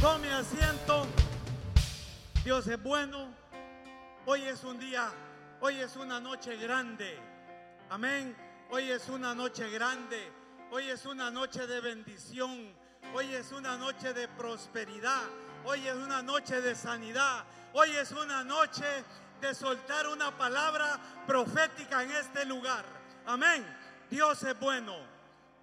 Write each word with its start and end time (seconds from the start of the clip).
Tome 0.00 0.32
asiento. 0.32 1.06
Dios 2.42 2.66
es 2.68 2.82
bueno. 2.82 3.28
Hoy 4.24 4.40
es 4.44 4.64
un 4.64 4.78
día, 4.78 5.12
hoy 5.60 5.78
es 5.78 5.94
una 5.96 6.18
noche 6.18 6.56
grande. 6.56 7.18
Amén. 7.90 8.34
Hoy 8.70 8.90
es 8.90 9.10
una 9.10 9.34
noche 9.34 9.68
grande. 9.68 10.32
Hoy 10.70 10.88
es 10.88 11.04
una 11.04 11.30
noche 11.30 11.66
de 11.66 11.82
bendición. 11.82 12.74
Hoy 13.14 13.34
es 13.34 13.52
una 13.52 13.76
noche 13.76 14.14
de 14.14 14.26
prosperidad. 14.26 15.20
Hoy 15.66 15.86
es 15.86 15.96
una 15.96 16.22
noche 16.22 16.62
de 16.62 16.74
sanidad. 16.74 17.44
Hoy 17.74 17.90
es 17.90 18.10
una 18.12 18.42
noche 18.42 19.04
de 19.42 19.54
soltar 19.54 20.06
una 20.06 20.34
palabra 20.34 20.98
profética 21.26 22.02
en 22.02 22.12
este 22.12 22.46
lugar. 22.46 22.86
Amén. 23.26 23.66
Dios 24.08 24.42
es 24.44 24.58
bueno. 24.58 24.96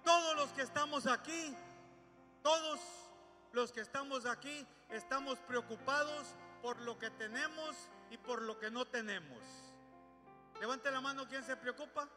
Todos 0.04 0.36
los 0.36 0.50
que 0.50 0.62
estamos 0.62 1.08
aquí, 1.08 1.56
todos 2.40 2.78
los 3.52 3.72
que 3.72 3.80
estamos 3.80 4.26
aquí, 4.26 4.66
estamos 4.90 5.38
preocupados 5.40 6.34
por 6.62 6.80
lo 6.80 6.98
que 6.98 7.10
tenemos 7.10 7.76
y 8.10 8.16
por 8.16 8.42
lo 8.42 8.58
que 8.58 8.70
no 8.70 8.84
tenemos. 8.84 9.42
Levante 10.60 10.90
la 10.90 11.00
mano, 11.00 11.26
¿quién 11.28 11.44
se 11.44 11.56
preocupa? 11.56 12.08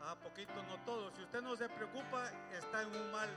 Ah, 0.00 0.16
poquito, 0.22 0.62
no 0.62 0.78
todos. 0.84 1.12
Si 1.14 1.22
usted 1.22 1.42
no 1.42 1.56
se 1.56 1.68
preocupa, 1.68 2.30
está 2.52 2.82
en 2.82 2.88
un 2.88 3.12
mal, 3.12 3.28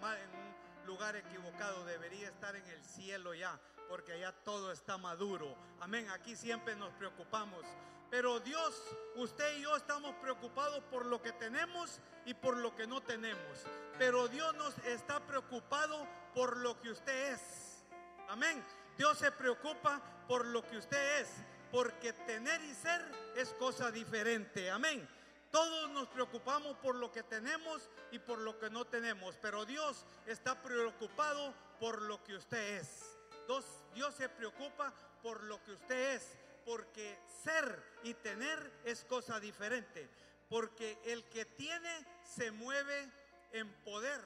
mal, 0.00 0.18
en 0.18 0.30
un 0.30 0.86
lugar 0.86 1.14
equivocado. 1.14 1.84
Debería 1.84 2.28
estar 2.28 2.56
en 2.56 2.66
el 2.66 2.82
cielo 2.82 3.34
ya, 3.34 3.60
porque 3.88 4.12
allá 4.12 4.32
todo 4.32 4.72
está 4.72 4.98
maduro. 4.98 5.56
Amén. 5.80 6.10
Aquí 6.10 6.34
siempre 6.34 6.74
nos 6.74 6.92
preocupamos. 6.94 7.64
Pero 8.10 8.40
Dios, 8.40 8.82
usted 9.16 9.58
y 9.58 9.62
yo 9.62 9.76
estamos 9.76 10.14
preocupados 10.16 10.82
por 10.84 11.06
lo 11.06 11.20
que 11.20 11.32
tenemos 11.32 12.00
y 12.24 12.34
por 12.34 12.56
lo 12.56 12.74
que 12.74 12.86
no 12.86 13.02
tenemos. 13.02 13.64
Pero 13.98 14.28
Dios 14.28 14.54
nos 14.54 14.76
está 14.78 15.20
preocupado 15.20 16.06
por 16.34 16.56
lo 16.58 16.80
que 16.80 16.90
usted 16.90 17.32
es. 17.32 17.84
Amén. 18.28 18.64
Dios 18.96 19.18
se 19.18 19.30
preocupa 19.32 20.00
por 20.26 20.46
lo 20.46 20.66
que 20.66 20.78
usted 20.78 21.20
es, 21.20 21.28
porque 21.70 22.12
tener 22.12 22.62
y 22.62 22.74
ser 22.74 23.02
es 23.36 23.52
cosa 23.54 23.90
diferente. 23.90 24.70
Amén. 24.70 25.06
Todos 25.50 25.90
nos 25.90 26.08
preocupamos 26.08 26.76
por 26.78 26.94
lo 26.96 27.12
que 27.12 27.22
tenemos 27.22 27.88
y 28.10 28.18
por 28.18 28.38
lo 28.38 28.58
que 28.58 28.68
no 28.70 28.84
tenemos, 28.84 29.36
pero 29.40 29.64
Dios 29.64 30.04
está 30.26 30.60
preocupado 30.60 31.54
por 31.78 32.02
lo 32.02 32.22
que 32.24 32.34
usted 32.34 32.78
es. 32.80 33.16
Dios, 33.46 33.64
Dios 33.94 34.14
se 34.14 34.28
preocupa 34.28 34.92
por 35.22 35.42
lo 35.44 35.62
que 35.64 35.72
usted 35.72 36.14
es, 36.14 36.36
porque 36.66 37.16
ser 37.44 37.80
y 38.02 38.12
tener 38.14 38.72
es 38.84 39.04
cosa 39.04 39.38
diferente, 39.38 40.10
porque 40.48 40.98
el 41.04 41.24
que 41.28 41.44
tiene 41.44 42.04
se 42.24 42.50
mueve 42.50 43.08
en 43.52 43.72
poder, 43.84 44.20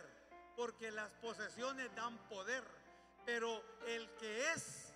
porque 0.57 0.91
las 0.91 1.11
posesiones 1.21 1.95
dan 1.95 2.17
poder, 2.29 2.65
pero 3.27 3.63
el 3.87 4.09
que 4.17 4.53
es 4.53 4.93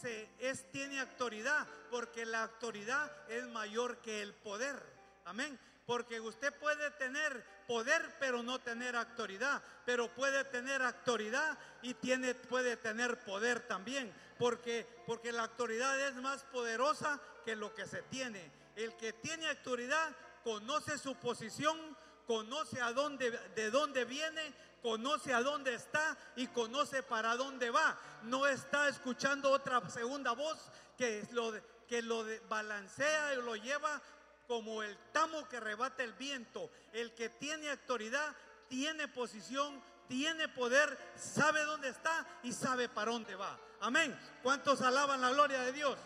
se 0.00 0.28
es 0.38 0.70
tiene 0.70 1.00
autoridad, 1.00 1.66
porque 1.90 2.24
la 2.24 2.44
autoridad 2.44 3.10
es 3.28 3.44
mayor 3.48 3.98
que 3.98 4.22
el 4.22 4.34
poder. 4.34 4.80
Amén. 5.24 5.58
Porque 5.86 6.20
usted 6.20 6.52
puede 6.58 6.90
tener 6.92 7.44
poder 7.66 8.14
pero 8.18 8.42
no 8.42 8.60
tener 8.60 8.96
autoridad, 8.96 9.62
pero 9.84 10.08
puede 10.14 10.44
tener 10.44 10.82
autoridad 10.82 11.58
y 11.82 11.94
tiene 11.94 12.34
puede 12.34 12.76
tener 12.76 13.18
poder 13.20 13.60
también, 13.60 14.12
porque 14.38 14.86
porque 15.06 15.32
la 15.32 15.42
autoridad 15.42 16.00
es 16.00 16.14
más 16.16 16.44
poderosa 16.44 17.20
que 17.44 17.56
lo 17.56 17.74
que 17.74 17.86
se 17.86 18.02
tiene. 18.02 18.50
El 18.76 18.96
que 18.96 19.12
tiene 19.12 19.48
autoridad 19.48 20.14
conoce 20.42 20.98
su 20.98 21.14
posición, 21.16 21.78
conoce 22.26 22.80
a 22.80 22.92
dónde 22.92 23.30
de 23.30 23.70
dónde 23.70 24.04
viene, 24.04 24.54
conoce 24.82 25.32
a 25.32 25.42
dónde 25.42 25.74
está 25.74 26.16
y 26.36 26.46
conoce 26.48 27.02
para 27.02 27.36
dónde 27.36 27.70
va. 27.70 27.98
No 28.22 28.46
está 28.46 28.88
escuchando 28.88 29.50
otra 29.50 29.88
segunda 29.90 30.32
voz 30.32 30.58
que 30.96 31.26
lo 31.32 31.52
que 31.86 32.02
lo 32.02 32.24
balancea 32.48 33.34
y 33.34 33.42
lo 33.42 33.56
lleva 33.56 34.00
como 34.46 34.82
el 34.82 34.96
tamo 35.12 35.48
que 35.48 35.60
rebate 35.60 36.04
el 36.04 36.12
viento. 36.14 36.70
El 36.92 37.14
que 37.14 37.28
tiene 37.28 37.70
autoridad, 37.70 38.34
tiene 38.68 39.08
posición, 39.08 39.82
tiene 40.08 40.48
poder, 40.48 40.98
sabe 41.16 41.62
dónde 41.64 41.88
está 41.88 42.26
y 42.42 42.52
sabe 42.52 42.88
para 42.88 43.12
dónde 43.12 43.34
va. 43.34 43.58
Amén. 43.80 44.18
¿Cuántos 44.42 44.80
alaban 44.82 45.20
la 45.20 45.30
gloria 45.30 45.60
de 45.60 45.72
Dios? 45.72 45.98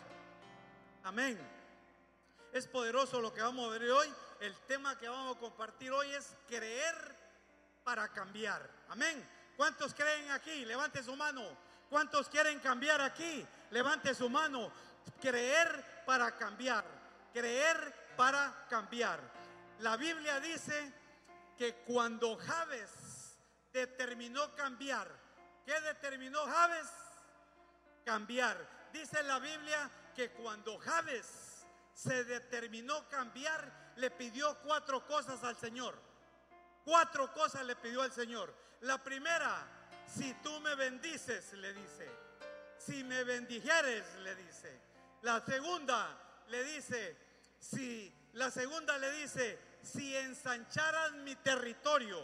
Amén. 1.04 1.38
Es 2.52 2.66
poderoso 2.66 3.20
lo 3.20 3.32
que 3.32 3.42
vamos 3.42 3.66
a 3.66 3.78
ver 3.78 3.91
hoy. 3.91 4.12
El 4.41 4.56
tema 4.66 4.96
que 4.98 5.08
vamos 5.08 5.36
a 5.36 5.41
compartir 5.41 5.92
hoy 5.92 6.08
es 6.10 6.34
creer 6.48 7.16
para 7.84 8.08
cambiar. 8.08 8.69
Amén. 8.88 9.26
¿Cuántos 9.56 9.94
creen 9.94 10.30
aquí? 10.30 10.64
Levante 10.64 11.02
su 11.02 11.16
mano. 11.16 11.42
¿Cuántos 11.90 12.28
quieren 12.28 12.60
cambiar 12.60 13.00
aquí? 13.00 13.46
Levante 13.70 14.14
su 14.14 14.28
mano. 14.28 14.70
Creer 15.20 16.02
para 16.06 16.36
cambiar. 16.36 16.84
Creer 17.32 18.12
para 18.16 18.66
cambiar. 18.69 19.20
La 19.80 19.96
Biblia 19.96 20.40
dice 20.40 20.92
que 21.58 21.74
cuando 21.84 22.36
Javes 22.36 23.36
determinó 23.72 24.54
cambiar, 24.54 25.10
¿qué 25.66 25.78
determinó 25.80 26.41
Javes? 26.46 26.88
Cambiar. 28.04 28.56
Dice 28.92 29.22
la 29.24 29.41
Biblia 29.41 29.91
que 30.14 30.30
cuando 30.30 30.78
Javes 30.78 31.66
se 31.92 32.24
determinó 32.24 33.08
cambiar, 33.08 33.92
le 33.96 34.10
pidió 34.12 34.56
cuatro 34.60 35.04
cosas 35.04 35.42
al 35.42 35.56
Señor. 35.56 36.00
Cuatro 36.84 37.32
cosas 37.34 37.64
le 37.64 37.75
pidió 37.76 38.02
al 38.02 38.12
Señor. 38.12 38.54
La 38.82 39.02
primera, 39.02 39.66
si 40.06 40.32
tú 40.34 40.60
me 40.60 40.76
bendices, 40.76 41.52
le 41.54 41.75
dice. 41.75 42.08
Si 42.78 43.02
me 43.02 43.25
bendijeres, 43.25 44.04
le 44.20 44.36
dice. 44.36 44.80
La 45.22 45.44
segunda, 45.44 46.16
le 46.46 46.62
dice, 46.62 47.16
si 47.58 48.14
la 48.34 48.50
segunda 48.52 48.96
le 48.98 49.10
dice, 49.10 49.67
si 49.93 50.16
ensancharas 50.16 51.12
mi 51.12 51.34
territorio. 51.37 52.19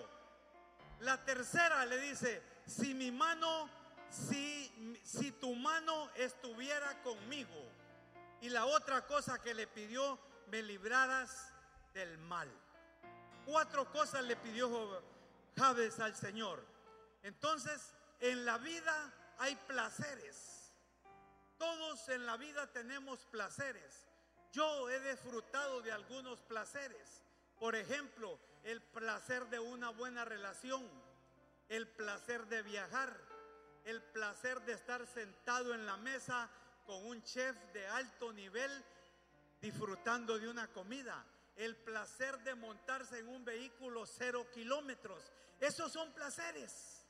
La 1.00 1.24
tercera 1.24 1.84
le 1.86 1.98
dice, 1.98 2.42
si 2.66 2.94
mi 2.94 3.10
mano, 3.10 3.68
si, 4.10 5.00
si 5.02 5.32
tu 5.32 5.54
mano 5.54 6.10
estuviera 6.14 7.02
conmigo. 7.02 7.70
Y 8.40 8.48
la 8.50 8.66
otra 8.66 9.06
cosa 9.06 9.40
que 9.40 9.54
le 9.54 9.66
pidió, 9.66 10.18
me 10.48 10.62
libraras 10.62 11.52
del 11.94 12.18
mal. 12.18 12.50
Cuatro 13.46 13.90
cosas 13.90 14.24
le 14.24 14.36
pidió 14.36 15.02
Javes 15.56 15.98
al 16.00 16.14
Señor. 16.14 16.64
Entonces, 17.22 17.94
en 18.20 18.44
la 18.44 18.58
vida 18.58 19.12
hay 19.38 19.56
placeres. 19.56 20.72
Todos 21.58 22.08
en 22.08 22.26
la 22.26 22.36
vida 22.36 22.66
tenemos 22.72 23.24
placeres. 23.26 24.06
Yo 24.52 24.88
he 24.90 25.00
disfrutado 25.10 25.82
de 25.82 25.92
algunos 25.92 26.40
placeres. 26.42 27.23
Por 27.58 27.76
ejemplo, 27.76 28.38
el 28.64 28.80
placer 28.80 29.46
de 29.48 29.58
una 29.58 29.90
buena 29.90 30.24
relación, 30.24 30.88
el 31.68 31.86
placer 31.88 32.46
de 32.46 32.62
viajar, 32.62 33.16
el 33.84 34.02
placer 34.02 34.60
de 34.62 34.72
estar 34.72 35.06
sentado 35.06 35.74
en 35.74 35.86
la 35.86 35.96
mesa 35.96 36.48
con 36.86 37.04
un 37.06 37.22
chef 37.22 37.56
de 37.72 37.86
alto 37.86 38.32
nivel 38.32 38.84
disfrutando 39.60 40.38
de 40.38 40.48
una 40.48 40.68
comida, 40.68 41.24
el 41.56 41.76
placer 41.76 42.38
de 42.40 42.54
montarse 42.54 43.18
en 43.18 43.28
un 43.28 43.44
vehículo 43.44 44.04
cero 44.06 44.46
kilómetros. 44.52 45.32
Esos 45.60 45.92
son 45.92 46.12
placeres. 46.12 47.06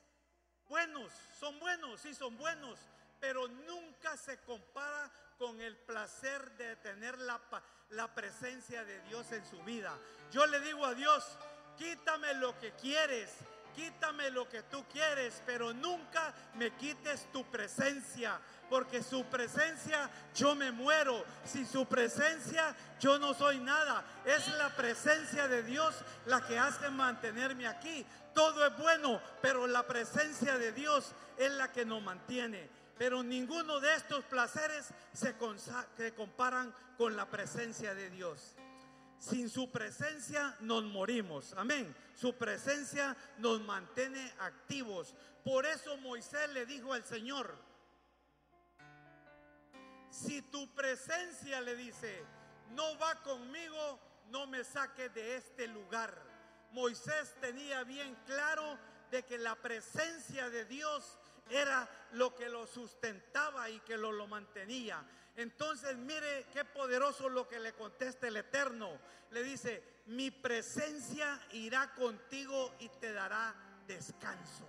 Buenos, 0.69 1.13
son 1.39 1.59
buenos, 1.59 2.01
sí 2.01 2.15
son 2.15 2.37
buenos, 2.37 2.79
pero 3.27 3.49
nunca 3.49 4.19
se 4.19 4.37
compara 4.41 5.11
con 5.39 5.59
el 5.59 5.79
placer 5.79 6.51
de 6.59 6.77
tener 6.77 7.19
la, 7.21 7.41
la 7.89 8.15
presencia 8.15 8.85
de 8.85 9.01
Dios 9.01 9.33
en 9.33 9.43
su 9.47 9.63
vida. 9.63 9.99
Yo 10.31 10.47
le 10.47 10.61
digo 10.61 10.85
a 10.85 10.93
Dios, 10.93 11.25
quítame 11.79 12.35
lo 12.35 12.59
que 12.59 12.73
quieres, 12.73 13.31
quítame 13.75 14.29
lo 14.31 14.47
que 14.47 14.63
tú 14.65 14.85
quieres, 14.93 15.43
pero 15.47 15.73
nunca 15.73 16.35
me 16.57 16.77
quites 16.77 17.33
tu 17.33 17.47
presencia, 17.47 18.39
porque 18.69 19.03
su 19.03 19.25
presencia 19.25 20.11
yo 20.35 20.55
me 20.55 20.71
muero, 20.71 21.25
sin 21.47 21.67
su 21.67 21.87
presencia 21.87 22.77
yo 23.01 23.19
no 23.19 23.33
soy 23.33 23.59
nada. 23.59 24.05
Es 24.27 24.47
la 24.59 24.69
presencia 24.77 25.49
de 25.49 25.63
Dios 25.63 25.95
la 26.27 26.47
que 26.47 26.59
hace 26.59 26.91
mantenerme 26.91 27.67
aquí. 27.67 28.05
Todo 28.35 28.67
es 28.67 28.77
bueno, 28.77 29.19
pero 29.41 29.67
la 29.67 29.87
presencia 29.87 30.59
de 30.59 30.73
Dios 30.73 31.15
es 31.39 31.51
la 31.53 31.73
que 31.73 31.87
nos 31.87 32.03
mantiene. 32.03 32.84
Pero 32.97 33.23
ninguno 33.23 33.81
de 33.81 33.95
estos 33.95 34.25
placeres 34.25 34.89
se, 35.13 35.35
comparan 36.15 36.75
con 36.97 37.17
la 37.17 37.29
presencia 37.29 37.95
de 37.95 38.11
Dios. 38.11 38.55
Sin 39.19 39.49
su 39.49 39.71
presencia 39.71 40.57
nos 40.61 40.85
morimos. 40.85 41.55
Amén. 41.55 41.95
Su 42.15 42.37
presencia 42.37 43.17
nos 43.39 43.61
mantiene 43.63 44.33
activos. 44.39 45.15
Por 45.45 45.67
eso 45.67 45.97
Moisés 45.99 46.49
le 46.51 46.67
dijo 46.67 46.93
al 46.93 47.05
Señor, 47.05 47.55
si 50.11 50.43
tu 50.43 50.73
presencia 50.75 51.61
le 51.61 51.75
dice, 51.75 52.25
no 52.71 52.97
va 52.99 53.15
conmigo, 53.23 53.99
no 54.31 54.47
me 54.47 54.63
saque 54.63 55.09
de 55.09 55.37
este 55.37 55.67
lugar. 55.67 56.23
Moisés 56.71 57.35
tenía 57.41 57.83
bien 57.85 58.17
claro 58.27 58.79
de 59.11 59.23
que 59.25 59.39
la 59.39 59.55
presencia 59.57 60.51
de 60.51 60.65
Dios 60.65 61.19
era 61.51 61.89
lo 62.13 62.35
que 62.35 62.49
lo 62.49 62.67
sustentaba 62.67 63.69
y 63.71 63.81
que 63.81 63.97
lo, 63.97 64.13
lo 64.13 64.27
mantenía. 64.27 65.05
Entonces 65.37 65.97
mire 65.97 66.47
qué 66.53 66.65
poderoso 66.65 67.29
lo 67.29 67.49
que 67.49 67.59
le 67.59 67.73
contesta 67.73 68.29
el 68.29 68.37
Eterno. 68.37 68.99
Le 69.31 69.43
dice, 69.43 70.03
mi 70.07 70.31
presencia 70.31 71.41
irá 71.53 71.93
contigo 71.95 72.75
y 72.79 72.89
te 72.89 73.13
dará 73.13 73.55
descanso. 73.87 74.65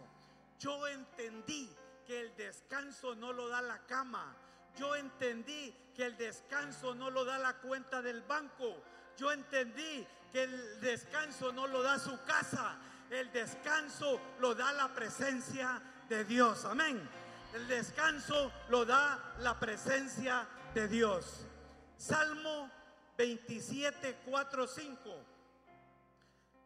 Yo 0.59 0.87
entendí 0.87 1.69
que 2.05 2.21
el 2.21 2.35
descanso 2.35 3.15
no 3.15 3.31
lo 3.31 3.47
da 3.47 3.61
la 3.61 3.85
cama. 3.85 4.35
Yo 4.77 4.95
entendí 4.95 5.73
que 5.95 6.05
el 6.05 6.17
descanso 6.17 6.95
no 6.95 7.09
lo 7.09 7.23
da 7.25 7.37
la 7.37 7.57
cuenta 7.57 8.01
del 8.01 8.21
banco. 8.21 8.81
Yo 9.17 9.31
entendí 9.31 10.05
que 10.31 10.43
el 10.43 10.81
descanso 10.81 11.51
no 11.51 11.67
lo 11.67 11.81
da 11.81 11.99
su 11.99 12.21
casa. 12.23 12.77
El 13.09 13.31
descanso 13.31 14.19
lo 14.39 14.55
da 14.55 14.73
la 14.73 14.93
presencia 14.93 15.81
de 16.09 16.23
Dios. 16.25 16.65
Amén. 16.65 17.07
El 17.53 17.67
descanso 17.67 18.51
lo 18.69 18.85
da 18.85 19.35
la 19.39 19.59
presencia 19.59 20.47
de 20.73 20.87
Dios. 20.87 21.45
Salmo 21.97 22.69
27, 23.17 24.17
4, 24.25 24.67
5. 24.67 25.25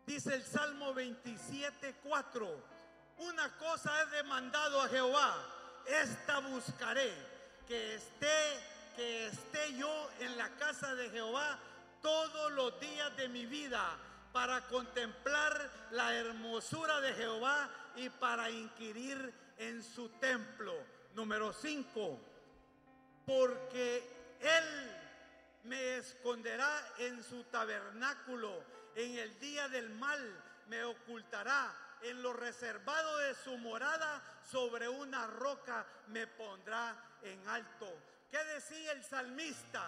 Dice 0.05 0.33
el 0.33 0.43
Salmo 0.43 0.93
27, 0.93 1.95
4. 2.03 2.79
Una 3.19 3.55
cosa 3.57 3.91
he 4.01 4.05
demandado 4.15 4.81
a 4.81 4.87
Jehová, 4.87 5.35
esta 5.85 6.39
buscaré, 6.39 7.13
que 7.67 7.95
esté, 7.95 8.59
que 8.95 9.27
esté 9.27 9.77
yo 9.77 10.09
en 10.19 10.37
la 10.37 10.49
casa 10.55 10.95
de 10.95 11.09
Jehová 11.09 11.59
todos 12.01 12.51
los 12.53 12.79
días 12.79 13.15
de 13.17 13.27
mi 13.27 13.45
vida 13.45 13.83
para 14.31 14.61
contemplar 14.67 15.69
la 15.91 16.15
hermosura 16.15 17.01
de 17.01 17.13
Jehová 17.13 17.69
y 17.99 18.09
para 18.09 18.49
inquirir 18.49 19.33
en 19.57 19.83
su 19.83 20.09
templo. 20.09 20.73
Número 21.13 21.53
5 21.53 22.29
porque 23.29 24.01
Él 24.39 24.91
me 25.65 25.97
esconderá 25.97 26.95
en 26.97 27.23
su 27.23 27.43
tabernáculo, 27.43 28.63
en 28.95 29.19
el 29.19 29.39
día 29.39 29.69
del 29.69 29.91
mal 29.91 30.19
me 30.67 30.83
ocultará, 30.83 31.71
en 32.01 32.23
lo 32.23 32.33
reservado 32.33 33.17
de 33.19 33.35
su 33.35 33.55
morada, 33.59 34.23
sobre 34.49 34.89
una 34.89 35.27
roca 35.27 35.85
me 36.07 36.25
pondrá 36.25 36.95
en 37.21 37.47
alto. 37.47 38.01
¿Qué 38.31 38.43
decía 38.45 38.93
el 38.93 39.03
salmista? 39.03 39.85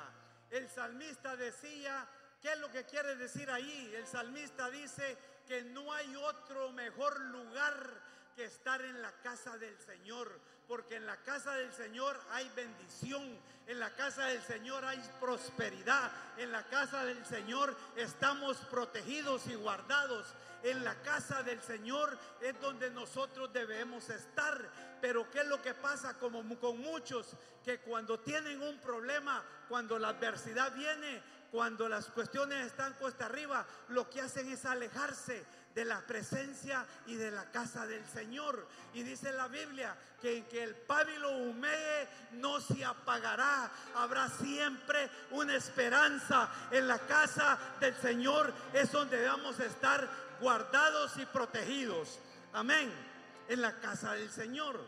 El 0.52 0.70
salmista 0.70 1.36
decía, 1.36 2.08
¿qué 2.44 2.52
es 2.52 2.60
lo 2.60 2.70
que 2.70 2.86
quiere 2.86 3.16
decir 3.16 3.50
ahí? 3.50 3.92
El 3.96 4.06
salmista 4.06 4.70
dice 4.70 5.18
que 5.48 5.64
no 5.64 5.92
hay 5.94 6.16
otro 6.16 6.72
mejor 6.72 7.20
lugar 7.20 8.12
que 8.36 8.46
estar 8.46 8.82
en 8.82 9.02
la 9.02 9.12
casa 9.22 9.58
del 9.58 9.78
Señor 9.80 10.40
porque 10.72 10.96
en 10.96 11.06
la 11.06 11.18
casa 11.18 11.54
del 11.56 11.74
Señor 11.74 12.18
hay 12.32 12.50
bendición, 12.56 13.22
en 13.68 13.78
la 13.78 13.90
casa 13.90 14.28
del 14.28 14.42
Señor 14.42 14.86
hay 14.86 15.02
prosperidad, 15.20 16.10
en 16.38 16.50
la 16.50 16.64
casa 16.64 17.04
del 17.04 17.26
Señor 17.26 17.76
estamos 17.98 18.56
protegidos 18.70 19.48
y 19.48 19.56
guardados. 19.56 20.34
En 20.64 20.82
la 20.86 20.96
casa 21.02 21.44
del 21.44 21.62
Señor 21.62 22.18
es 22.40 22.58
donde 22.62 22.90
nosotros 22.92 23.52
debemos 23.52 24.10
estar. 24.10 24.70
Pero 25.02 25.30
¿qué 25.30 25.42
es 25.42 25.48
lo 25.48 25.62
que 25.62 25.74
pasa 25.74 26.18
como 26.18 26.42
con 26.58 26.80
muchos 26.80 27.36
que 27.66 27.80
cuando 27.80 28.22
tienen 28.22 28.62
un 28.62 28.80
problema, 28.80 29.44
cuando 29.68 30.00
la 30.00 30.10
adversidad 30.10 30.74
viene, 30.74 31.22
cuando 31.52 31.90
las 31.90 32.08
cuestiones 32.08 32.66
están 32.66 32.94
cuesta 32.94 33.26
arriba, 33.26 33.66
lo 33.90 34.10
que 34.10 34.22
hacen 34.22 34.50
es 34.50 34.66
alejarse 34.66 35.46
de 35.76 35.86
la 35.86 36.00
presencia 36.02 36.86
y 37.08 37.16
de 37.16 37.30
la 37.32 37.52
casa 37.52 37.86
del 37.86 38.06
Señor. 38.08 38.68
Y 38.94 39.04
dice 39.04 39.32
la 39.34 39.48
Biblia 39.50 39.96
que 40.22 40.38
en 40.38 40.46
que 40.46 40.64
el 40.64 40.76
pábilo 40.76 41.30
humee 41.38 42.08
no 42.34 42.62
se 42.62 42.86
apagará. 42.86 43.70
Habrá 43.96 44.30
siempre 44.30 45.10
una 45.32 45.56
esperanza 45.56 46.50
en 46.72 46.88
la 46.88 47.00
casa 47.00 47.58
del 47.80 47.96
Señor. 47.96 48.54
Es 48.74 48.92
donde 48.92 49.18
debemos 49.18 49.60
estar 49.60 50.08
guardados 50.40 51.18
y 51.18 51.26
protegidos. 51.26 52.20
Amén. 52.54 52.92
En 53.50 53.62
la 53.62 53.78
casa 53.80 54.14
del 54.14 54.32
Señor. 54.32 54.80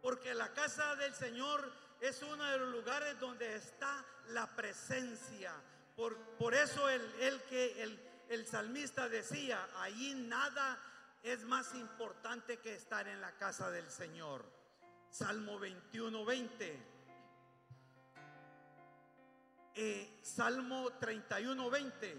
Porque 0.00 0.32
la 0.32 0.52
casa 0.54 0.96
del 0.96 1.14
Señor 1.14 1.70
es 2.00 2.22
uno 2.22 2.44
de 2.44 2.58
los 2.58 2.70
lugares 2.70 3.18
donde 3.18 3.56
está 3.56 4.04
la 4.28 4.46
presencia. 4.46 5.52
Por, 5.96 6.16
por 6.38 6.54
eso 6.54 6.88
el, 6.88 7.02
el 7.20 7.42
que 7.42 7.82
el, 7.82 8.00
el 8.28 8.46
salmista 8.46 9.08
decía, 9.08 9.68
ahí 9.76 10.14
nada 10.14 10.78
es 11.22 11.44
más 11.44 11.74
importante 11.74 12.58
que 12.58 12.74
estar 12.74 13.06
en 13.08 13.20
la 13.20 13.32
casa 13.32 13.70
del 13.70 13.90
Señor. 13.90 14.44
Salmo 15.10 15.58
21, 15.58 16.24
20. 16.24 16.98
Eh, 19.74 20.20
Salmo 20.22 20.90
31, 20.98 21.70
20. 21.70 22.16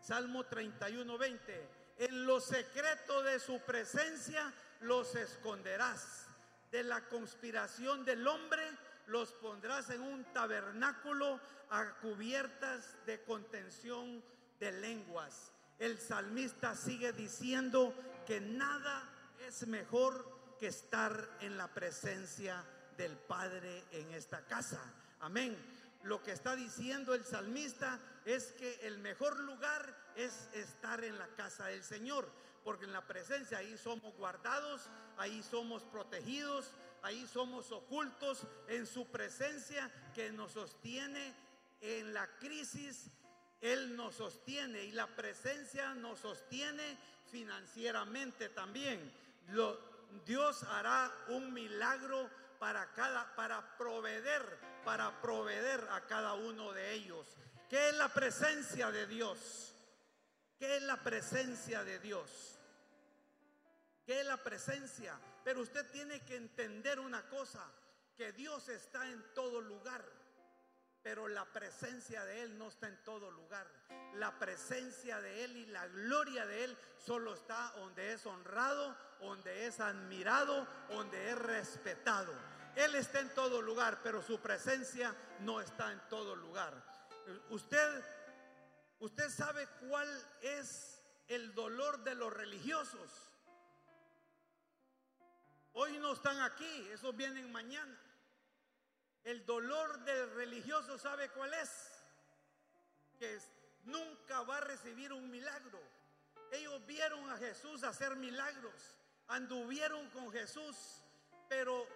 Salmo 0.00 0.44
31, 0.44 1.18
20. 1.18 1.68
En 1.98 2.26
lo 2.26 2.40
secreto 2.40 3.22
de 3.22 3.38
su 3.38 3.60
presencia 3.60 4.52
los 4.80 5.14
esconderás. 5.14 6.26
De 6.70 6.82
la 6.82 7.08
conspiración 7.08 8.04
del 8.04 8.26
hombre 8.26 8.62
los 9.06 9.32
pondrás 9.32 9.90
en 9.90 10.02
un 10.02 10.24
tabernáculo 10.32 11.40
a 11.70 11.84
cubiertas 12.00 12.96
de 13.06 13.22
contención 13.22 14.22
de 14.58 14.72
lenguas. 14.72 15.52
El 15.78 15.98
salmista 15.98 16.74
sigue 16.74 17.12
diciendo 17.12 17.94
que 18.26 18.40
nada 18.40 19.08
es 19.46 19.66
mejor 19.66 20.56
que 20.58 20.68
estar 20.68 21.28
en 21.40 21.56
la 21.56 21.68
presencia 21.68 22.64
del 22.96 23.16
Padre 23.16 23.84
en 23.92 24.12
esta 24.12 24.40
casa. 24.46 24.80
Amén. 25.20 25.56
Lo 26.02 26.22
que 26.22 26.32
está 26.32 26.56
diciendo 26.56 27.14
el 27.14 27.24
salmista 27.24 27.98
es 28.24 28.52
que 28.52 28.86
el 28.86 28.98
mejor 28.98 29.38
lugar 29.40 29.94
es 30.14 30.48
estar 30.54 31.04
en 31.04 31.18
la 31.18 31.26
casa 31.28 31.66
del 31.66 31.82
Señor, 31.82 32.28
porque 32.64 32.84
en 32.84 32.92
la 32.92 33.06
presencia 33.06 33.58
ahí 33.58 33.76
somos 33.76 34.14
guardados, 34.16 34.88
ahí 35.18 35.42
somos 35.42 35.82
protegidos, 35.82 36.72
ahí 37.06 37.26
somos 37.26 37.72
ocultos 37.72 38.46
en 38.68 38.86
su 38.86 39.06
presencia 39.06 39.90
que 40.14 40.30
nos 40.30 40.52
sostiene 40.52 41.34
en 41.80 42.12
la 42.12 42.26
crisis 42.38 43.10
él 43.60 43.96
nos 43.96 44.16
sostiene 44.16 44.84
y 44.84 44.92
la 44.92 45.06
presencia 45.06 45.94
nos 45.94 46.20
sostiene 46.20 46.98
financieramente 47.30 48.48
también. 48.50 49.12
Dios 50.24 50.62
hará 50.64 51.10
un 51.28 51.52
milagro 51.52 52.30
para 52.58 52.92
cada, 52.92 53.34
para 53.34 53.76
proveer, 53.76 54.58
para 54.84 55.20
proveer 55.20 55.88
a 55.90 56.06
cada 56.06 56.34
uno 56.34 56.72
de 56.72 56.92
ellos. 56.92 57.26
¿Qué 57.68 57.88
es 57.88 57.96
la 57.96 58.08
presencia 58.08 58.90
de 58.90 59.06
Dios? 59.06 59.74
¿Qué 60.58 60.76
es 60.76 60.82
la 60.82 61.02
presencia 61.02 61.82
de 61.82 61.98
Dios? 61.98 62.58
¿Qué 64.04 64.20
es 64.20 64.26
la 64.26 64.36
presencia? 64.36 65.18
Pero 65.46 65.60
usted 65.60 65.88
tiene 65.92 66.24
que 66.24 66.34
entender 66.34 66.98
una 66.98 67.28
cosa, 67.28 67.64
que 68.16 68.32
Dios 68.32 68.68
está 68.68 69.08
en 69.08 69.22
todo 69.32 69.60
lugar 69.60 70.04
pero 71.06 71.28
la 71.28 71.44
presencia 71.44 72.24
de 72.24 72.42
Él 72.42 72.58
no 72.58 72.66
está 72.66 72.88
en 72.88 72.96
todo 73.04 73.30
lugar. 73.30 73.64
La 74.14 74.36
presencia 74.40 75.20
de 75.20 75.44
Él 75.44 75.56
y 75.56 75.66
la 75.66 75.86
gloria 75.86 76.44
de 76.46 76.64
Él 76.64 76.76
solo 76.98 77.32
está 77.34 77.70
donde 77.76 78.12
es 78.12 78.26
honrado, 78.26 78.96
donde 79.20 79.68
es 79.68 79.78
admirado, 79.78 80.66
donde 80.88 81.30
es 81.30 81.38
respetado. 81.38 82.34
Él 82.74 82.96
está 82.96 83.20
en 83.20 83.32
todo 83.36 83.62
lugar, 83.62 84.00
pero 84.02 84.20
su 84.20 84.40
presencia 84.40 85.14
no 85.42 85.60
está 85.60 85.92
en 85.92 86.00
todo 86.08 86.34
lugar. 86.34 86.74
Usted, 87.50 88.04
usted 88.98 89.30
sabe 89.30 89.68
cuál 89.88 90.08
es 90.42 91.00
el 91.28 91.54
dolor 91.54 92.02
de 92.02 92.16
los 92.16 92.32
religiosos. 92.32 93.30
Hoy 95.78 95.98
no 95.98 96.14
están 96.14 96.40
aquí, 96.40 96.88
esos 96.90 97.14
vienen 97.14 97.52
mañana. 97.52 97.94
El 99.24 99.44
dolor 99.44 100.02
del 100.06 100.30
religioso, 100.30 100.96
¿sabe 100.96 101.28
cuál 101.28 101.52
es? 101.52 101.92
Que 103.18 103.38
nunca 103.84 104.40
va 104.44 104.56
a 104.56 104.60
recibir 104.62 105.12
un 105.12 105.30
milagro. 105.30 105.78
Ellos 106.50 106.80
vieron 106.86 107.28
a 107.28 107.36
Jesús 107.36 107.84
hacer 107.84 108.16
milagros, 108.16 108.96
anduvieron 109.28 110.08
con 110.08 110.32
Jesús, 110.32 111.02
pero 111.46 111.86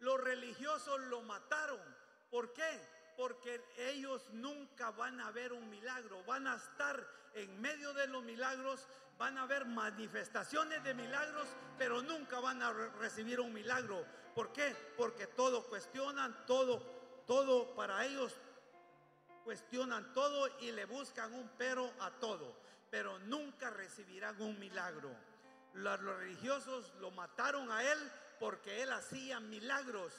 los 0.00 0.20
religiosos 0.20 0.98
lo 1.02 1.22
mataron. 1.22 1.80
¿Por 2.28 2.52
qué? 2.54 2.80
Porque 3.16 3.64
ellos 3.76 4.30
nunca 4.30 4.90
van 4.90 5.20
a 5.20 5.30
ver 5.30 5.52
un 5.52 5.70
milagro, 5.70 6.24
van 6.24 6.48
a 6.48 6.56
estar 6.56 7.06
en 7.34 7.60
medio 7.60 7.92
de 7.94 8.08
los 8.08 8.24
milagros, 8.24 8.88
van 9.18 9.36
a 9.36 9.46
ver 9.46 9.66
manifestaciones 9.66 10.82
de 10.84 10.94
milagros, 10.94 11.48
pero 11.76 12.00
nunca 12.02 12.40
van 12.40 12.62
a 12.62 12.72
recibir 12.72 13.40
un 13.40 13.52
milagro. 13.52 14.04
¿Por 14.34 14.52
qué? 14.52 14.74
Porque 14.96 15.26
todo 15.26 15.64
cuestionan, 15.64 16.46
todo, 16.46 16.80
todo 17.26 17.74
para 17.74 18.04
ellos 18.06 18.34
cuestionan 19.44 20.12
todo 20.12 20.46
y 20.60 20.72
le 20.72 20.84
buscan 20.84 21.32
un 21.32 21.50
pero 21.56 21.90
a 22.00 22.10
todo. 22.10 22.54
pero 22.90 23.18
nunca 23.20 23.70
recibirán 23.70 24.40
un 24.40 24.58
milagro. 24.58 25.10
Los 25.74 26.00
religiosos 26.00 26.92
lo 27.00 27.10
mataron 27.10 27.70
a 27.70 27.82
él 27.82 27.98
porque 28.40 28.82
él 28.82 28.92
hacía 28.92 29.40
milagros 29.40 30.12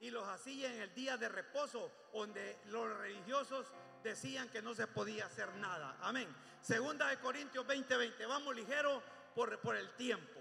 y 0.00 0.10
los 0.10 0.26
hacía 0.28 0.72
en 0.72 0.82
el 0.82 0.94
día 0.94 1.16
de 1.16 1.28
reposo, 1.28 1.90
donde 2.12 2.58
los 2.66 2.96
religiosos 2.98 3.66
decían 4.06 4.48
que 4.48 4.62
no 4.62 4.72
se 4.74 4.86
podía 4.86 5.26
hacer 5.26 5.52
nada. 5.56 5.96
Amén. 6.00 6.32
Segunda 6.62 7.08
de 7.08 7.18
Corintios 7.18 7.66
20:20. 7.66 7.98
20. 7.98 8.26
Vamos 8.26 8.54
ligero 8.54 9.02
por, 9.34 9.58
por 9.60 9.76
el 9.76 9.90
tiempo. 9.96 10.40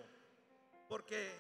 Porque 0.88 1.36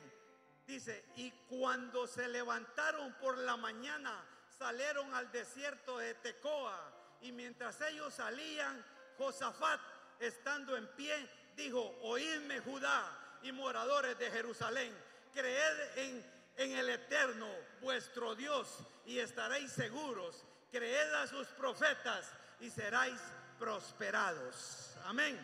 dice, 0.65 1.05
y 1.17 1.29
cuando 1.47 2.07
se 2.07 2.27
levantaron 2.27 3.13
por 3.13 3.37
la 3.37 3.55
mañana, 3.57 4.23
salieron 4.57 5.13
al 5.13 5.31
desierto 5.31 5.99
de 5.99 6.15
Tecoa. 6.15 6.93
Y 7.21 7.31
mientras 7.31 7.79
ellos 7.81 8.13
salían, 8.15 8.83
Josafat, 9.17 9.79
estando 10.19 10.75
en 10.75 10.87
pie, 10.95 11.29
dijo, 11.55 11.95
oídme 12.01 12.59
Judá 12.59 13.37
y 13.43 13.51
moradores 13.51 14.17
de 14.17 14.31
Jerusalén, 14.31 14.91
creed 15.31 15.97
en, 15.97 16.25
en 16.57 16.71
el 16.77 16.89
eterno, 16.89 17.47
vuestro 17.81 18.33
Dios, 18.33 18.79
y 19.05 19.19
estaréis 19.19 19.71
seguros. 19.71 20.43
Creed 20.71 21.13
a 21.13 21.27
sus 21.27 21.47
profetas 21.49 22.31
y 22.59 22.69
seréis 22.69 23.19
prosperados. 23.59 24.95
Amén. 25.05 25.39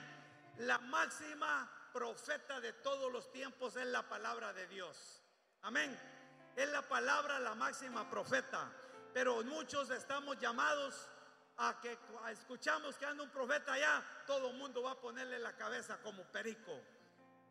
La 0.58 0.78
máxima 0.80 1.70
profeta 1.94 2.60
de 2.60 2.74
todos 2.74 3.12
los 3.12 3.32
tiempos 3.32 3.76
es 3.76 3.88
la 3.88 4.04
palabra 4.04 4.54
de 4.54 4.68
Dios. 4.68 5.22
Amén. 5.62 5.98
Es 6.56 6.70
la 6.70 6.82
palabra 6.82 7.40
la 7.40 7.56
máxima 7.56 8.10
profeta. 8.10 8.72
Pero 9.14 9.44
muchos 9.44 9.90
estamos 9.90 10.40
llamados 10.40 11.08
a 11.58 11.80
que 11.82 11.98
escuchamos 12.32 12.98
que 12.98 13.06
anda 13.06 13.24
un 13.24 13.30
profeta 13.30 13.74
allá, 13.74 14.04
todo 14.26 14.50
el 14.50 14.58
mundo 14.58 14.82
va 14.84 14.92
a 14.92 15.00
ponerle 15.00 15.38
la 15.40 15.54
cabeza 15.54 15.98
como 15.98 16.24
perico. 16.24 16.80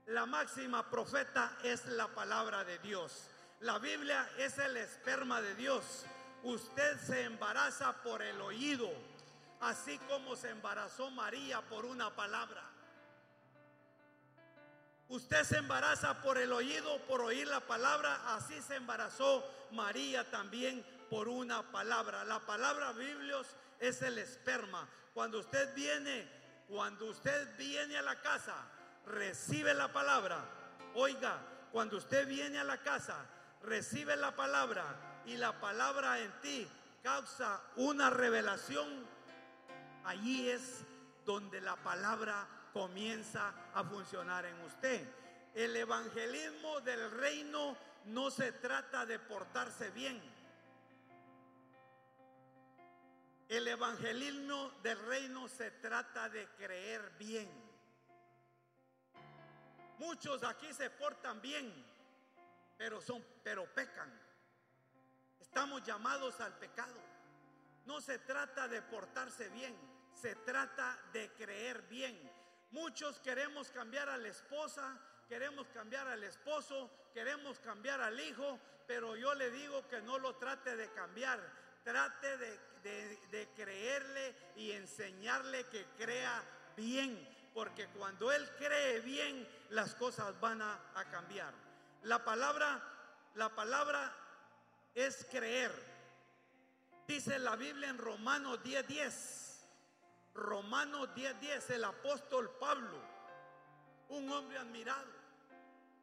La 0.07 0.27
máxima 0.27 0.89
profeta 0.91 1.59
es 1.63 1.87
la 1.87 2.09
palabra 2.09 2.65
de 2.65 2.79
Dios. 2.79 3.29
La 3.61 3.79
Biblia 3.79 4.29
es 4.39 4.59
el 4.59 4.77
esperma 4.79 5.41
de 5.41 5.55
Dios. 5.55 6.07
Usted 6.43 6.99
se 7.01 7.25
embaraza 7.25 7.93
por 8.03 8.23
el 8.23 8.41
oído, 8.41 8.91
así 9.61 9.99
como 10.09 10.37
se 10.37 10.49
embarazó 10.51 11.11
María 11.11 11.61
por 11.61 11.85
una 11.85 12.15
palabra. 12.15 12.63
Usted 15.09 15.43
se 15.45 15.59
embaraza 15.59 16.23
por 16.23 16.39
el 16.39 16.53
oído, 16.53 16.99
por 17.07 17.21
oír 17.21 17.47
la 17.47 17.61
palabra, 17.61 18.35
así 18.35 18.61
se 18.63 18.77
embarazó 18.77 19.45
María 19.73 20.31
también 20.31 20.85
por 21.11 21.29
una 21.29 21.63
palabra. 21.71 22.25
La 22.25 22.39
palabra 22.41 22.93
Biblios 22.93 23.47
es 23.79 24.01
el 24.03 24.19
esperma. 24.19 24.89
Cuando 25.13 25.41
usted 25.41 25.75
viene, 25.75 26.31
cuando 26.69 27.07
usted 27.07 27.57
viene 27.59 27.99
a 27.99 28.03
la 28.03 28.21
casa, 28.23 28.55
recibe 29.05 29.75
la 29.75 29.89
palabra. 29.89 30.45
Oiga, 30.95 31.39
cuando 31.73 31.97
usted 31.97 32.27
viene 32.27 32.59
a 32.59 32.65
la 32.65 32.79
casa, 32.79 33.27
recibe 33.63 34.17
la 34.17 34.35
palabra 34.35 35.10
y 35.31 35.37
la 35.37 35.53
palabra 35.61 36.19
en 36.19 36.33
ti 36.41 36.67
causa 37.05 37.63
una 37.77 38.11
revelación. 38.11 39.07
Allí 40.05 40.51
es 40.51 40.85
donde 41.25 41.61
la 41.61 41.77
palabra 41.77 42.49
comienza 42.73 43.55
a 43.73 43.85
funcionar 43.85 44.45
en 44.45 44.61
usted. 44.63 45.07
El 45.55 45.77
evangelismo 45.77 46.81
del 46.81 47.13
reino 47.13 47.77
no 48.07 48.33
se 48.33 48.51
trata 48.51 49.07
de 49.07 49.21
portarse 49.21 49.91
bien. 49.91 50.21
El 53.49 53.69
evangelismo 53.69 54.73
del 54.83 54.99
reino 55.07 55.47
se 55.47 55.71
trata 55.71 56.29
de 56.29 56.49
creer 56.57 57.09
bien. 57.21 57.49
Muchos 59.99 60.43
aquí 60.43 60.73
se 60.75 60.91
portan 60.91 61.41
bien, 61.41 61.73
pero 62.77 63.01
son 63.01 63.25
pero 63.45 63.73
pecan. 63.73 64.20
Estamos 65.41 65.83
llamados 65.83 66.41
al 66.41 66.57
pecado. 66.59 66.97
No 67.87 68.01
se 68.01 68.19
trata 68.19 68.69
de 68.69 68.83
portarse 68.83 69.49
bien, 69.49 69.77
se 70.15 70.35
trata 70.37 70.99
de 71.13 71.31
creer 71.33 71.83
bien. 71.83 72.31
Muchos 72.71 73.19
queremos 73.21 73.71
cambiar 73.71 74.09
a 74.09 74.17
la 74.17 74.29
esposa, 74.29 74.97
queremos 75.29 75.67
cambiar 75.69 76.07
al 76.07 76.23
esposo, 76.23 76.91
queremos 77.13 77.59
cambiar 77.59 78.01
al 78.01 78.19
hijo, 78.21 78.59
pero 78.87 79.17
yo 79.17 79.35
le 79.35 79.51
digo 79.51 79.87
que 79.89 80.01
no 80.03 80.19
lo 80.19 80.37
trate 80.37 80.77
de 80.77 80.89
cambiar, 80.93 81.41
trate 81.85 82.37
de, 82.39 83.49
creerle 83.57 84.35
y 84.57 84.73
enseñarle 84.73 85.65
que 85.65 85.85
crea 85.99 86.43
bien, 86.77 87.51
porque 87.55 87.89
cuando 87.89 88.33
él 88.33 88.49
cree 88.57 89.01
bien, 89.01 89.49
las 89.71 89.95
cosas 89.95 90.39
van 90.41 90.63
a, 90.63 90.79
cambiar. 91.11 91.53
La 92.03 92.25
palabra, 92.25 92.83
la 93.35 93.49
palabra 93.51 94.13
es 94.95 95.27
creer. 95.31 95.73
Dice 97.07 97.39
la 97.39 97.57
Biblia 97.57 97.89
en 97.89 97.99
Romanos 97.99 98.61
10:10. 98.63 98.87
10, 98.87 99.51
Romanos 100.35 101.09
10:10, 101.15 101.71
el 101.71 101.85
apóstol 101.85 102.51
Pablo, 102.59 102.99
un 104.09 104.31
hombre 104.31 104.59
admirado, 104.59 105.11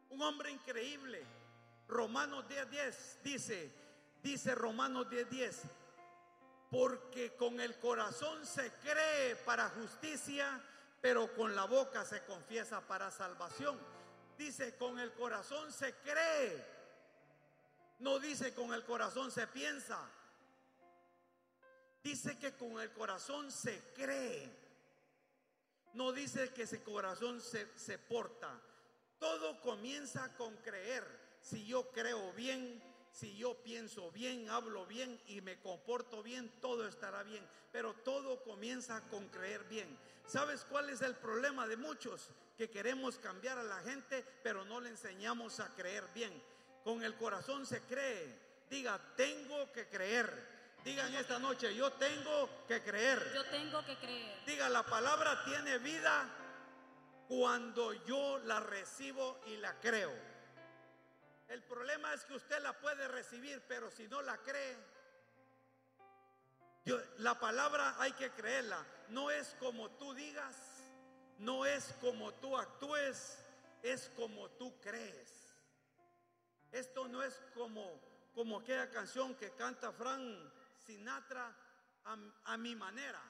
un 0.09 0.21
hombre 0.21 0.51
increíble. 0.51 1.23
Romanos 1.87 2.45
10:10 2.47 3.21
dice, 3.23 3.71
dice 4.21 4.53
Romanos 4.53 5.07
10:10, 5.09 5.61
porque 6.69 7.35
con 7.35 7.59
el 7.61 7.79
corazón 7.79 8.45
se 8.45 8.71
cree 8.83 9.35
para 9.37 9.69
justicia, 9.69 10.61
pero 11.01 11.33
con 11.35 11.55
la 11.55 11.65
boca 11.65 12.03
se 12.03 12.23
confiesa 12.25 12.81
para 12.81 13.11
salvación. 13.11 13.79
Dice, 14.37 14.75
con 14.75 14.99
el 14.99 15.13
corazón 15.13 15.71
se 15.71 15.95
cree. 15.95 16.76
No 17.99 18.19
dice 18.19 18.53
con 18.53 18.73
el 18.73 18.83
corazón 18.83 19.31
se 19.31 19.47
piensa. 19.47 19.99
Dice 22.03 22.37
que 22.37 22.53
con 22.53 22.79
el 22.79 22.91
corazón 22.91 23.51
se 23.51 23.81
cree. 23.95 24.49
No 25.93 26.11
dice 26.11 26.53
que 26.53 26.63
ese 26.63 26.83
corazón 26.83 27.41
se, 27.41 27.67
se 27.77 27.97
porta. 27.97 28.61
Todo 29.19 29.59
comienza 29.61 30.35
con 30.35 30.55
creer. 30.57 31.03
Si 31.41 31.65
yo 31.65 31.91
creo 31.91 32.31
bien, 32.33 32.81
si 33.11 33.35
yo 33.35 33.55
pienso 33.63 34.11
bien, 34.11 34.49
hablo 34.49 34.85
bien 34.85 35.19
y 35.27 35.41
me 35.41 35.59
comporto 35.59 36.21
bien, 36.21 36.51
todo 36.61 36.87
estará 36.87 37.23
bien. 37.23 37.43
Pero 37.71 37.93
todo 37.95 38.43
comienza 38.43 39.01
con 39.09 39.27
creer 39.29 39.63
bien. 39.63 39.97
¿Sabes 40.27 40.65
cuál 40.65 40.89
es 40.89 41.01
el 41.01 41.15
problema 41.15 41.67
de 41.67 41.77
muchos? 41.77 42.29
Que 42.57 42.69
queremos 42.69 43.17
cambiar 43.17 43.57
a 43.57 43.63
la 43.63 43.79
gente, 43.79 44.23
pero 44.43 44.65
no 44.65 44.81
le 44.81 44.89
enseñamos 44.89 45.59
a 45.59 45.73
creer 45.73 46.03
bien. 46.13 46.31
Con 46.87 47.03
el 47.03 47.15
corazón 47.15 47.65
se 47.65 47.81
cree. 47.81 48.33
Diga, 48.69 48.97
tengo 49.17 49.69
que 49.73 49.89
creer. 49.89 50.77
Digan 50.85 51.13
esta 51.15 51.37
noche, 51.37 51.75
yo 51.75 51.91
tengo 51.91 52.65
que 52.65 52.81
creer. 52.81 53.29
Yo 53.33 53.43
tengo 53.47 53.83
que 53.83 53.97
creer. 53.97 54.45
Diga, 54.45 54.69
la 54.69 54.83
palabra 54.83 55.43
tiene 55.43 55.79
vida 55.79 56.29
cuando 57.27 57.91
yo 58.05 58.39
la 58.45 58.61
recibo 58.61 59.41
y 59.47 59.57
la 59.57 59.77
creo. 59.81 60.13
El 61.49 61.61
problema 61.63 62.13
es 62.13 62.23
que 62.23 62.35
usted 62.35 62.61
la 62.61 62.71
puede 62.79 63.05
recibir, 63.09 63.61
pero 63.67 63.91
si 63.91 64.07
no 64.07 64.21
la 64.21 64.37
cree, 64.37 64.77
la 67.17 67.37
palabra 67.37 67.97
hay 67.99 68.13
que 68.13 68.31
creerla. 68.31 68.81
No 69.09 69.29
es 69.29 69.57
como 69.59 69.89
tú 69.91 70.13
digas, 70.13 70.55
no 71.39 71.65
es 71.65 71.93
como 71.99 72.33
tú 72.35 72.57
actúes, 72.57 73.43
es 73.83 74.09
como 74.15 74.49
tú 74.51 74.79
crees. 74.79 75.36
Esto 76.71 77.07
no 77.07 77.23
es 77.23 77.41
como, 77.53 77.99
como 78.33 78.59
aquella 78.59 78.89
canción 78.89 79.35
que 79.35 79.51
canta 79.51 79.91
Fran 79.91 80.51
Sinatra 80.85 81.55
a, 82.45 82.57
mi 82.57 82.75
manera. 82.75 83.21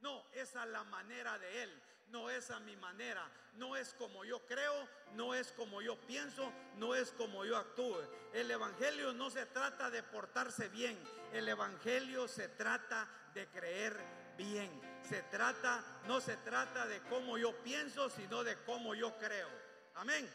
No, 0.00 0.26
es 0.32 0.54
a 0.56 0.66
la 0.66 0.84
manera 0.84 1.38
de 1.38 1.62
Él, 1.62 1.82
no 2.08 2.30
es 2.30 2.50
a 2.50 2.60
mi 2.60 2.76
manera, 2.76 3.28
no 3.54 3.76
es 3.76 3.94
como 3.94 4.24
yo 4.24 4.44
creo, 4.46 4.88
no 5.14 5.34
es 5.34 5.52
como 5.52 5.82
yo 5.82 5.98
pienso, 6.02 6.52
no 6.76 6.94
es 6.94 7.12
como 7.12 7.44
yo 7.44 7.56
actúe. 7.56 8.00
El 8.32 8.50
Evangelio 8.50 9.12
no 9.12 9.30
se 9.30 9.46
trata 9.46 9.90
de 9.90 10.02
portarse 10.02 10.68
bien, 10.68 10.98
el 11.32 11.48
Evangelio 11.48 12.28
se 12.28 12.48
trata 12.48 13.08
de 13.34 13.46
creer 13.48 14.18
bien. 14.36 14.70
Se 15.02 15.22
trata, 15.22 15.82
no 16.06 16.20
se 16.20 16.36
trata 16.38 16.86
de 16.86 17.00
cómo 17.02 17.38
yo 17.38 17.54
pienso, 17.62 18.08
sino 18.10 18.44
de 18.44 18.56
cómo 18.64 18.94
yo 18.94 19.16
creo. 19.18 19.48
Amén. 19.94 20.28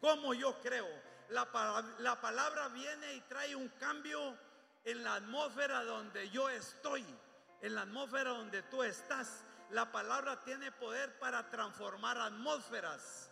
Cómo 0.00 0.34
yo 0.34 0.60
creo. 0.60 0.86
La, 1.30 1.48
la 1.98 2.20
palabra 2.20 2.68
viene 2.68 3.14
y 3.14 3.20
trae 3.22 3.54
un 3.56 3.68
cambio 3.80 4.36
en 4.84 5.02
la 5.02 5.14
atmósfera 5.16 5.82
donde 5.82 6.30
yo 6.30 6.48
estoy, 6.48 7.04
en 7.60 7.74
la 7.74 7.82
atmósfera 7.82 8.30
donde 8.30 8.62
tú 8.62 8.82
estás. 8.82 9.44
La 9.70 9.90
palabra 9.90 10.40
tiene 10.44 10.70
poder 10.70 11.18
para 11.18 11.50
transformar 11.50 12.18
atmósferas. 12.18 13.30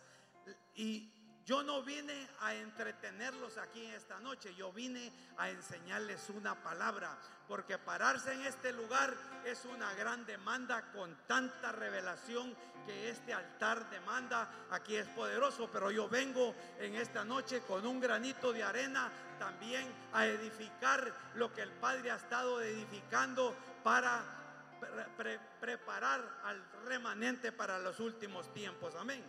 Y 0.75 1.09
Yo 1.45 1.61
no 1.61 1.83
vine 1.83 2.27
a 2.41 2.55
entretenerlos 2.55 3.59
aquí 3.59 3.85
esta 3.85 4.19
noche, 4.19 4.55
yo 4.55 4.73
vine 4.73 5.11
a 5.37 5.51
enseñarles 5.51 6.31
una 6.31 6.55
palabra, 6.55 7.15
porque 7.47 7.77
pararse 7.77 8.33
en 8.33 8.41
este 8.47 8.73
lugar 8.73 9.13
es 9.45 9.63
una 9.65 9.93
gran 9.93 10.25
demanda 10.25 10.91
con 10.91 11.15
tanta 11.27 11.71
revelación 11.71 12.55
que 12.87 13.11
este 13.11 13.31
altar 13.31 13.87
demanda. 13.91 14.49
Aquí 14.71 14.95
es 14.95 15.07
poderoso, 15.09 15.69
pero 15.71 15.91
yo 15.91 16.09
vengo 16.09 16.55
en 16.79 16.95
esta 16.95 17.23
noche 17.23 17.61
con 17.61 17.85
un 17.85 17.99
granito 17.99 18.51
de 18.51 18.63
arena 18.63 19.11
también 19.37 19.87
a 20.13 20.25
edificar 20.25 21.13
lo 21.35 21.53
que 21.53 21.61
el 21.61 21.71
Padre 21.73 22.09
ha 22.09 22.15
estado 22.15 22.59
edificando 22.59 23.55
para 23.83 24.23
preparar 25.59 26.21
al 26.43 26.63
remanente 26.85 27.51
para 27.51 27.77
los 27.77 27.99
últimos 27.99 28.51
tiempos. 28.51 28.95
Amén. 28.95 29.23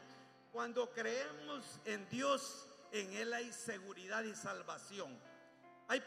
Cuando 0.53 0.91
creemos 0.91 1.81
en 1.85 2.09
Dios, 2.09 2.67
en 2.93 3.13
Él 3.15 3.33
hay 3.35 3.53
seguridad 3.53 4.23
y 4.25 4.35
salvación. 4.35 5.19
Hay, 5.89 6.03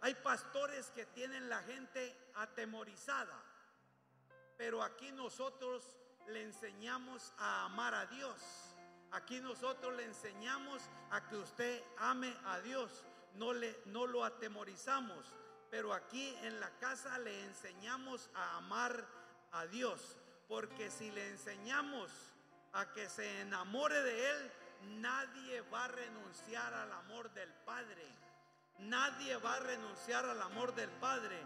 hay 0.00 0.14
pastores 0.14 0.90
que 0.90 1.06
tienen 1.06 1.48
la 1.48 1.62
gente 1.62 2.16
atemorizada, 2.34 3.42
pero 4.56 4.82
aquí 4.82 5.10
nosotros 5.12 5.96
le 6.28 6.42
enseñamos 6.42 7.32
a 7.38 7.64
amar 7.64 7.94
a 7.94 8.06
Dios. 8.06 8.40
Aquí 9.12 9.40
nosotros 9.40 9.94
le 9.94 10.04
enseñamos 10.04 10.82
a 11.10 11.28
que 11.28 11.36
usted 11.36 11.82
ame 11.98 12.36
a 12.46 12.60
Dios, 12.60 13.04
no, 13.36 13.52
le, 13.52 13.80
no 13.86 14.06
lo 14.06 14.24
atemorizamos, 14.24 15.24
pero 15.70 15.92
aquí 15.92 16.34
en 16.42 16.58
la 16.60 16.70
casa 16.78 17.18
le 17.18 17.44
enseñamos 17.44 18.28
a 18.34 18.56
amar 18.56 19.06
a 19.52 19.66
Dios, 19.66 20.16
porque 20.48 20.90
si 20.90 21.10
le 21.12 21.28
enseñamos 21.30 22.33
a 22.74 22.92
que 22.92 23.08
se 23.08 23.40
enamore 23.40 24.02
de 24.02 24.30
Él, 24.30 24.52
nadie 25.00 25.60
va 25.62 25.84
a 25.84 25.88
renunciar 25.88 26.72
al 26.74 26.92
amor 26.92 27.32
del 27.32 27.52
Padre. 27.64 28.04
Nadie 28.80 29.36
va 29.36 29.54
a 29.54 29.60
renunciar 29.60 30.24
al 30.24 30.40
amor 30.42 30.74
del 30.74 30.90
Padre. 30.90 31.38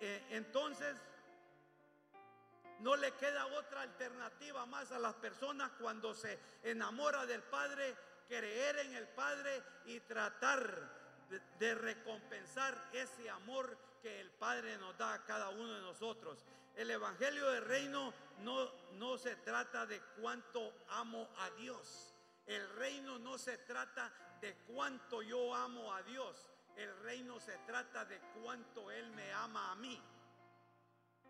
Eh, 0.00 0.26
entonces, 0.30 0.96
no 2.80 2.96
le 2.96 3.12
queda 3.12 3.46
otra 3.46 3.82
alternativa 3.82 4.66
más 4.66 4.92
a 4.92 4.98
las 4.98 5.14
personas 5.14 5.70
cuando 5.80 6.14
se 6.14 6.38
enamora 6.62 7.26
del 7.26 7.42
Padre, 7.42 7.96
creer 8.28 8.78
en 8.80 8.94
el 8.94 9.08
Padre 9.08 9.62
y 9.86 10.00
tratar 10.00 11.06
de, 11.58 11.74
recompensar 11.74 12.90
ese 12.92 13.28
amor 13.30 13.76
que 14.02 14.20
el 14.20 14.30
Padre 14.30 14.76
nos 14.78 14.96
da 14.96 15.14
a 15.14 15.24
cada 15.24 15.48
uno 15.50 15.72
de 15.72 15.80
nosotros. 15.80 16.44
El 16.76 16.90
Evangelio 16.90 17.50
del 17.50 17.64
Reino 17.64 18.12
no, 18.40 18.70
no 18.92 19.16
se 19.16 19.34
trata 19.36 19.86
de 19.86 19.98
cuánto 20.20 20.84
amo 20.90 21.26
a 21.38 21.50
Dios. 21.52 22.14
El 22.46 22.68
reino 22.76 23.18
no 23.18 23.38
se 23.38 23.58
trata 23.58 24.12
de 24.40 24.54
cuánto 24.68 25.22
yo 25.22 25.54
amo 25.54 25.92
a 25.94 26.02
Dios. 26.02 26.50
El 26.76 26.94
reino 27.00 27.40
se 27.40 27.56
trata 27.66 28.04
de 28.04 28.20
cuánto 28.42 28.90
Él 28.90 29.10
me 29.12 29.32
ama 29.32 29.72
a 29.72 29.76
mí. 29.76 30.00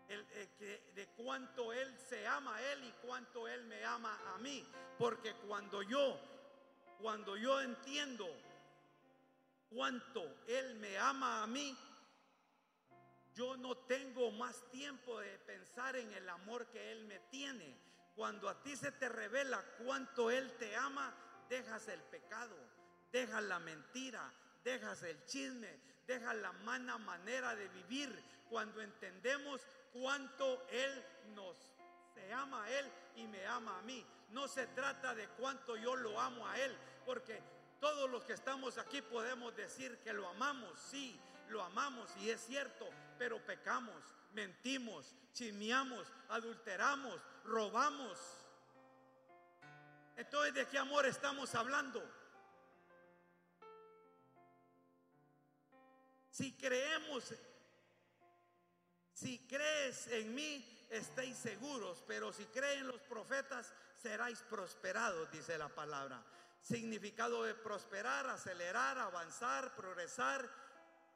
Eh, 0.09 0.91
de 0.93 1.07
cuánto 1.15 1.71
Él 1.71 1.97
se 1.97 2.27
ama 2.27 2.55
a 2.55 2.61
Él 2.73 2.83
y 2.83 2.91
cuánto 3.05 3.47
Él 3.47 3.63
me 3.65 3.83
ama 3.85 4.19
a 4.35 4.37
mí. 4.39 4.67
Porque 4.99 5.33
cuando 5.47 5.81
yo, 5.81 6.19
cuando 7.01 7.37
yo 7.37 7.61
entiendo 7.61 8.27
cuánto 9.69 10.23
Él 10.47 10.75
me 10.75 10.97
ama 10.97 11.43
a 11.43 11.47
mí, 11.47 11.75
yo 13.37 13.55
no 13.55 13.77
tengo 13.77 14.31
más 14.31 14.63
tiempo 14.71 15.19
de 15.19 15.37
pensar 15.39 15.95
en 15.95 16.11
el 16.13 16.27
amor 16.27 16.65
que 16.67 16.91
Él 16.91 17.05
me 17.05 17.19
tiene. 17.29 17.77
Cuando 18.15 18.49
a 18.49 18.63
ti 18.63 18.75
se 18.75 18.91
te 18.91 19.07
revela 19.07 19.63
cuánto 19.85 20.31
Él 20.31 20.51
te 20.57 20.75
ama, 20.75 21.13
dejas 21.47 21.87
el 21.87 22.01
pecado, 22.01 22.55
dejas 23.11 23.43
la 23.43 23.59
mentira, 23.59 24.33
dejas 24.63 25.03
el 25.03 25.23
chisme, 25.25 25.79
dejas 26.07 26.35
la 26.37 26.51
mala 26.51 26.97
manera 26.97 27.55
de 27.55 27.69
vivir. 27.69 28.11
Cuando 28.49 28.81
entendemos 28.81 29.61
cuánto 29.93 30.65
Él 30.71 31.05
nos 31.35 31.55
ama 32.33 32.63
a 32.63 32.71
Él 32.71 32.91
y 33.17 33.27
me 33.27 33.45
ama 33.45 33.77
a 33.77 33.81
mí. 33.83 34.03
No 34.31 34.47
se 34.47 34.65
trata 34.67 35.13
de 35.13 35.27
cuánto 35.29 35.77
yo 35.77 35.95
lo 35.95 36.19
amo 36.19 36.47
a 36.47 36.59
Él, 36.59 36.75
porque 37.05 37.39
todos 37.79 38.09
los 38.09 38.25
que 38.25 38.33
estamos 38.33 38.79
aquí 38.79 39.03
podemos 39.03 39.55
decir 39.55 39.99
que 39.99 40.11
lo 40.11 40.27
amamos, 40.27 40.77
sí, 40.79 41.19
lo 41.49 41.61
amamos 41.61 42.09
y 42.17 42.29
es 42.29 42.41
cierto, 42.41 42.89
pero 43.17 43.43
pecamos, 43.45 44.03
mentimos, 44.33 45.13
chismeamos, 45.33 46.07
adulteramos, 46.29 47.19
robamos. 47.43 48.17
Entonces, 50.15 50.53
¿de 50.53 50.67
qué 50.67 50.77
amor 50.77 51.05
estamos 51.05 51.53
hablando? 51.55 52.03
Si 56.31 56.55
creemos, 56.57 57.33
si 59.13 59.47
crees 59.47 60.07
en 60.07 60.35
mí, 60.35 60.87
estéis 60.89 61.37
seguros, 61.37 62.03
pero 62.07 62.31
si 62.31 62.45
creen 62.45 62.87
los 62.87 63.01
profetas, 63.01 63.73
seráis 64.01 64.41
prosperados, 64.43 65.31
dice 65.31 65.57
la 65.57 65.69
palabra 65.69 66.23
significado 66.67 67.43
de 67.43 67.55
prosperar, 67.55 68.27
acelerar, 68.29 68.97
avanzar, 68.97 69.73
progresar, 69.75 70.49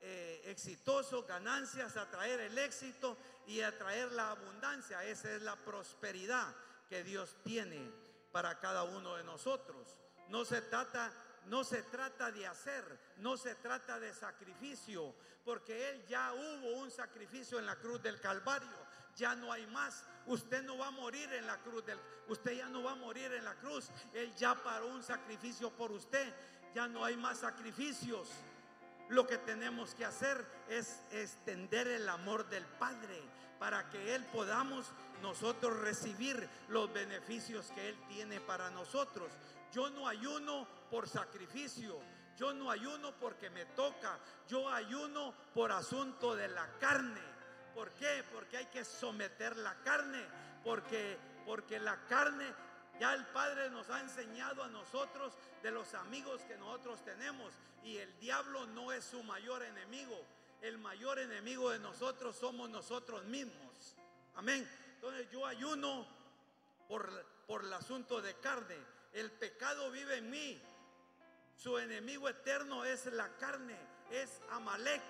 eh, 0.02 0.42
exitoso, 0.46 1.24
ganancias, 1.24 1.98
atraer 1.98 2.40
el 2.42 2.58
éxito 2.58 3.18
y 3.48 3.62
atraer 3.62 4.12
la 4.12 4.32
abundancia. 4.32 5.04
Esa 5.06 5.34
es 5.36 5.42
la 5.42 5.56
prosperidad 5.56 6.54
que 6.90 7.04
Dios 7.04 7.38
tiene 7.44 7.92
para 8.32 8.60
cada 8.60 8.84
uno 8.84 9.16
de 9.16 9.24
nosotros. 9.24 9.96
No 10.30 10.46
se 10.46 10.62
trata 10.62 11.12
no 11.48 11.64
se 11.64 11.82
trata 11.82 12.32
de 12.32 12.46
hacer, 12.46 12.84
no 13.18 13.36
se 13.36 13.56
trata 13.56 14.00
de 14.00 14.14
sacrificio, 14.14 15.16
porque 15.44 15.90
Él 15.90 16.06
ya 16.06 16.32
hubo 16.34 16.74
un 16.76 16.92
sacrificio 16.92 17.58
en 17.58 17.66
la 17.66 17.78
cruz 17.78 18.00
del 18.04 18.22
Calvario 18.22 18.78
ya 19.16 19.36
no 19.36 19.52
hay 19.52 19.66
más. 19.68 20.04
Usted 20.26 20.64
no 20.64 20.78
va 20.78 20.88
a 20.88 20.92
morir 20.92 21.32
en 21.34 21.46
la 21.46 21.58
cruz. 21.58 21.86
Del, 21.86 22.00
usted 22.28 22.54
ya 22.54 22.68
no 22.70 22.84
va 22.84 22.94
a 22.94 22.96
morir 22.96 23.32
en 23.34 23.44
la 23.44 23.56
cruz. 23.56 23.90
Él 24.14 24.34
ya 24.36 24.56
paró 24.56 24.88
un 24.88 25.04
sacrificio 25.04 25.70
por 25.72 25.92
usted. 25.92 26.34
Ya 26.74 26.88
no 26.88 27.04
hay 27.04 27.18
más 27.18 27.40
sacrificios. 27.40 28.30
Lo 29.12 29.28
que 29.28 29.38
tenemos 29.38 29.94
que 29.94 30.06
hacer 30.06 30.42
es 30.70 31.04
extender 31.12 31.86
el 31.86 32.08
amor 32.08 32.50
del 32.50 32.64
Padre 32.66 33.22
para 33.60 33.90
que 33.90 34.16
Él 34.16 34.24
podamos 34.32 34.94
nosotros 35.22 35.78
recibir 35.82 36.48
los 36.70 36.94
beneficios 36.94 37.74
que 37.76 37.90
Él 37.90 37.98
tiene 38.08 38.40
para 38.40 38.70
nosotros. 38.70 39.30
Yo 39.74 39.90
no 39.90 40.08
ayuno 40.08 40.66
por 40.90 41.10
sacrificio. 41.10 42.00
Yo 42.38 42.54
no 42.54 42.72
ayuno 42.72 43.14
porque 43.20 43.50
me 43.50 43.66
toca. 43.66 44.18
Yo 44.48 44.70
ayuno 44.70 45.34
por 45.54 45.74
asunto 45.74 46.34
de 46.34 46.48
la 46.48 46.66
carne. 46.80 47.20
¿Por 47.76 47.92
qué? 47.92 48.24
Porque 48.32 48.56
hay 48.56 48.68
que 48.68 48.86
someter 48.86 49.58
la 49.58 49.76
carne, 49.84 50.26
porque, 50.64 51.18
porque 51.46 51.80
la 51.80 51.98
carne 52.06 52.46
ya 53.02 53.16
el 53.16 53.26
Padre 53.26 53.68
nos 53.72 53.90
ha 53.90 54.00
enseñado 54.00 54.64
a 54.64 54.68
nosotros 54.68 55.34
de 55.64 55.72
los 55.72 55.96
amigos 55.96 56.40
que 56.44 56.56
nosotros 56.56 57.04
tenemos 57.04 57.52
y 57.84 57.98
el 57.98 58.20
diablo 58.20 58.68
no 58.68 58.92
es 58.92 59.04
su 59.04 59.24
mayor 59.24 59.64
enemigo. 59.64 60.24
El 60.62 60.78
mayor 60.78 61.18
enemigo 61.18 61.72
de 61.72 61.80
nosotros 61.80 62.36
somos 62.36 62.70
nosotros 62.70 63.24
mismos. 63.24 63.96
Amén. 64.36 64.70
Entonces 64.94 65.28
yo 65.32 65.48
ayuno 65.48 66.06
por, 66.88 67.26
por 67.48 67.64
el 67.64 67.74
asunto 67.74 68.22
de 68.22 68.36
carne. 68.36 68.78
El 69.14 69.32
pecado 69.32 69.90
vive 69.90 70.18
en 70.18 70.30
mí. 70.30 70.62
Su 71.58 71.80
enemigo 71.80 72.30
eterno 72.30 72.86
es 72.86 73.08
la 73.08 73.36
carne, 73.38 73.80
es 74.12 74.42
Amalek. 74.52 75.02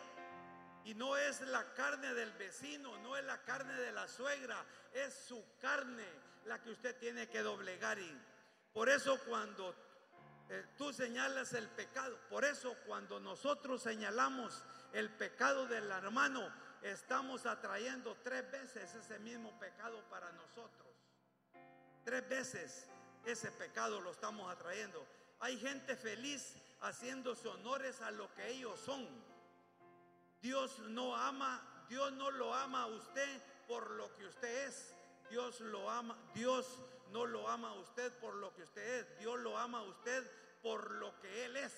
Y 0.85 0.93
no 0.93 1.17
es 1.17 1.41
la 1.41 1.73
carne 1.73 2.13
del 2.13 2.31
vecino, 2.31 2.97
no 2.99 3.17
es 3.17 3.25
la 3.25 3.41
carne 3.41 3.73
de 3.73 3.91
la 3.91 4.07
suegra, 4.07 4.65
es 4.93 5.13
su 5.27 5.43
carne 5.59 6.20
la 6.45 6.61
que 6.61 6.71
usted 6.71 6.97
tiene 6.99 7.29
que 7.29 7.41
doblegar. 7.41 7.99
Y 7.99 8.21
por 8.73 8.89
eso 8.89 9.19
cuando 9.27 9.75
eh, 10.49 10.65
tú 10.77 10.91
señalas 10.93 11.53
el 11.53 11.67
pecado, 11.69 12.17
por 12.29 12.45
eso 12.45 12.75
cuando 12.85 13.19
nosotros 13.19 13.81
señalamos 13.81 14.63
el 14.93 15.09
pecado 15.09 15.67
del 15.67 15.89
hermano, 15.91 16.51
estamos 16.81 17.45
atrayendo 17.45 18.17
tres 18.23 18.49
veces 18.51 18.93
ese 18.95 19.19
mismo 19.19 19.57
pecado 19.59 20.03
para 20.09 20.31
nosotros. 20.31 20.87
Tres 22.03 22.27
veces 22.27 22.87
ese 23.25 23.51
pecado 23.51 24.01
lo 24.01 24.11
estamos 24.11 24.51
atrayendo. 24.51 25.05
Hay 25.39 25.57
gente 25.57 25.95
feliz 25.95 26.55
haciéndose 26.81 27.47
honores 27.47 28.01
a 28.01 28.11
lo 28.11 28.33
que 28.33 28.47
ellos 28.49 28.79
son 28.79 29.07
Dios 30.41 30.79
no 30.79 31.15
ama, 31.15 31.61
Dios 31.87 32.11
no 32.13 32.31
lo 32.31 32.53
ama 32.53 32.83
a 32.83 32.87
usted 32.87 33.41
por 33.67 33.91
lo 33.91 34.13
que 34.15 34.25
usted 34.25 34.67
es. 34.67 34.93
Dios 35.31 35.61
lo 35.61 35.89
ama, 35.89 36.17
Dios 36.35 36.67
no 37.13 37.25
lo 37.25 37.47
ama 37.47 37.69
a 37.69 37.73
usted 37.75 38.11
por 38.19 38.35
lo 38.35 38.53
que 38.53 38.63
usted 38.63 38.99
es. 38.99 39.17
Dios 39.17 39.39
lo 39.39 39.57
ama 39.57 39.79
a 39.79 39.83
usted 39.83 40.29
por 40.61 40.91
lo 40.91 41.17
que 41.21 41.45
Él 41.45 41.55
es. 41.55 41.73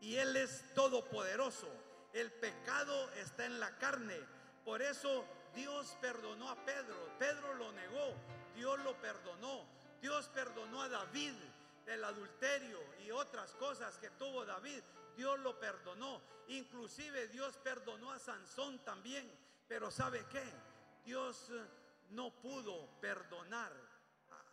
Y 0.00 0.16
Él 0.16 0.36
es 0.36 0.74
todopoderoso. 0.74 1.68
El 2.12 2.32
pecado 2.32 3.08
está 3.12 3.46
en 3.46 3.60
la 3.60 3.78
carne. 3.78 4.18
Por 4.64 4.82
eso 4.82 5.24
Dios 5.54 5.96
perdonó 6.00 6.50
a 6.50 6.56
Pedro. 6.56 6.96
Pedro 7.20 7.54
lo 7.54 7.70
negó. 7.70 8.14
Dios 8.56 8.80
lo 8.80 9.00
perdonó. 9.00 9.64
Dios 10.00 10.28
perdonó 10.34 10.82
a 10.82 10.88
David 10.88 11.34
del 11.86 12.02
adulterio 12.02 12.80
y 13.06 13.12
otras 13.12 13.52
cosas 13.52 13.96
que 13.98 14.10
tuvo 14.10 14.44
David. 14.44 14.82
Dios 15.16 15.38
lo 15.38 15.56
perdonó. 15.60 16.20
Inclusive 16.48 17.28
Dios 17.28 17.56
perdonó 17.58 18.10
a 18.10 18.18
Sansón 18.18 18.80
también. 18.80 19.30
Pero 19.68 19.88
¿sabe 19.92 20.26
qué? 20.28 20.42
Dios 21.04 21.50
eh, 21.50 21.64
no 22.10 22.30
pudo 22.30 22.88
perdonar 23.00 23.72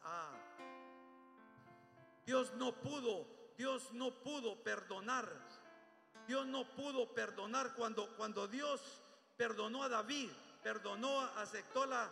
a, 0.04 0.32
Dios 2.26 2.54
no 2.54 2.74
pudo, 2.74 3.26
Dios 3.58 3.92
no 3.94 4.12
pudo 4.12 4.62
perdonar. 4.64 5.28
Dios 6.28 6.46
no 6.46 6.64
pudo 6.76 7.12
perdonar 7.16 7.74
cuando, 7.74 8.16
cuando 8.16 8.48
Dios 8.48 9.02
perdonó 9.36 9.82
a 9.82 9.90
David, 9.90 10.30
perdonó, 10.62 11.22
aceptó 11.38 11.88
la, 11.88 12.08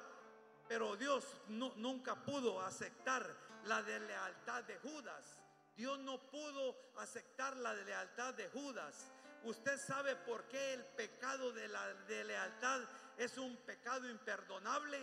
pero 0.67 0.95
Dios 0.95 1.23
nunca 1.49 2.15
pudo 2.15 2.59
aceptar 2.61 3.31
la 3.65 3.81
lealtad 3.81 4.63
de 4.63 4.79
Judas. 4.79 5.39
Dios 5.75 5.99
no 5.99 6.17
pudo 6.17 6.75
aceptar 6.97 7.55
la 7.57 7.73
lealtad 7.73 8.33
de 8.33 8.49
Judas. 8.49 9.11
Usted 9.43 9.77
sabe 9.79 10.15
por 10.15 10.45
qué 10.45 10.73
el 10.73 10.83
pecado 10.83 11.51
de 11.51 11.67
la 11.67 11.93
de 11.93 12.23
lealtad 12.23 12.81
es 13.17 13.37
un 13.37 13.55
pecado 13.57 14.09
imperdonable. 14.09 14.99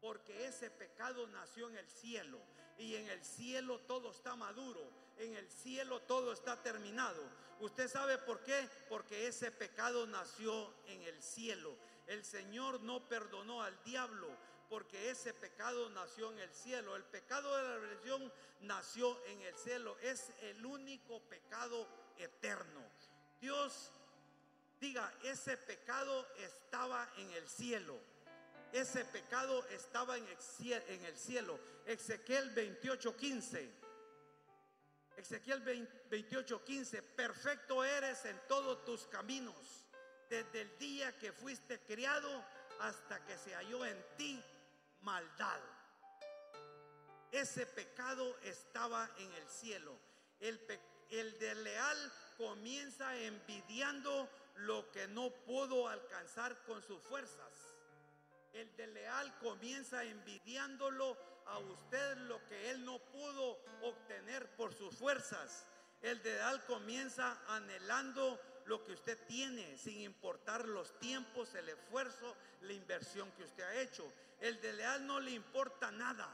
Porque 0.00 0.46
ese 0.46 0.70
pecado 0.70 1.26
nació 1.28 1.68
en 1.68 1.76
el 1.76 1.88
cielo. 1.88 2.38
Y 2.78 2.96
en 2.96 3.08
el 3.08 3.24
cielo 3.24 3.80
todo 3.80 4.10
está 4.10 4.36
maduro. 4.36 4.80
En 5.16 5.34
el 5.36 5.48
cielo 5.48 6.00
todo 6.02 6.32
está 6.32 6.62
terminado. 6.62 7.22
¿Usted 7.60 7.88
sabe 7.88 8.18
por 8.18 8.42
qué? 8.42 8.68
Porque 8.88 9.26
ese 9.26 9.50
pecado 9.50 10.06
nació 10.06 10.74
en 10.86 11.02
el 11.02 11.22
cielo. 11.22 11.76
El 12.06 12.24
Señor 12.24 12.80
no 12.80 13.08
perdonó 13.08 13.62
al 13.62 13.82
diablo 13.84 14.28
porque 14.68 15.10
ese 15.10 15.32
pecado 15.32 15.88
nació 15.90 16.32
en 16.32 16.40
el 16.40 16.52
cielo. 16.52 16.96
El 16.96 17.04
pecado 17.04 17.56
de 17.56 17.62
la 17.62 17.78
religión 17.78 18.32
nació 18.62 19.24
en 19.26 19.40
el 19.42 19.56
cielo. 19.56 19.96
Es 20.00 20.32
el 20.40 20.64
único 20.66 21.20
pecado 21.20 21.86
eterno. 22.18 22.80
Dios 23.40 23.92
diga, 24.80 25.12
ese 25.22 25.56
pecado 25.56 26.26
estaba 26.38 27.08
en 27.16 27.30
el 27.32 27.48
cielo. 27.48 27.98
Ese 28.72 29.04
pecado 29.04 29.64
estaba 29.68 30.16
en 30.16 30.26
el 30.26 31.16
cielo. 31.16 31.58
Ezequiel 31.86 32.52
28:15. 32.54 33.70
Ezequiel 35.16 35.62
28:15. 36.10 37.02
Perfecto 37.02 37.84
eres 37.84 38.24
en 38.24 38.40
todos 38.48 38.84
tus 38.84 39.06
caminos. 39.06 39.86
Desde 40.28 40.62
el 40.62 40.78
día 40.78 41.16
que 41.18 41.32
fuiste 41.32 41.78
criado 41.80 42.44
hasta 42.80 43.24
que 43.24 43.38
se 43.38 43.54
halló 43.54 43.84
en 43.84 44.04
ti 44.16 44.42
maldad. 45.02 45.60
Ese 47.30 47.66
pecado 47.66 48.36
estaba 48.42 49.08
en 49.18 49.32
el 49.34 49.48
cielo. 49.48 49.96
El, 50.40 50.60
el 51.10 51.38
de 51.38 51.54
leal 51.54 52.12
comienza 52.36 53.16
envidiando 53.16 54.28
lo 54.56 54.90
que 54.90 55.06
no 55.08 55.30
pudo 55.30 55.88
alcanzar 55.88 56.56
con 56.64 56.82
sus 56.82 57.02
fuerzas. 57.02 57.52
El 58.52 58.74
de 58.76 58.86
leal 58.86 59.36
comienza 59.38 60.04
envidiándolo 60.04 61.16
a 61.46 61.58
usted 61.58 62.16
lo 62.18 62.44
que 62.46 62.70
él 62.70 62.84
no 62.84 62.98
pudo 62.98 63.58
obtener 63.82 64.48
por 64.56 64.72
sus 64.72 64.94
fuerzas. 64.94 65.66
El 66.02 66.22
de 66.22 66.34
leal 66.34 66.64
comienza 66.66 67.40
anhelando 67.48 68.40
lo 68.66 68.84
que 68.84 68.92
usted 68.92 69.18
tiene, 69.26 69.76
sin 69.76 70.00
importar 70.00 70.66
los 70.66 70.98
tiempos, 70.98 71.54
el 71.54 71.68
esfuerzo, 71.68 72.36
la 72.62 72.72
inversión 72.72 73.30
que 73.32 73.44
usted 73.44 73.62
ha 73.62 73.80
hecho. 73.80 74.10
El 74.40 74.60
de 74.60 74.72
leal 74.72 75.06
no 75.06 75.20
le 75.20 75.32
importa 75.32 75.90
nada. 75.90 76.28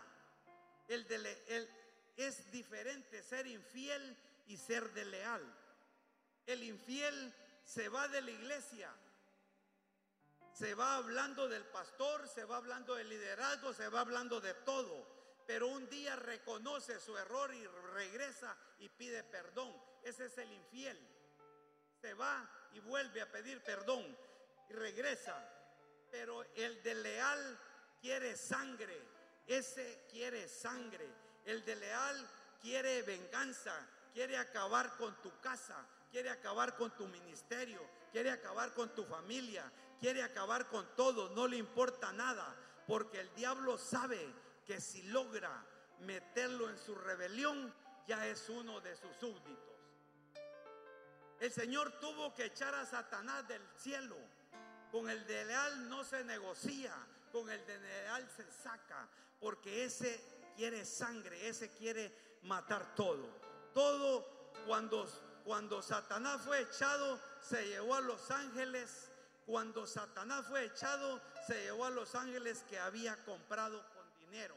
El 0.89 1.07
de 1.07 1.69
es 2.17 2.51
diferente 2.51 3.23
ser 3.23 3.47
infiel 3.47 4.17
y 4.49 4.57
ser 4.57 4.93
de 4.93 5.05
leal. 5.05 5.43
El 6.47 6.63
infiel 6.65 7.35
se 7.65 7.89
va 7.89 8.09
de 8.09 8.23
la 8.23 8.31
iglesia, 8.31 8.93
se 10.53 10.75
va 10.75 10.97
hablando 10.97 11.49
del 11.49 11.65
pastor, 11.65 12.29
se 12.29 12.45
va 12.45 12.59
hablando 12.59 12.95
del 12.95 13.09
liderazgo, 13.09 13.73
se 13.73 13.89
va 13.89 14.01
hablando 14.01 14.41
de 14.41 14.53
todo. 14.53 15.07
Pero 15.47 15.69
un 15.69 15.89
día 15.89 16.15
reconoce 16.17 17.01
su 17.01 17.17
error 17.17 17.53
y 17.55 17.67
regresa 17.67 18.57
y 18.79 18.89
pide 18.89 19.25
perdón. 19.25 19.75
Ese 20.03 20.27
es 20.27 20.39
el 20.39 20.53
infiel. 20.53 20.99
Se 22.01 22.15
va 22.15 22.49
y 22.73 22.81
vuelve 22.81 23.21
a 23.21 23.33
pedir 23.33 23.63
perdón 23.65 24.17
y 24.69 24.73
regresa. 24.75 25.35
Pero 26.11 26.45
el 26.55 26.83
de 26.83 26.95
leal 26.95 27.59
quiere 28.01 28.37
sangre. 28.37 29.01
Ese 29.47 30.07
quiere 30.11 30.47
sangre. 30.47 31.09
El 31.45 31.65
de 31.65 31.77
leal 31.77 32.31
quiere 32.61 33.03
venganza. 33.03 33.75
Quiere 34.13 34.37
acabar 34.37 34.97
con 34.97 35.21
tu 35.23 35.41
casa. 35.41 35.87
Quiere 36.11 36.31
acabar 36.31 36.77
con 36.77 36.91
tu 36.97 37.07
ministerio. 37.07 37.81
Quiere 38.13 38.31
acabar 38.31 38.73
con 38.75 38.95
tu 38.95 39.05
familia. 39.05 39.71
Quiere 40.01 40.23
acabar 40.23 40.69
con 40.69 40.87
todo. 40.97 41.31
No 41.31 41.47
le 41.47 41.57
importa 41.57 42.13
nada. 42.13 42.57
Porque 42.87 43.21
el 43.21 43.35
diablo 43.35 43.79
sabe 43.79 44.19
que 44.67 44.81
si 44.81 45.03
logra 45.05 45.65
meterlo 46.01 46.69
en 46.69 46.79
su 46.79 46.95
rebelión, 46.95 47.73
ya 48.07 48.27
es 48.27 48.49
uno 48.49 48.81
de 48.81 48.97
sus 48.97 49.15
súbditos. 49.17 49.57
El 51.39 51.53
Señor 51.53 51.99
tuvo 52.01 52.35
que 52.35 52.47
echar 52.47 52.75
a 52.75 52.85
Satanás 52.85 53.47
del 53.49 53.63
cielo. 53.77 54.17
Con 54.91 55.09
el 55.09 55.25
de 55.27 55.45
leal 55.45 55.89
no 55.89 56.03
se 56.03 56.25
negocia 56.25 56.95
con 57.31 57.49
el 57.49 57.61
general 57.65 58.29
se 58.37 58.51
saca, 58.51 59.09
porque 59.39 59.85
ese 59.85 60.53
quiere 60.57 60.85
sangre, 60.85 61.49
ese 61.49 61.71
quiere 61.71 62.39
matar 62.43 62.95
todo. 62.95 63.29
Todo 63.73 64.53
cuando, 64.67 65.09
cuando 65.45 65.83
Satanás 65.83 66.43
fue 66.43 66.61
echado, 66.61 67.21
se 67.41 67.67
llevó 67.67 67.95
a 67.95 68.01
los 68.01 68.31
ángeles. 68.31 69.11
Cuando 69.47 69.87
Satanás 69.87 70.47
fue 70.47 70.65
echado, 70.65 71.21
se 71.47 71.63
llevó 71.63 71.87
a 71.87 71.91
los 71.91 72.15
ángeles 72.15 72.65
que 72.69 72.79
había 72.79 73.17
comprado 73.25 73.85
con 73.95 74.15
dinero. 74.19 74.55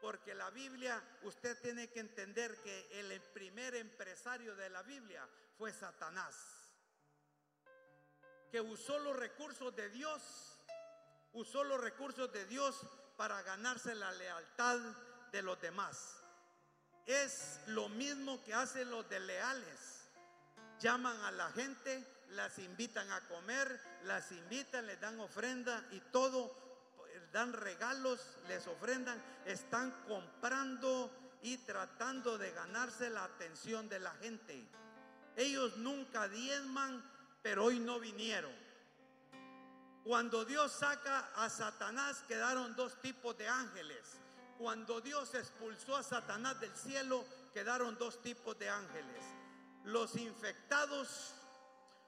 Porque 0.00 0.34
la 0.34 0.50
Biblia, 0.50 1.02
usted 1.22 1.58
tiene 1.60 1.88
que 1.88 2.00
entender 2.00 2.60
que 2.62 3.00
el 3.00 3.20
primer 3.32 3.74
empresario 3.74 4.54
de 4.54 4.68
la 4.68 4.82
Biblia 4.82 5.26
fue 5.56 5.72
Satanás, 5.72 6.34
que 8.50 8.60
usó 8.60 8.98
los 8.98 9.16
recursos 9.16 9.74
de 9.74 9.88
Dios 9.88 10.56
usó 11.36 11.64
los 11.64 11.78
recursos 11.80 12.32
de 12.32 12.46
Dios 12.46 12.80
para 13.16 13.42
ganarse 13.42 13.94
la 13.94 14.10
lealtad 14.12 14.78
de 15.32 15.42
los 15.42 15.60
demás. 15.60 16.16
Es 17.04 17.60
lo 17.66 17.88
mismo 17.90 18.42
que 18.42 18.54
hacen 18.54 18.90
los 18.90 19.08
de 19.10 19.20
leales. 19.20 19.95
Llaman 20.80 21.18
a 21.22 21.30
la 21.30 21.50
gente, 21.52 22.06
las 22.30 22.58
invitan 22.58 23.10
a 23.10 23.20
comer, 23.28 23.80
las 24.04 24.30
invitan, 24.32 24.86
les 24.86 25.00
dan 25.00 25.18
ofrenda 25.20 25.82
y 25.92 26.00
todo, 26.00 26.66
dan 27.36 27.52
regalos, 27.52 28.18
les 28.48 28.66
ofrendan, 28.66 29.22
están 29.44 29.90
comprando 30.08 31.10
y 31.42 31.58
tratando 31.58 32.38
de 32.38 32.50
ganarse 32.52 33.10
la 33.10 33.24
atención 33.24 33.88
de 33.88 34.00
la 34.00 34.10
gente. 34.12 34.66
Ellos 35.36 35.76
nunca 35.76 36.28
diezman, 36.28 37.04
pero 37.42 37.64
hoy 37.64 37.78
no 37.78 38.00
vinieron. 38.00 38.54
Cuando 40.02 40.44
Dios 40.44 40.72
saca 40.72 41.30
a 41.36 41.50
Satanás 41.50 42.22
quedaron 42.26 42.74
dos 42.74 43.00
tipos 43.02 43.36
de 43.36 43.48
ángeles. 43.48 44.18
Cuando 44.56 45.02
Dios 45.02 45.34
expulsó 45.34 45.96
a 45.96 46.02
Satanás 46.02 46.58
del 46.58 46.74
cielo 46.74 47.22
quedaron 47.52 47.98
dos 47.98 48.22
tipos 48.22 48.58
de 48.58 48.70
ángeles. 48.70 49.35
Los 49.86 50.16
infectados, 50.16 51.32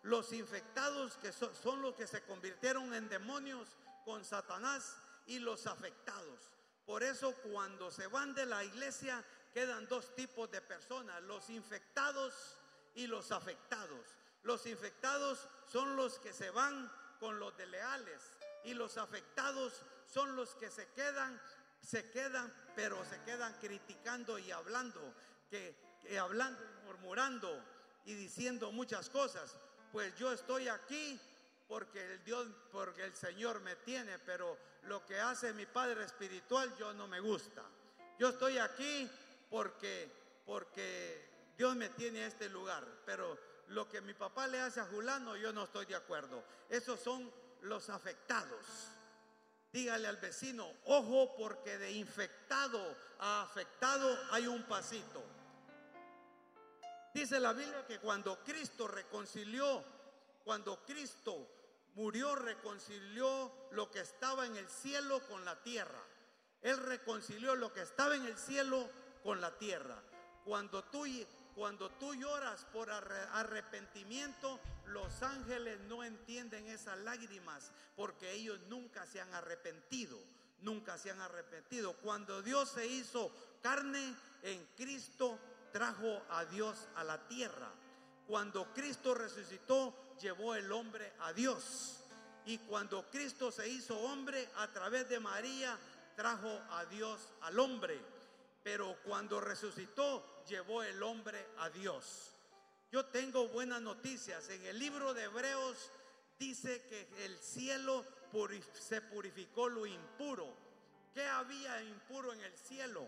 los 0.02 0.32
infectados 0.32 1.16
que 1.18 1.30
son, 1.32 1.80
los 1.80 1.94
que 1.94 2.08
se 2.08 2.22
convirtieron 2.22 2.92
en 2.92 3.08
demonios 3.08 3.68
con 4.04 4.24
Satanás 4.24 4.96
y 5.26 5.38
los 5.38 5.64
afectados. 5.68 6.50
Por 6.84 7.04
eso 7.04 7.32
cuando 7.34 7.92
se 7.92 8.08
van 8.08 8.34
de 8.34 8.46
la 8.46 8.64
iglesia 8.64 9.24
quedan 9.54 9.86
dos 9.86 10.12
tipos 10.16 10.50
de 10.50 10.60
personas, 10.60 11.22
los 11.22 11.50
infectados 11.50 12.58
y 12.96 13.06
los 13.06 13.30
afectados. 13.30 14.04
Los 14.42 14.66
infectados 14.66 15.46
son 15.70 15.94
los 15.94 16.18
que 16.18 16.32
se 16.32 16.50
van 16.50 16.90
con 17.20 17.38
los 17.38 17.56
de 17.56 17.66
leales 17.66 18.20
y 18.64 18.74
los 18.74 18.98
afectados 18.98 19.84
son 20.12 20.34
los 20.34 20.56
que 20.56 20.68
se 20.68 20.88
quedan, 20.94 21.40
se 21.80 22.10
quedan, 22.10 22.52
pero 22.74 23.04
se 23.04 23.22
quedan 23.22 23.54
criticando 23.60 24.36
y 24.36 24.50
hablando, 24.50 25.14
que, 25.48 25.76
hablando, 26.18 26.60
murmurando 26.88 27.62
y 28.06 28.14
diciendo 28.14 28.72
muchas 28.72 29.10
cosas. 29.10 29.56
Pues 29.92 30.16
yo 30.16 30.32
estoy 30.32 30.68
aquí 30.68 31.20
porque 31.66 32.14
el 32.14 32.24
Dios, 32.24 32.48
porque 32.72 33.04
el 33.04 33.14
Señor 33.14 33.60
me 33.60 33.76
tiene, 33.76 34.18
pero 34.20 34.56
lo 34.84 35.04
que 35.04 35.20
hace 35.20 35.52
mi 35.52 35.66
Padre 35.66 36.04
espiritual 36.04 36.74
yo 36.78 36.94
no 36.94 37.06
me 37.06 37.20
gusta. 37.20 37.62
Yo 38.18 38.30
estoy 38.30 38.56
aquí 38.56 39.10
porque 39.50 40.10
porque 40.46 41.28
Dios 41.58 41.76
me 41.76 41.90
tiene 41.90 42.24
a 42.24 42.26
este 42.26 42.48
lugar, 42.48 42.82
pero 43.04 43.38
lo 43.68 43.86
que 43.86 44.00
mi 44.00 44.14
papá 44.14 44.46
le 44.46 44.58
hace 44.58 44.80
a 44.80 44.86
Julano, 44.86 45.36
yo 45.36 45.52
no 45.52 45.64
estoy 45.64 45.84
de 45.84 45.94
acuerdo. 45.94 46.42
Esos 46.70 46.98
son 47.00 47.30
los 47.60 47.90
afectados. 47.90 48.64
Dígale 49.70 50.08
al 50.08 50.16
vecino, 50.16 50.66
ojo 50.86 51.36
porque 51.36 51.76
de 51.76 51.92
infectado 51.92 52.96
a 53.18 53.42
afectado 53.42 54.18
hay 54.30 54.46
un 54.46 54.62
pasito. 54.62 55.22
Dice 57.14 57.40
la 57.40 57.52
Biblia 57.52 57.86
que 57.86 57.98
cuando 57.98 58.42
Cristo 58.44 58.86
reconcilió, 58.86 59.82
cuando 60.44 60.84
Cristo 60.84 61.48
murió, 61.94 62.34
reconcilió 62.36 63.52
lo 63.72 63.90
que 63.90 64.00
estaba 64.00 64.46
en 64.46 64.56
el 64.56 64.68
cielo 64.68 65.20
con 65.28 65.44
la 65.44 65.60
tierra. 65.62 66.00
Él 66.62 66.76
reconcilió 66.76 67.54
lo 67.54 67.72
que 67.72 67.82
estaba 67.82 68.14
en 68.14 68.24
el 68.24 68.36
cielo 68.36 68.88
con 69.22 69.40
la 69.40 69.56
tierra. 69.58 70.00
Cuando 70.44 70.84
tú, 70.84 71.04
cuando 71.54 71.90
tú 71.90 72.14
lloras 72.14 72.64
por 72.72 72.90
arrepentimiento, 72.90 74.60
los 74.86 75.22
ángeles 75.22 75.80
no 75.80 76.04
entienden 76.04 76.66
esas 76.66 76.98
lágrimas 76.98 77.70
porque 77.96 78.32
ellos 78.32 78.60
nunca 78.68 79.06
se 79.06 79.20
han 79.20 79.34
arrepentido, 79.34 80.18
nunca 80.62 80.98
se 80.98 81.10
han 81.10 81.20
arrepentido. 81.20 81.94
Cuando 81.94 82.42
Dios 82.42 82.70
se 82.70 82.86
hizo 82.86 83.30
carne 83.60 84.14
en 84.42 84.64
Cristo, 84.76 85.38
trajo 85.72 86.22
a 86.30 86.44
Dios 86.44 86.88
a 86.96 87.04
la 87.04 87.26
tierra. 87.28 87.70
Cuando 88.26 88.72
Cristo 88.74 89.14
resucitó, 89.14 89.94
llevó 90.20 90.54
el 90.54 90.70
hombre 90.72 91.12
a 91.20 91.32
Dios. 91.32 92.04
Y 92.44 92.58
cuando 92.58 93.08
Cristo 93.10 93.50
se 93.50 93.68
hizo 93.68 93.98
hombre 93.98 94.48
a 94.56 94.68
través 94.68 95.08
de 95.08 95.20
María, 95.20 95.78
trajo 96.16 96.60
a 96.70 96.84
Dios 96.86 97.20
al 97.42 97.58
hombre. 97.58 98.00
Pero 98.62 98.96
cuando 99.04 99.40
resucitó, 99.40 100.44
llevó 100.46 100.82
el 100.82 101.02
hombre 101.02 101.46
a 101.58 101.70
Dios. 101.70 102.34
Yo 102.90 103.04
tengo 103.06 103.48
buenas 103.48 103.82
noticias. 103.82 104.48
En 104.48 104.64
el 104.64 104.78
libro 104.78 105.14
de 105.14 105.24
Hebreos 105.24 105.90
dice 106.38 106.82
que 106.88 107.24
el 107.24 107.38
cielo 107.38 108.04
se 108.72 109.00
purificó 109.02 109.68
lo 109.68 109.86
impuro. 109.86 110.54
¿Qué 111.14 111.24
había 111.24 111.82
impuro 111.82 112.32
en 112.32 112.40
el 112.40 112.56
cielo? 112.56 113.06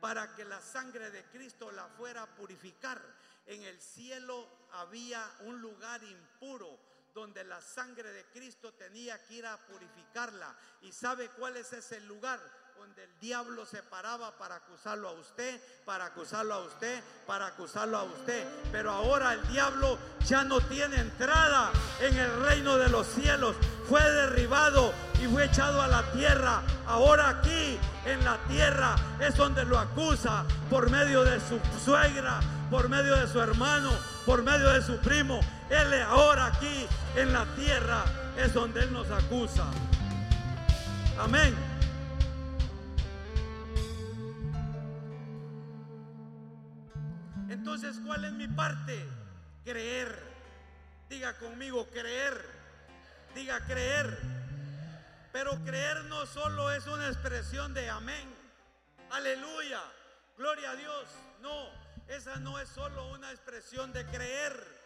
Para 0.00 0.34
que 0.34 0.44
la 0.44 0.60
sangre 0.60 1.10
de 1.10 1.24
Cristo 1.26 1.70
la 1.70 1.86
fuera 1.88 2.22
a 2.22 2.26
purificar. 2.26 3.00
En 3.46 3.62
el 3.62 3.80
cielo 3.80 4.48
había 4.72 5.24
un 5.40 5.60
lugar 5.60 6.02
impuro 6.04 6.78
donde 7.14 7.42
la 7.44 7.60
sangre 7.60 8.12
de 8.12 8.24
Cristo 8.26 8.72
tenía 8.74 9.22
que 9.24 9.34
ir 9.34 9.46
a 9.46 9.56
purificarla. 9.56 10.54
¿Y 10.82 10.92
sabe 10.92 11.28
cuál 11.30 11.56
es 11.56 11.72
ese 11.72 12.00
lugar? 12.00 12.40
donde 12.80 13.04
el 13.04 13.20
diablo 13.20 13.66
se 13.66 13.82
paraba 13.82 14.38
para 14.38 14.54
acusarlo 14.54 15.10
a 15.10 15.12
usted, 15.12 15.60
para 15.84 16.06
acusarlo 16.06 16.54
a 16.54 16.60
usted, 16.60 17.02
para 17.26 17.48
acusarlo 17.48 17.98
a 17.98 18.04
usted. 18.04 18.42
Pero 18.72 18.90
ahora 18.90 19.34
el 19.34 19.46
diablo 19.48 19.98
ya 20.26 20.44
no 20.44 20.62
tiene 20.62 20.96
entrada 20.96 21.70
en 22.00 22.16
el 22.16 22.40
reino 22.40 22.78
de 22.78 22.88
los 22.88 23.06
cielos. 23.06 23.54
Fue 23.86 24.00
derribado 24.00 24.94
y 25.20 25.26
fue 25.26 25.44
echado 25.44 25.82
a 25.82 25.88
la 25.88 26.02
tierra. 26.12 26.62
Ahora 26.86 27.28
aquí 27.28 27.78
en 28.06 28.24
la 28.24 28.38
tierra 28.48 28.96
es 29.20 29.36
donde 29.36 29.64
lo 29.64 29.78
acusa 29.78 30.44
por 30.70 30.90
medio 30.90 31.24
de 31.24 31.38
su 31.40 31.60
suegra, 31.84 32.40
por 32.70 32.88
medio 32.88 33.16
de 33.16 33.26
su 33.28 33.40
hermano, 33.40 33.90
por 34.24 34.42
medio 34.42 34.70
de 34.70 34.82
su 34.82 34.96
primo. 34.98 35.40
Él 35.68 36.02
ahora 36.02 36.46
aquí 36.46 36.86
en 37.16 37.32
la 37.32 37.44
tierra 37.56 38.04
es 38.38 38.54
donde 38.54 38.82
Él 38.82 38.92
nos 38.92 39.10
acusa. 39.10 39.64
Amén. 41.18 41.54
Entonces, 47.50 48.00
¿cuál 48.06 48.24
es 48.24 48.32
mi 48.32 48.48
parte? 48.48 49.04
Creer. 49.64 50.30
Diga 51.10 51.36
conmigo, 51.36 51.86
creer. 51.92 52.42
Diga 53.34 53.60
creer. 53.66 54.39
Pero 55.32 55.62
creer 55.64 56.04
no 56.04 56.26
solo 56.26 56.72
es 56.72 56.86
una 56.86 57.06
expresión 57.08 57.72
de 57.74 57.88
amén. 57.88 58.34
Aleluya. 59.10 59.82
Gloria 60.36 60.70
a 60.70 60.76
Dios. 60.76 61.08
No, 61.40 61.68
esa 62.08 62.36
no 62.36 62.58
es 62.58 62.68
solo 62.68 63.08
una 63.12 63.30
expresión 63.30 63.92
de 63.92 64.04
creer. 64.06 64.80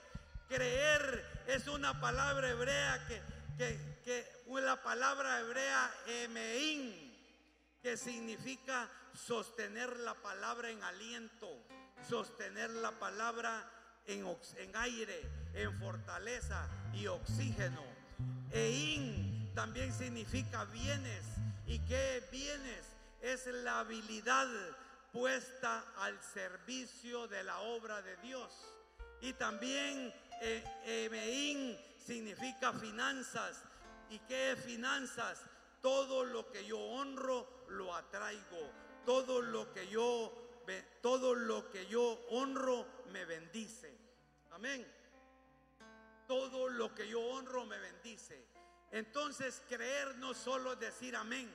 Creer 0.48 1.44
es 1.46 1.66
una 1.68 2.00
palabra 2.00 2.50
hebrea 2.50 3.06
que, 3.06 3.22
que, 3.56 4.00
que 4.04 4.44
la 4.60 4.82
palabra 4.82 5.40
hebrea 5.40 5.90
emeín, 6.06 7.16
que 7.82 7.96
significa 7.96 8.88
sostener 9.14 9.98
la 10.00 10.14
palabra 10.14 10.70
en 10.70 10.82
aliento 10.82 11.48
sostener 12.08 12.70
la 12.70 12.92
palabra 12.92 13.64
en, 14.06 14.24
aire, 14.76 15.22
en 15.54 15.78
fortaleza 15.78 16.68
y 16.92 17.06
oxígeno. 17.06 17.82
Ein 18.52 19.33
también 19.54 19.92
significa 19.92 20.64
bienes. 20.66 21.24
¿Y 21.66 21.78
qué 21.80 22.22
bienes? 22.30 22.84
Es 23.20 23.46
la 23.46 23.80
habilidad 23.80 24.48
puesta 25.12 25.84
al 25.98 26.20
servicio 26.22 27.26
de 27.28 27.44
la 27.44 27.60
obra 27.60 28.02
de 28.02 28.16
Dios. 28.18 28.52
Y 29.20 29.32
también 29.34 30.12
eh, 30.42 31.94
significa 32.04 32.72
finanzas. 32.72 33.62
¿Y 34.10 34.18
qué 34.20 34.56
finanzas? 34.56 35.40
Todo 35.80 36.24
lo 36.24 36.50
que 36.50 36.66
yo 36.66 36.78
honro, 36.78 37.66
lo 37.68 37.94
atraigo. 37.94 38.70
Todo 39.06 39.40
lo 39.40 39.72
que 39.72 39.88
yo 39.88 40.40
todo 41.02 41.34
lo 41.34 41.70
que 41.70 41.86
yo 41.86 42.02
honro 42.30 42.86
me 43.12 43.26
bendice. 43.26 43.94
Amén. 44.52 44.86
Todo 46.26 46.70
lo 46.70 46.94
que 46.94 47.06
yo 47.06 47.20
honro 47.20 47.66
me 47.66 47.78
bendice. 47.78 48.53
Entonces 48.94 49.60
creer 49.68 50.14
no 50.18 50.34
solo 50.34 50.76
decir 50.76 51.16
amén, 51.16 51.52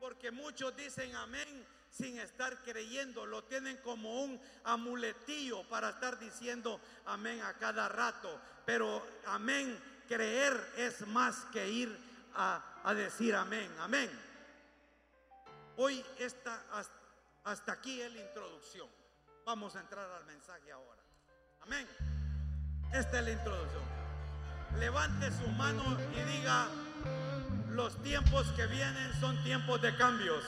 porque 0.00 0.30
muchos 0.30 0.74
dicen 0.74 1.14
amén 1.14 1.66
sin 1.90 2.18
estar 2.18 2.62
creyendo, 2.62 3.26
lo 3.26 3.44
tienen 3.44 3.76
como 3.82 4.22
un 4.22 4.40
amuletillo 4.64 5.68
para 5.68 5.90
estar 5.90 6.18
diciendo 6.18 6.80
amén 7.04 7.42
a 7.42 7.52
cada 7.58 7.90
rato. 7.90 8.40
Pero 8.64 9.06
amén, 9.26 9.78
creer 10.08 10.58
es 10.78 11.06
más 11.06 11.44
que 11.52 11.68
ir 11.68 11.94
a, 12.32 12.80
a 12.84 12.94
decir 12.94 13.34
amén, 13.34 13.70
amén. 13.78 14.10
Hoy 15.76 16.02
esta, 16.18 16.64
hasta 17.44 17.72
aquí 17.72 18.00
es 18.00 18.10
la 18.14 18.22
introducción. 18.22 18.88
Vamos 19.44 19.76
a 19.76 19.80
entrar 19.80 20.10
al 20.10 20.24
mensaje 20.24 20.72
ahora. 20.72 21.02
Amén. 21.60 21.86
Esta 22.94 23.18
es 23.18 23.24
la 23.26 23.30
introducción. 23.32 24.15
Levante 24.78 25.30
su 25.30 25.48
mano 25.52 25.96
y 26.12 26.20
diga, 26.32 26.66
los 27.70 27.94
tiempos 28.02 28.46
que 28.56 28.66
vienen 28.66 29.12
son 29.20 29.42
tiempos 29.42 29.80
de 29.80 29.94
cambios. 29.96 30.42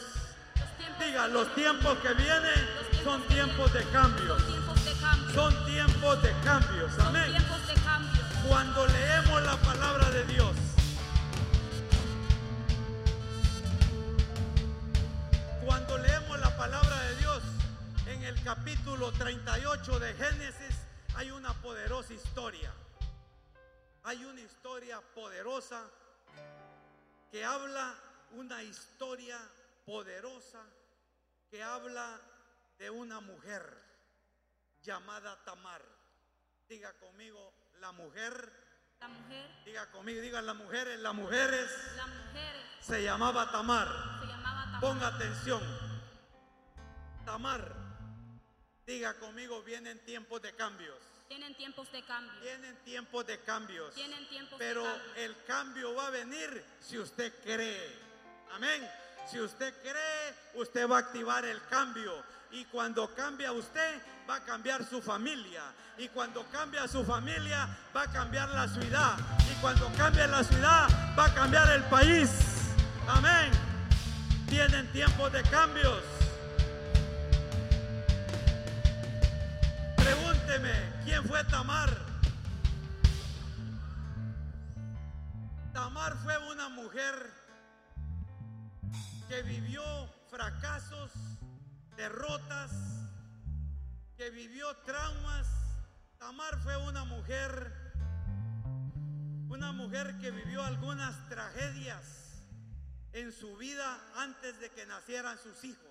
Diga, 0.98 1.28
los 1.28 1.54
tiempos 1.54 1.98
que 1.98 2.12
vienen 2.14 2.68
son 3.04 3.22
tiempos 3.28 3.72
de 3.72 3.85
cambios. 3.85 4.42
Son 5.33 5.64
tiempos 5.66 6.22
de 6.22 6.33
cambios. 6.44 6.98
Amén. 6.98 7.33
Cuando 8.48 8.87
leemos 8.87 9.42
la 9.42 9.57
palabra 9.57 10.11
de 10.11 10.24
Dios, 10.24 10.57
cuando 15.64 15.98
leemos 15.98 16.40
la 16.40 16.57
palabra 16.57 17.00
de 17.02 17.16
Dios 17.16 17.42
en 18.07 18.22
el 18.24 18.42
capítulo 18.42 19.12
38 19.12 19.98
de 20.00 20.14
Génesis, 20.14 20.76
hay 21.14 21.31
una 21.31 21.52
poderosa 21.54 22.14
historia. 22.14 22.72
Hay 24.09 24.25
una 24.25 24.40
historia 24.40 25.03
poderosa 25.14 25.85
que 27.31 27.44
habla, 27.44 27.94
una 28.31 28.62
historia 28.62 29.38
poderosa 29.85 30.64
que 31.51 31.62
habla 31.62 32.18
de 32.79 32.88
una 32.88 33.21
mujer 33.21 33.62
llamada 34.83 35.37
Tamar. 35.44 35.83
Diga 36.71 36.90
conmigo, 36.94 37.53
la 37.81 37.92
mujer. 37.92 38.51
La 38.99 39.09
mujer. 39.09 39.51
Diga 39.66 39.90
conmigo, 39.90 40.23
digan 40.23 40.47
las 40.47 40.57
mujeres, 40.57 40.99
las 41.01 41.14
mujeres. 41.14 41.71
Se 42.81 43.03
llamaba 43.03 43.53
Tamar. 43.53 43.88
Ponga 44.81 45.09
atención. 45.09 45.61
Tamar, 47.27 47.75
diga 48.87 49.18
conmigo, 49.18 49.62
vienen 49.64 50.03
tiempos 50.07 50.40
de 50.40 50.55
cambios. 50.55 51.17
Tienen 51.29 51.55
tiempos 51.57 51.93
de 51.93 52.03
cambio. 52.05 52.41
Tienen 52.41 52.77
tiempos 52.85 53.27
de 53.27 53.38
cambios. 53.41 53.95
Tienen 53.95 54.29
tiempos 54.29 54.59
Pero 54.59 54.83
de 54.83 55.25
el 55.27 55.37
cambio 55.47 55.95
va 55.95 56.07
a 56.07 56.11
venir 56.11 56.64
si 56.81 56.99
usted 56.99 57.33
cree. 57.45 57.97
Amén. 58.55 58.88
Si 59.31 59.38
usted 59.38 59.75
cree, 59.83 60.35
usted 60.55 60.88
va 60.88 60.97
a 60.97 61.01
activar 61.01 61.45
el 61.45 61.62
cambio. 61.67 62.25
Y 62.51 62.64
cuando 62.67 63.14
cambia 63.14 63.53
usted, 63.53 64.01
va 64.29 64.37
a 64.37 64.45
cambiar 64.45 64.83
su 64.88 65.03
familia. 65.03 65.64
Y 65.99 66.09
cuando 66.09 66.47
cambia 66.51 66.88
su 66.88 67.05
familia, 67.05 67.69
va 67.95 68.03
a 68.03 68.12
cambiar 68.12 68.49
la 68.49 68.67
ciudad. 68.67 69.19
Y 69.53 69.61
cuando 69.61 69.93
cambia 69.99 70.27
la 70.29 70.43
ciudad, 70.43 70.88
va 71.19 71.27
a 71.27 71.35
cambiar 71.35 71.71
el 71.73 71.85
país. 71.85 72.31
Amén. 73.07 73.51
Tienen 74.49 74.91
tiempos 74.93 75.31
de 75.31 75.43
cambios. 75.43 76.17
¿Quién 81.18 81.28
fue 81.28 81.42
Tamar? 81.44 81.90
Tamar 85.72 86.16
fue 86.18 86.38
una 86.52 86.68
mujer 86.68 87.33
que 89.28 89.42
vivió 89.42 89.83
fracasos, 90.31 91.11
derrotas, 91.96 92.70
que 94.16 94.31
vivió 94.31 94.76
traumas. 94.85 95.46
Tamar 96.18 96.57
fue 96.62 96.76
una 96.76 97.04
mujer, 97.04 97.72
una 99.48 99.72
mujer 99.72 100.18
que 100.18 100.31
vivió 100.31 100.62
algunas 100.62 101.28
tragedias 101.28 102.44
en 103.12 103.33
su 103.33 103.57
vida 103.57 103.98
antes 104.16 104.61
de 104.61 104.70
que 104.70 104.87
nacieran 104.87 105.37
sus 105.38 105.64
hijos. 105.64 105.88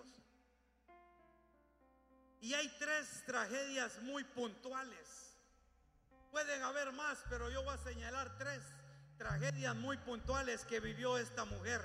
Y 2.41 2.53
hay 2.53 2.67
tres 2.79 3.23
tragedias 3.25 3.99
muy 4.03 4.23
puntuales. 4.23 5.35
Pueden 6.31 6.61
haber 6.63 6.91
más, 6.93 7.17
pero 7.29 7.49
yo 7.49 7.63
voy 7.63 7.73
a 7.73 7.77
señalar 7.77 8.37
tres 8.37 8.61
tragedias 9.17 9.75
muy 9.75 9.97
puntuales 9.97 10.63
que 10.65 10.79
vivió 10.79 11.17
esta 11.17 11.45
mujer. 11.45 11.81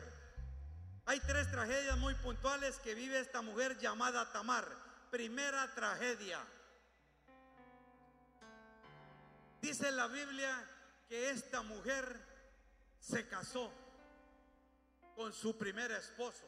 Hay 1.06 1.20
tres 1.20 1.50
tragedias 1.50 1.96
muy 1.98 2.14
puntuales 2.14 2.78
que 2.80 2.94
vive 2.94 3.18
esta 3.18 3.42
mujer 3.42 3.78
llamada 3.78 4.30
Tamar. 4.32 4.66
Primera 5.10 5.72
tragedia. 5.74 6.40
Dice 9.60 9.90
la 9.92 10.06
Biblia 10.06 10.68
que 11.08 11.30
esta 11.30 11.62
mujer 11.62 12.20
se 13.00 13.26
casó 13.28 13.72
con 15.16 15.32
su 15.32 15.56
primer 15.56 15.90
esposo. 15.92 16.44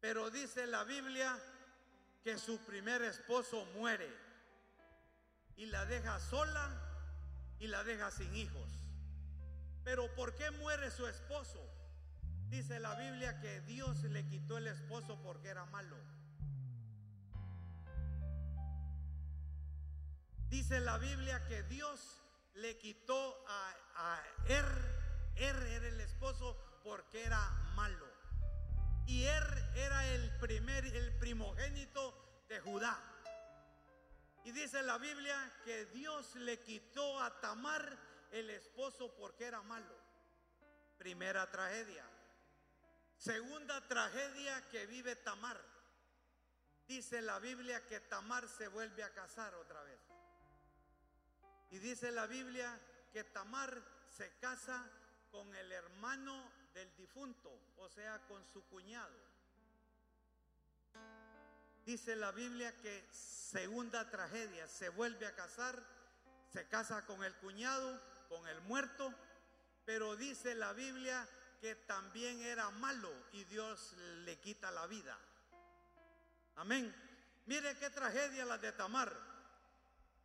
Pero 0.00 0.30
dice 0.30 0.66
la 0.66 0.84
Biblia 0.84 1.38
que 2.22 2.38
su 2.38 2.58
primer 2.64 3.02
esposo 3.02 3.66
muere 3.76 4.08
y 5.56 5.66
la 5.66 5.84
deja 5.86 6.18
sola 6.20 6.70
y 7.58 7.66
la 7.66 7.84
deja 7.84 8.10
sin 8.10 8.34
hijos. 8.34 8.70
Pero 9.84 10.12
¿por 10.14 10.34
qué 10.34 10.50
muere 10.50 10.90
su 10.90 11.06
esposo? 11.06 11.60
Dice 12.48 12.78
la 12.80 12.94
Biblia 12.94 13.40
que 13.40 13.60
Dios 13.62 14.02
le 14.04 14.26
quitó 14.26 14.58
el 14.58 14.66
esposo 14.66 15.20
porque 15.22 15.48
era 15.48 15.64
malo. 15.66 15.96
Dice 20.48 20.80
la 20.80 20.98
Biblia 20.98 21.44
que 21.46 21.62
Dios 21.62 22.22
le 22.54 22.76
quitó 22.76 23.44
a, 23.48 23.74
a 23.96 24.22
Er, 24.48 24.66
Er 25.36 25.56
era 25.56 25.88
el 25.88 26.00
esposo 26.00 26.56
porque 26.84 27.24
era 27.24 27.40
malo. 27.74 28.06
Y 29.06 29.24
Er 29.24 29.70
era 29.74 30.06
el 30.08 30.30
primer, 30.38 30.84
el 30.84 31.16
primogénito 31.18 32.11
Judá. 32.64 32.98
Y 34.44 34.52
dice 34.52 34.82
la 34.82 34.98
Biblia 34.98 35.52
que 35.64 35.86
Dios 35.86 36.34
le 36.36 36.60
quitó 36.60 37.20
a 37.20 37.40
Tamar 37.40 37.96
el 38.32 38.50
esposo 38.50 39.14
porque 39.14 39.44
era 39.44 39.62
malo. 39.62 39.94
Primera 40.98 41.48
tragedia. 41.50 42.04
Segunda 43.16 43.86
tragedia 43.86 44.68
que 44.68 44.86
vive 44.86 45.14
Tamar. 45.16 45.60
Dice 46.88 47.22
la 47.22 47.38
Biblia 47.38 47.86
que 47.86 48.00
Tamar 48.00 48.48
se 48.48 48.66
vuelve 48.68 49.04
a 49.04 49.12
casar 49.12 49.54
otra 49.54 49.82
vez. 49.84 50.00
Y 51.70 51.78
dice 51.78 52.10
la 52.10 52.26
Biblia 52.26 52.78
que 53.12 53.24
Tamar 53.24 53.80
se 54.10 54.36
casa 54.38 54.90
con 55.30 55.54
el 55.54 55.70
hermano 55.72 56.50
del 56.74 56.94
difunto, 56.96 57.50
o 57.78 57.88
sea, 57.88 58.18
con 58.26 58.44
su 58.46 58.64
cuñado. 58.64 59.31
Dice 61.84 62.14
la 62.14 62.30
Biblia 62.30 62.76
que 62.76 63.04
segunda 63.10 64.08
tragedia, 64.08 64.68
se 64.68 64.88
vuelve 64.88 65.26
a 65.26 65.34
casar, 65.34 65.82
se 66.52 66.68
casa 66.68 67.04
con 67.06 67.24
el 67.24 67.34
cuñado, 67.36 68.00
con 68.28 68.46
el 68.46 68.60
muerto, 68.62 69.12
pero 69.84 70.14
dice 70.16 70.54
la 70.54 70.72
Biblia 70.72 71.26
que 71.60 71.74
también 71.74 72.40
era 72.40 72.70
malo 72.70 73.10
y 73.32 73.44
Dios 73.44 73.94
le 74.24 74.38
quita 74.38 74.70
la 74.70 74.86
vida. 74.86 75.18
Amén. 76.56 76.94
Mire 77.46 77.76
qué 77.78 77.90
tragedia 77.90 78.44
la 78.44 78.58
de 78.58 78.72
Tamar. 78.72 79.12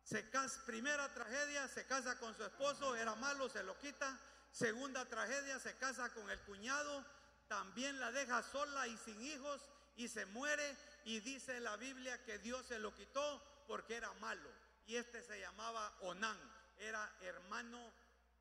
Se 0.04 0.30
casa, 0.30 0.62
primera 0.64 1.12
tragedia, 1.12 1.68
se 1.68 1.84
casa 1.86 2.18
con 2.18 2.34
su 2.34 2.44
esposo, 2.44 2.94
era 2.96 3.14
malo, 3.16 3.48
se 3.48 3.62
lo 3.62 3.78
quita. 3.78 4.18
Segunda 4.52 5.04
tragedia, 5.06 5.58
se 5.58 5.76
casa 5.76 6.08
con 6.14 6.30
el 6.30 6.40
cuñado, 6.40 7.04
también 7.48 7.98
la 8.00 8.10
deja 8.12 8.42
sola 8.42 8.86
y 8.86 8.96
sin 8.98 9.20
hijos 9.20 9.60
y 9.96 10.08
se 10.08 10.24
muere. 10.26 10.76
Y 11.08 11.20
dice 11.20 11.58
la 11.60 11.74
Biblia 11.78 12.22
que 12.22 12.38
Dios 12.38 12.66
se 12.66 12.78
lo 12.78 12.94
quitó 12.94 13.64
porque 13.66 13.96
era 13.96 14.12
malo. 14.20 14.50
Y 14.84 14.96
este 14.96 15.22
se 15.22 15.40
llamaba 15.40 15.90
Onán, 16.02 16.38
era 16.76 17.16
hermano 17.22 17.90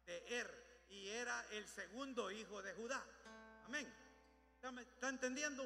de 0.06 0.38
Er 0.38 0.86
y 0.90 1.08
era 1.08 1.46
el 1.52 1.66
segundo 1.66 2.30
hijo 2.30 2.62
de 2.62 2.74
Judá. 2.74 3.02
Amén. 3.68 3.88
¿Está 4.82 5.08
entendiendo? 5.08 5.66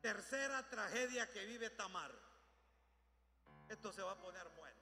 Tercera 0.00 0.62
tragedia 0.70 1.28
que 1.32 1.44
vive 1.44 1.70
Tamar. 1.70 2.12
Esto 3.68 3.92
se 3.92 4.00
va 4.00 4.12
a 4.12 4.20
poner 4.20 4.48
bueno. 4.50 4.80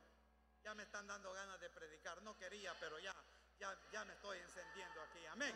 Ya 0.63 0.75
me 0.75 0.83
están 0.83 1.07
dando 1.07 1.33
ganas 1.33 1.59
de 1.59 1.71
predicar. 1.71 2.23
No 2.23 2.37
quería, 2.37 2.79
pero 2.79 2.99
ya 2.99 3.15
ya, 3.59 3.75
ya 3.91 4.05
me 4.05 4.13
estoy 4.13 4.41
encendiendo 4.41 5.01
aquí. 5.01 5.25
Amén. 5.33 5.55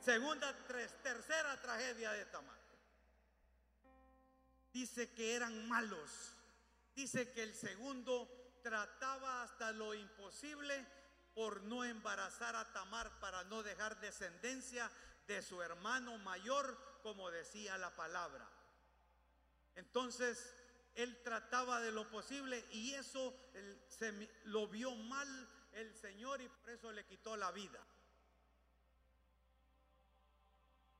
Segunda, 0.00 0.52
tercera 0.66 1.60
tragedia 1.62 2.10
de 2.10 2.24
Tamar. 2.26 2.63
Dice 4.74 5.12
que 5.14 5.36
eran 5.36 5.68
malos. 5.68 6.34
Dice 6.96 7.30
que 7.32 7.44
el 7.44 7.54
segundo 7.54 8.58
trataba 8.60 9.44
hasta 9.44 9.70
lo 9.70 9.94
imposible 9.94 10.84
por 11.32 11.62
no 11.62 11.84
embarazar 11.84 12.56
a 12.56 12.72
Tamar 12.72 13.20
para 13.20 13.44
no 13.44 13.62
dejar 13.62 14.00
descendencia 14.00 14.90
de 15.28 15.42
su 15.42 15.62
hermano 15.62 16.18
mayor, 16.18 16.76
como 17.04 17.30
decía 17.30 17.78
la 17.78 17.94
palabra. 17.94 18.50
Entonces, 19.76 20.56
él 20.96 21.22
trataba 21.22 21.80
de 21.80 21.92
lo 21.92 22.10
posible 22.10 22.64
y 22.72 22.94
eso 22.94 23.32
se, 23.88 24.28
lo 24.44 24.66
vio 24.66 24.96
mal 24.96 25.48
el 25.72 25.94
Señor 25.94 26.42
y 26.42 26.48
por 26.48 26.70
eso 26.70 26.90
le 26.90 27.06
quitó 27.06 27.36
la 27.36 27.52
vida. 27.52 27.78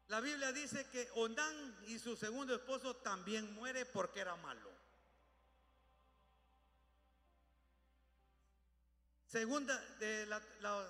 La 0.09 0.21
Biblia 0.21 0.53
dice 0.53 0.87
que 0.91 1.09
Onán 1.15 1.79
y 1.87 1.99
su 1.99 2.17
segundo 2.17 2.55
esposo 2.55 2.97
también 2.97 3.55
muere 3.55 3.87
porque 3.87 4.21
era 4.21 4.37
malo. 4.37 4.71
Segunda, 9.27 9.77
de 9.99 10.27
la, 10.27 10.41
la, 10.61 10.87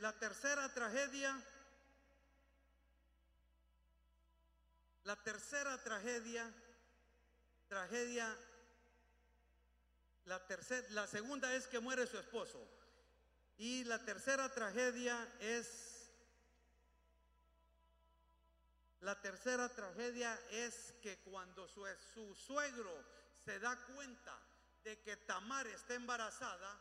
la 0.00 0.18
tercera 0.18 0.72
tragedia, 0.72 1.38
la 5.04 5.16
tercera 5.16 5.76
tragedia, 5.78 6.50
tragedia 7.68 8.36
la, 10.30 10.38
tercera, 10.46 10.86
la 10.90 11.06
segunda 11.08 11.52
es 11.54 11.66
que 11.66 11.80
muere 11.80 12.06
su 12.06 12.16
esposo. 12.16 12.64
Y 13.58 13.82
la 13.84 13.98
tercera 13.98 14.48
tragedia 14.48 15.28
es, 15.40 15.89
la 19.00 19.20
tercera 19.20 19.68
tragedia 19.68 20.38
es 20.50 20.94
que 21.02 21.18
cuando 21.20 21.66
su, 21.68 21.86
su 22.12 22.34
suegro 22.34 23.04
se 23.44 23.58
da 23.58 23.76
cuenta 23.86 24.38
de 24.84 25.00
que 25.00 25.16
Tamar 25.16 25.66
está 25.66 25.94
embarazada, 25.94 26.78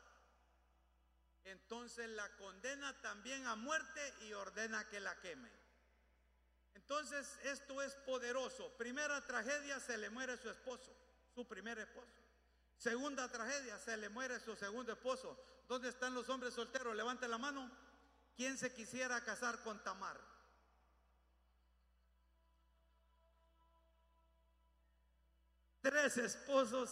entonces 1.46 2.10
la 2.10 2.30
condena 2.36 3.00
también 3.02 3.46
a 3.48 3.56
muerte 3.56 4.14
y 4.22 4.34
ordena 4.34 4.88
que 4.90 5.00
la 5.00 5.18
queme. 5.20 5.50
Entonces 6.76 7.38
esto 7.44 7.82
es 7.82 7.96
poderoso. 7.96 8.76
Primera 8.78 9.26
tragedia, 9.26 9.80
se 9.80 9.98
le 9.98 10.10
muere 10.10 10.38
su 10.38 10.50
esposo, 10.50 10.92
su 11.34 11.48
primer 11.48 11.80
esposo. 11.80 12.08
Segunda 12.78 13.30
tragedia, 13.30 13.78
se 13.78 13.96
le 13.98 14.10
muere 14.10 14.40
su 14.40 14.56
segundo 14.56 14.92
esposo. 14.92 15.38
¿Dónde 15.68 15.90
están 15.90 16.14
los 16.14 16.28
hombres 16.30 16.54
solteros? 16.54 16.96
Levante 16.96 17.28
la 17.28 17.38
mano. 17.38 17.70
¿Quién 18.36 18.58
se 18.58 18.74
quisiera 18.74 19.24
casar 19.24 19.62
con 19.64 19.84
Tamar? 19.84 20.20
Tres 25.90 26.18
esposos 26.18 26.92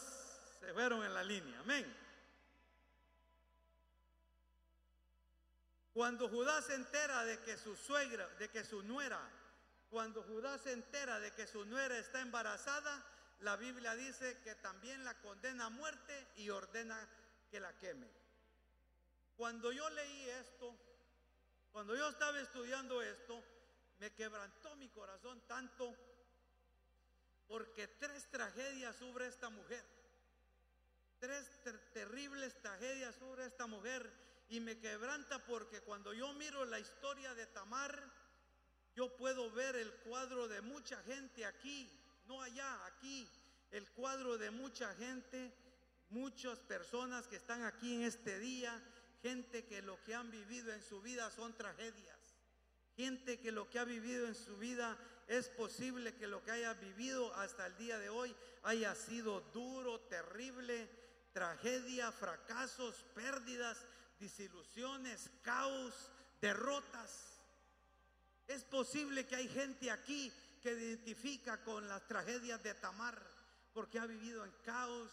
se 0.60 0.74
fueron 0.74 1.04
en 1.04 1.14
la 1.14 1.24
línea. 1.24 1.60
Amén. 1.60 1.86
Cuando 5.94 6.28
Judá 6.28 6.64
se 6.64 6.74
entera 6.74 7.24
de 7.24 7.38
que 7.44 7.58
su 7.58 7.76
suegra, 7.76 8.28
de 8.40 8.50
que 8.50 8.64
su 8.64 8.82
nuera, 8.82 9.20
cuando 9.92 10.24
Judá 10.24 10.58
se 10.58 10.72
entera 10.72 11.20
de 11.20 11.32
que 11.32 11.46
su 11.46 11.64
nuera 11.66 11.96
está 12.00 12.22
embarazada, 12.22 13.06
la 13.42 13.56
Biblia 13.56 13.94
dice 13.94 14.40
que 14.40 14.56
también 14.56 15.06
la 15.06 15.14
condena 15.20 15.68
a 15.68 15.70
muerte 15.70 16.30
y 16.38 16.50
ordena 16.50 16.98
que 17.52 17.60
la 17.60 17.78
queme. 17.78 18.10
Cuando 19.36 19.72
yo 19.72 19.88
leí 19.92 20.28
esto, 20.28 20.76
cuando 21.72 21.96
yo 21.96 22.10
estaba 22.10 22.40
estudiando 22.40 23.00
esto, 23.04 23.44
me 24.00 24.12
quebrantó 24.16 24.76
mi 24.76 24.90
corazón 24.90 25.40
tanto 25.42 25.96
porque 27.48 27.88
tres 27.88 28.30
tragedias 28.30 28.96
sobre 28.96 29.28
esta 29.28 29.50
mujer, 29.50 29.84
tres 31.20 31.46
terribles 31.94 32.60
tragedias 32.62 33.16
sobre 33.16 33.46
esta 33.46 33.68
mujer. 33.68 34.28
Y 34.50 34.62
me 34.62 34.80
quebranta 34.80 35.46
porque 35.46 35.82
cuando 35.82 36.14
yo 36.14 36.34
miro 36.34 36.64
la 36.66 36.80
historia 36.80 37.34
de 37.34 37.48
Tamar, 37.48 38.02
yo 38.96 39.16
puedo 39.18 39.52
ver 39.52 39.76
el 39.76 39.94
cuadro 39.96 40.48
de 40.48 40.62
mucha 40.62 41.02
gente 41.04 41.46
aquí, 41.46 41.92
no 42.28 42.42
allá, 42.42 42.86
aquí, 42.86 43.30
el 43.72 43.90
cuadro 43.92 44.38
de 44.38 44.52
mucha 44.52 44.94
gente, 44.96 45.54
muchas 46.10 46.60
personas 46.60 47.28
que 47.28 47.36
están 47.36 47.64
aquí 47.64 47.96
en 47.96 48.04
este 48.04 48.40
día, 48.40 48.82
gente 49.22 49.66
que 49.66 49.82
lo 49.82 50.02
que 50.04 50.16
han 50.16 50.32
vivido 50.32 50.72
en 50.72 50.82
su 50.82 51.02
vida 51.02 51.30
son 51.32 51.54
tragedias, 51.58 52.38
gente 52.96 53.40
que 53.40 53.52
lo 53.52 53.70
que 53.70 53.80
ha 53.80 53.84
vivido 53.84 54.28
en 54.28 54.36
su 54.36 54.58
vida 54.58 54.98
es 55.28 55.50
posible 55.50 56.16
que 56.16 56.26
lo 56.26 56.42
que 56.44 56.52
haya 56.52 56.74
vivido 56.74 57.34
hasta 57.36 57.68
el 57.68 57.78
día 57.78 58.00
de 58.00 58.10
hoy 58.10 58.34
haya 58.64 58.96
sido 58.96 59.42
duro, 59.54 60.00
terrible, 60.02 60.90
tragedia, 61.34 62.14
fracasos, 62.14 63.06
pérdidas, 63.14 63.86
disilusiones, 64.20 65.30
caos, 65.42 65.94
derrotas. 66.42 67.42
Es 68.48 68.64
posible 68.64 69.26
que 69.28 69.36
hay 69.36 69.50
gente 69.50 69.92
aquí 69.92 70.32
que 70.62 70.72
identifica 70.72 71.62
con 71.64 71.88
las 71.90 72.08
tragedias 72.08 72.64
de 72.64 72.74
Tamar, 72.76 73.22
porque 73.74 74.00
ha 74.00 74.06
vivido 74.06 74.46
en 74.46 74.52
caos, 74.64 75.12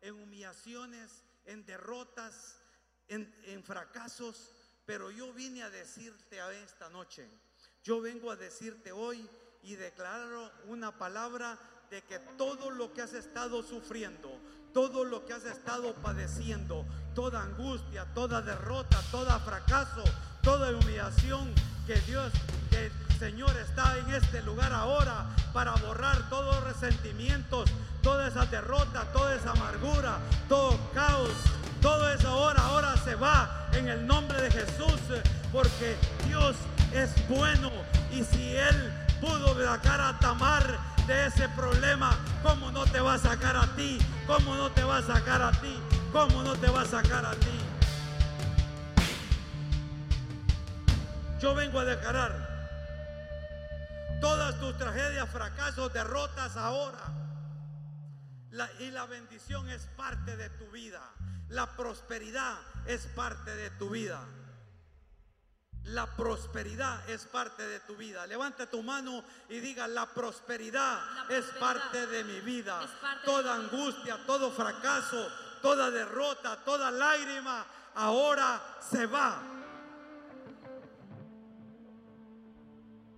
en 0.00 0.14
humillaciones, 0.14 1.22
en 1.44 1.64
derrotas, 1.64 2.58
en, 3.06 3.32
en 3.44 3.62
fracasos. 3.62 4.50
Pero 4.84 5.12
yo 5.12 5.32
vine 5.32 5.62
a 5.62 5.70
decirte 5.70 6.40
a 6.40 6.52
esta 6.52 6.90
noche, 6.90 7.28
yo 7.84 8.00
vengo 8.00 8.30
a 8.30 8.36
decirte 8.36 8.90
hoy 8.90 9.28
y 9.62 9.76
declaro 9.76 10.50
una 10.66 10.92
palabra 10.98 11.58
de 11.90 12.02
que 12.02 12.18
todo 12.38 12.70
lo 12.70 12.92
que 12.92 13.02
has 13.02 13.12
estado 13.12 13.62
sufriendo, 13.62 14.30
todo 14.72 15.04
lo 15.04 15.24
que 15.24 15.34
has 15.34 15.44
estado 15.44 15.94
padeciendo, 15.94 16.86
toda 17.14 17.42
angustia, 17.42 18.06
toda 18.14 18.42
derrota, 18.42 18.98
todo 19.10 19.38
fracaso, 19.40 20.02
toda 20.42 20.70
humillación, 20.70 21.52
que 21.86 21.94
Dios, 22.00 22.32
que 22.70 22.86
el 22.86 23.18
Señor 23.18 23.54
está 23.56 23.98
en 23.98 24.14
este 24.14 24.42
lugar 24.42 24.72
ahora 24.72 25.26
para 25.52 25.72
borrar 25.76 26.28
todos 26.28 26.64
resentimientos, 26.64 27.70
toda 28.02 28.28
esa 28.28 28.46
derrota, 28.46 29.12
toda 29.12 29.34
esa 29.36 29.52
amargura, 29.52 30.18
todo 30.48 30.78
caos, 30.94 31.30
todo 31.80 32.08
eso 32.10 32.28
ahora, 32.28 32.62
ahora 32.62 32.96
se 32.96 33.14
va 33.14 33.68
en 33.74 33.88
el 33.88 34.06
nombre 34.06 34.40
de 34.40 34.50
Jesús, 34.50 35.00
porque 35.52 35.96
Dios 36.26 36.56
es 36.92 37.10
bueno 37.28 37.70
y 38.10 38.24
si 38.24 38.56
Él 38.56 39.01
pudo 39.22 39.54
sacar 39.64 40.00
a 40.00 40.18
Tamar 40.18 40.66
de 41.06 41.26
ese 41.26 41.48
problema, 41.50 42.10
¿cómo 42.42 42.72
no 42.72 42.84
te 42.86 43.00
va 43.00 43.14
a 43.14 43.18
sacar 43.18 43.56
a 43.56 43.66
ti? 43.76 43.98
¿Cómo 44.26 44.56
no 44.56 44.70
te 44.72 44.82
va 44.82 44.98
a 44.98 45.02
sacar 45.02 45.40
a 45.40 45.52
ti? 45.52 45.78
¿Cómo 46.12 46.42
no 46.42 46.56
te 46.56 46.68
va 46.68 46.82
a 46.82 46.84
sacar 46.84 47.24
a 47.24 47.34
ti? 47.36 47.60
Yo 51.40 51.54
vengo 51.54 51.78
a 51.78 51.84
declarar 51.84 52.32
todas 54.20 54.58
tus 54.58 54.76
tragedias, 54.76 55.28
fracasos, 55.30 55.92
derrotas 55.92 56.56
ahora. 56.56 56.98
y 58.80 58.90
la 58.90 59.06
bendición 59.06 59.68
es 59.70 59.86
parte 59.96 60.36
de 60.36 60.50
tu 60.50 60.66
vida. 60.72 61.00
La 61.48 61.76
prosperidad 61.76 62.58
es 62.86 63.06
parte 63.06 63.54
de 63.54 63.70
tu 63.70 63.90
vida. 63.90 64.20
La 65.84 66.06
prosperidad 66.06 67.08
es 67.10 67.24
parte 67.26 67.66
de 67.66 67.80
tu 67.80 67.96
vida. 67.96 68.26
Levanta 68.26 68.70
tu 68.70 68.82
mano 68.82 69.24
y 69.48 69.58
diga, 69.58 69.88
la 69.88 70.06
prosperidad, 70.06 71.30
es 71.30 71.44
parte 71.58 72.06
de 72.06 72.22
mi 72.22 72.40
vida. 72.40 72.80
Toda 73.24 73.54
angustia, 73.54 74.24
todo 74.24 74.52
fracaso, 74.52 75.28
toda 75.60 75.90
derrota, 75.90 76.56
toda 76.64 76.90
lágrima, 76.90 77.66
ahora 77.94 78.62
se 78.80 79.06
va. 79.06 79.42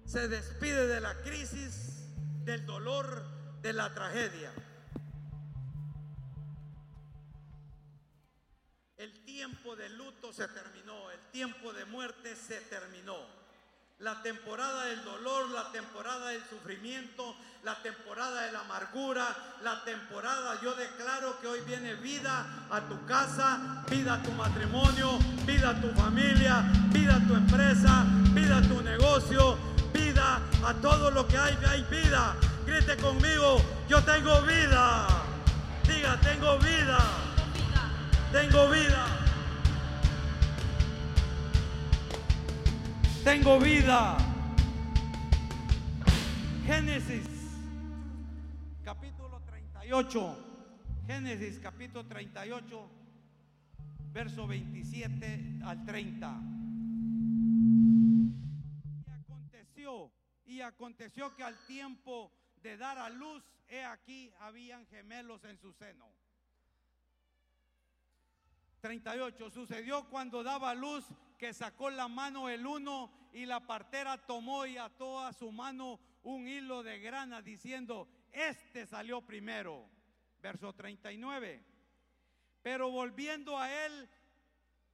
Se 0.07 0.29
despide 0.29 0.87
de 0.87 1.01
la 1.01 1.15
crisis, 1.23 2.09
del 2.45 2.65
dolor, 2.65 3.25
de 3.61 3.73
la 3.75 3.93
tragedia. 3.93 4.53
Tiempo 9.35 9.75
de 9.75 9.89
luto 9.89 10.33
se 10.33 10.47
terminó, 10.47 11.11
el 11.11 11.19
tiempo 11.33 11.73
de 11.73 11.85
muerte 11.87 12.37
se 12.37 12.61
terminó. 12.61 13.17
La 13.99 14.23
temporada 14.23 14.85
del 14.85 15.03
dolor, 15.03 15.51
la 15.51 15.73
temporada 15.73 16.29
del 16.29 16.41
sufrimiento, 16.49 17.35
la 17.65 17.75
temporada 17.83 18.43
de 18.43 18.53
la 18.53 18.61
amargura, 18.61 19.27
la 19.65 19.83
temporada, 19.83 20.61
yo 20.63 20.77
declaro 20.77 21.41
que 21.41 21.49
hoy 21.49 21.61
viene 21.63 21.95
vida 21.95 22.47
a 22.71 22.81
tu 22.83 23.05
casa, 23.07 23.85
vida 23.91 24.15
a 24.15 24.23
tu 24.23 24.31
matrimonio, 24.33 25.19
vida 25.45 25.71
a 25.71 25.81
tu 25.81 25.91
familia, 25.95 26.65
vida 26.93 27.17
a 27.17 27.27
tu 27.27 27.35
empresa, 27.35 28.05
vida 28.35 28.59
a 28.59 28.63
tu 28.63 28.83
negocio, 28.83 29.59
vida 29.93 30.41
a 30.65 30.75
todo 30.75 31.11
lo 31.11 31.27
que 31.27 31.39
hay, 31.39 31.59
hay 31.69 31.83
vida. 31.91 32.37
Grite 32.67 32.97
conmigo, 32.99 33.61
yo 33.89 34.01
tengo 34.05 34.43
vida. 34.43 35.09
Diga, 35.89 36.21
tengo 36.21 36.57
vida. 36.59 36.99
Tengo 38.31 38.69
vida. 38.69 38.69
tengo 38.69 38.69
vida. 38.69 39.24
Génesis 46.67 47.27
capítulo 48.85 49.41
38. 49.41 50.37
Génesis 51.07 51.59
capítulo 51.59 52.07
38, 52.07 52.91
verso 54.13 54.47
27 54.47 55.61
al 55.65 55.87
30. 55.87 56.41
Y 59.07 59.11
aconteció, 59.11 60.13
y 60.45 60.61
aconteció 60.61 61.35
que 61.35 61.45
al 61.45 61.57
tiempo 61.67 62.31
de 62.63 62.77
dar 62.77 62.99
a 62.99 63.09
luz, 63.09 63.43
he 63.69 63.83
aquí, 63.85 64.35
habían 64.39 64.85
gemelos 64.89 65.43
en 65.45 65.57
su 65.57 65.73
seno. 65.73 66.11
38. 68.83 69.49
Sucedió 69.49 70.11
cuando 70.11 70.43
daba 70.43 70.75
luz 70.75 71.07
que 71.39 71.53
sacó 71.53 71.91
la 71.91 72.09
mano 72.09 72.49
el 72.49 72.67
uno 72.67 73.11
y 73.33 73.47
la 73.47 73.61
partera 73.61 74.19
tomó 74.19 74.67
y 74.67 74.77
ató 74.77 75.21
a 75.21 75.33
su 75.33 75.51
mano 75.51 76.01
un 76.23 76.49
hilo 76.49 76.83
de 76.83 76.99
grana 77.01 77.43
diciendo, 77.43 78.09
este 78.33 78.87
salió 78.87 79.23
primero. 79.23 79.89
Verso 80.41 80.73
39. 80.73 81.65
Pero 82.63 82.91
volviendo 82.91 83.59
a 83.59 83.71
él, 83.87 84.09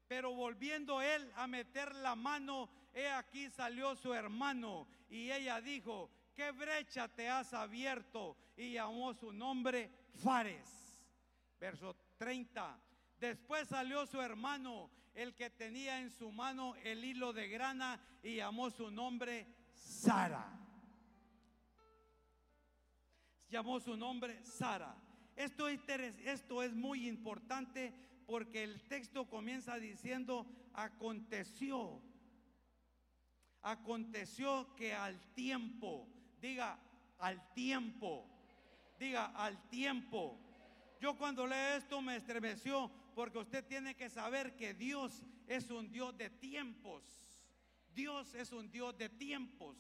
pero 0.07 0.35
volviendo 0.35 1.01
él 1.03 1.31
a 1.37 1.47
meter 1.47 1.95
la 1.95 2.15
mano, 2.15 2.69
he 2.93 3.09
aquí 3.09 3.49
salió 3.51 3.95
su 3.97 4.13
hermano 4.13 4.89
y 5.09 5.31
ella 5.31 5.61
dijo, 5.61 6.11
¿qué 6.35 6.51
brecha 6.51 7.09
te 7.09 7.29
has 7.29 7.53
abierto? 7.53 8.37
Y 8.57 8.73
llamó 8.73 9.15
su 9.15 9.33
nombre 9.33 9.91
Fares. 10.23 11.03
Verso 11.59 11.97
30. 12.17 12.81
Después 13.19 13.69
salió 13.69 14.07
su 14.07 14.21
hermano 14.21 14.91
el 15.23 15.35
que 15.35 15.51
tenía 15.51 16.01
en 16.01 16.11
su 16.11 16.33
mano 16.33 16.75
el 16.77 17.05
hilo 17.05 17.35
de 17.35 17.47
grana 17.47 18.01
y 18.23 18.37
llamó 18.37 18.71
su 18.71 18.91
nombre 18.91 19.47
Sara. 19.75 20.59
Llamó 23.51 23.81
su 23.81 23.99
nombre 23.99 24.43
Sara. 24.43 24.97
Esto 25.37 25.69
es, 25.69 25.81
esto 26.25 26.63
es 26.63 26.73
muy 26.75 27.07
importante 27.07 27.93
porque 28.27 28.65
el 28.65 28.81
texto 28.89 29.29
comienza 29.29 29.77
diciendo, 29.77 30.47
aconteció, 30.73 32.01
aconteció 33.61 34.75
que 34.75 34.95
al 34.95 35.21
tiempo, 35.35 36.09
diga 36.41 36.81
al 37.19 37.53
tiempo, 37.53 38.27
diga 38.99 39.27
al 39.27 39.69
tiempo. 39.69 40.41
Yo 40.99 41.15
cuando 41.19 41.47
leo 41.47 41.77
esto 41.77 42.01
me 42.01 42.17
estremeció 42.17 42.91
porque 43.21 43.39
usted 43.39 43.67
tiene 43.67 43.95
que 43.95 44.09
saber 44.09 44.57
que 44.57 44.73
Dios 44.73 45.27
es 45.47 45.71
un 45.71 45.93
Dios 45.93 46.17
de 46.17 46.31
tiempos. 46.31 47.05
Dios 47.95 48.33
es 48.33 48.51
un 48.51 48.71
Dios 48.71 48.97
de 48.97 49.11
tiempos. 49.11 49.77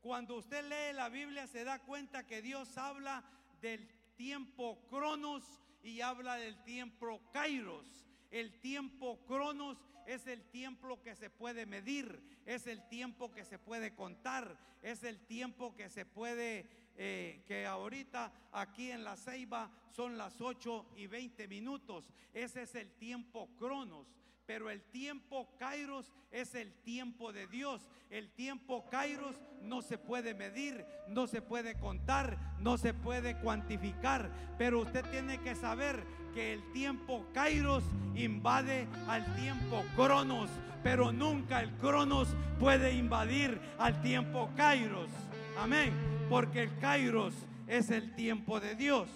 Cuando 0.00 0.36
usted 0.36 0.64
lee 0.64 0.96
la 0.96 1.10
Biblia 1.10 1.46
se 1.46 1.64
da 1.64 1.80
cuenta 1.80 2.26
que 2.26 2.40
Dios 2.40 2.78
habla 2.78 3.22
del 3.60 3.86
tiempo 4.16 4.80
cronos 4.88 5.44
y 5.82 6.00
habla 6.00 6.36
del 6.36 6.56
tiempo 6.64 7.20
kairos. 7.30 8.06
El 8.30 8.58
tiempo 8.58 9.22
cronos 9.26 9.76
es 10.06 10.26
el 10.26 10.42
tiempo 10.48 11.02
que 11.02 11.14
se 11.14 11.28
puede 11.28 11.66
medir, 11.66 12.22
es 12.46 12.66
el 12.66 12.88
tiempo 12.88 13.30
que 13.30 13.44
se 13.44 13.58
puede 13.58 13.94
contar, 13.94 14.58
es 14.80 15.04
el 15.04 15.20
tiempo 15.26 15.76
que 15.76 15.90
se 15.90 16.06
puede 16.06 16.66
eh, 16.98 17.42
que 17.46 17.66
ahorita 17.66 18.32
aquí 18.52 18.90
en 18.90 19.04
la 19.04 19.16
Ceiba 19.16 19.70
son 19.90 20.16
las 20.16 20.40
8 20.40 20.86
y 20.96 21.06
20 21.06 21.48
minutos. 21.48 22.04
Ese 22.32 22.62
es 22.62 22.74
el 22.74 22.90
tiempo 22.92 23.48
cronos. 23.58 24.06
Pero 24.46 24.70
el 24.70 24.80
tiempo 24.82 25.48
Kairos 25.58 26.12
es 26.30 26.54
el 26.54 26.72
tiempo 26.84 27.32
de 27.32 27.48
Dios. 27.48 27.82
El 28.10 28.30
tiempo 28.30 28.88
Kairos 28.88 29.34
no 29.60 29.82
se 29.82 29.98
puede 29.98 30.34
medir, 30.34 30.86
no 31.08 31.26
se 31.26 31.42
puede 31.42 31.76
contar, 31.76 32.38
no 32.60 32.78
se 32.78 32.94
puede 32.94 33.36
cuantificar. 33.40 34.30
Pero 34.56 34.80
usted 34.80 35.04
tiene 35.10 35.40
que 35.40 35.56
saber 35.56 36.04
que 36.32 36.52
el 36.52 36.72
tiempo 36.72 37.26
Kairos 37.34 37.82
invade 38.14 38.86
al 39.08 39.34
tiempo 39.34 39.84
Cronos. 39.96 40.48
Pero 40.84 41.10
nunca 41.10 41.60
el 41.60 41.72
Cronos 41.78 42.28
puede 42.60 42.92
invadir 42.92 43.60
al 43.78 44.00
tiempo 44.00 44.48
Kairos. 44.56 45.10
Amén. 45.58 46.15
Porque 46.28 46.64
el 46.64 46.78
Kairos 46.78 47.34
es 47.68 47.90
el 47.90 48.14
tiempo 48.14 48.58
de 48.58 48.74
Dios. 48.74 49.08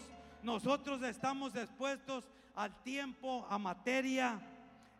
Nosotros 0.42 1.02
estamos 1.02 1.56
expuestos 1.56 2.24
al 2.54 2.82
tiempo, 2.82 3.46
a 3.50 3.58
materia 3.58 4.40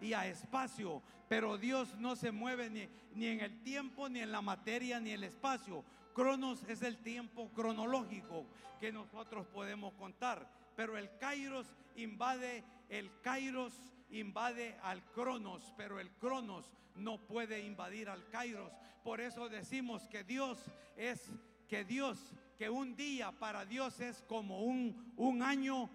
y 0.00 0.12
a 0.12 0.26
espacio, 0.26 1.02
pero 1.28 1.56
Dios 1.56 1.94
no 1.98 2.16
se 2.16 2.32
mueve 2.32 2.68
ni, 2.68 2.88
ni 3.14 3.26
en 3.26 3.40
el 3.40 3.62
tiempo, 3.62 4.08
ni 4.08 4.20
en 4.20 4.32
la 4.32 4.42
materia, 4.42 4.98
ni 4.98 5.10
en 5.10 5.16
el 5.16 5.24
espacio. 5.24 5.84
Cronos 6.12 6.64
es 6.68 6.82
el 6.82 6.98
tiempo 6.98 7.48
cronológico 7.54 8.44
que 8.80 8.90
nosotros 8.90 9.46
podemos 9.46 9.94
contar, 9.94 10.50
pero 10.74 10.96
el 10.98 11.16
Kairos 11.18 11.66
invade, 11.96 12.64
el 12.88 13.10
Kairos 13.22 13.72
invade 14.10 14.76
al 14.82 15.02
Cronos, 15.12 15.72
pero 15.76 16.00
el 16.00 16.10
Cronos 16.12 16.72
no 16.96 17.18
puede 17.18 17.60
invadir 17.60 18.08
al 18.08 18.28
Kairos. 18.30 18.72
Por 19.04 19.20
eso 19.20 19.48
decimos 19.48 20.08
que 20.08 20.24
Dios 20.24 20.58
es, 20.96 21.30
que 21.70 21.84
Dios, 21.84 22.34
que 22.58 22.68
un 22.68 22.96
día 22.96 23.30
para 23.30 23.64
Dios 23.64 24.00
es 24.00 24.22
como 24.22 24.64
un, 24.64 25.14
un 25.16 25.40
año 25.40 25.88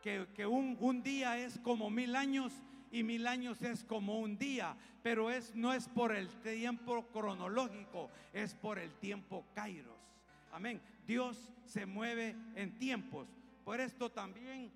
que, 0.00 0.46
un, 0.46 0.76
un, 0.78 1.02
día 1.02 1.36
es 1.36 1.58
como 1.58 1.90
mil 1.90 2.14
años 2.14 2.52
y 2.92 3.02
mil 3.02 3.26
años 3.26 3.60
es 3.62 3.82
como 3.82 4.20
un 4.20 4.38
día, 4.38 4.76
pero 5.02 5.32
es, 5.32 5.52
no 5.56 5.72
es 5.72 5.88
por 5.88 6.14
el 6.14 6.28
tiempo 6.42 7.08
cronológico, 7.08 8.08
es 8.32 8.54
por 8.54 8.78
el 8.78 8.94
tiempo 9.00 9.44
kairos. 9.52 9.98
Amén. 10.52 10.80
Dios 11.04 11.52
se 11.64 11.84
mueve 11.84 12.36
en 12.54 12.78
tiempos. 12.78 13.26
Por 13.64 13.80
esto 13.80 14.12
también, 14.12 14.70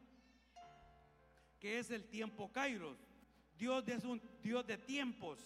que 1.60 1.78
es 1.78 1.92
el 1.92 2.08
tiempo 2.08 2.50
kairos. 2.50 2.98
Dios 3.56 3.86
es 3.86 4.02
un 4.02 4.20
Dios 4.42 4.66
de 4.66 4.78
tiempos. 4.78 5.38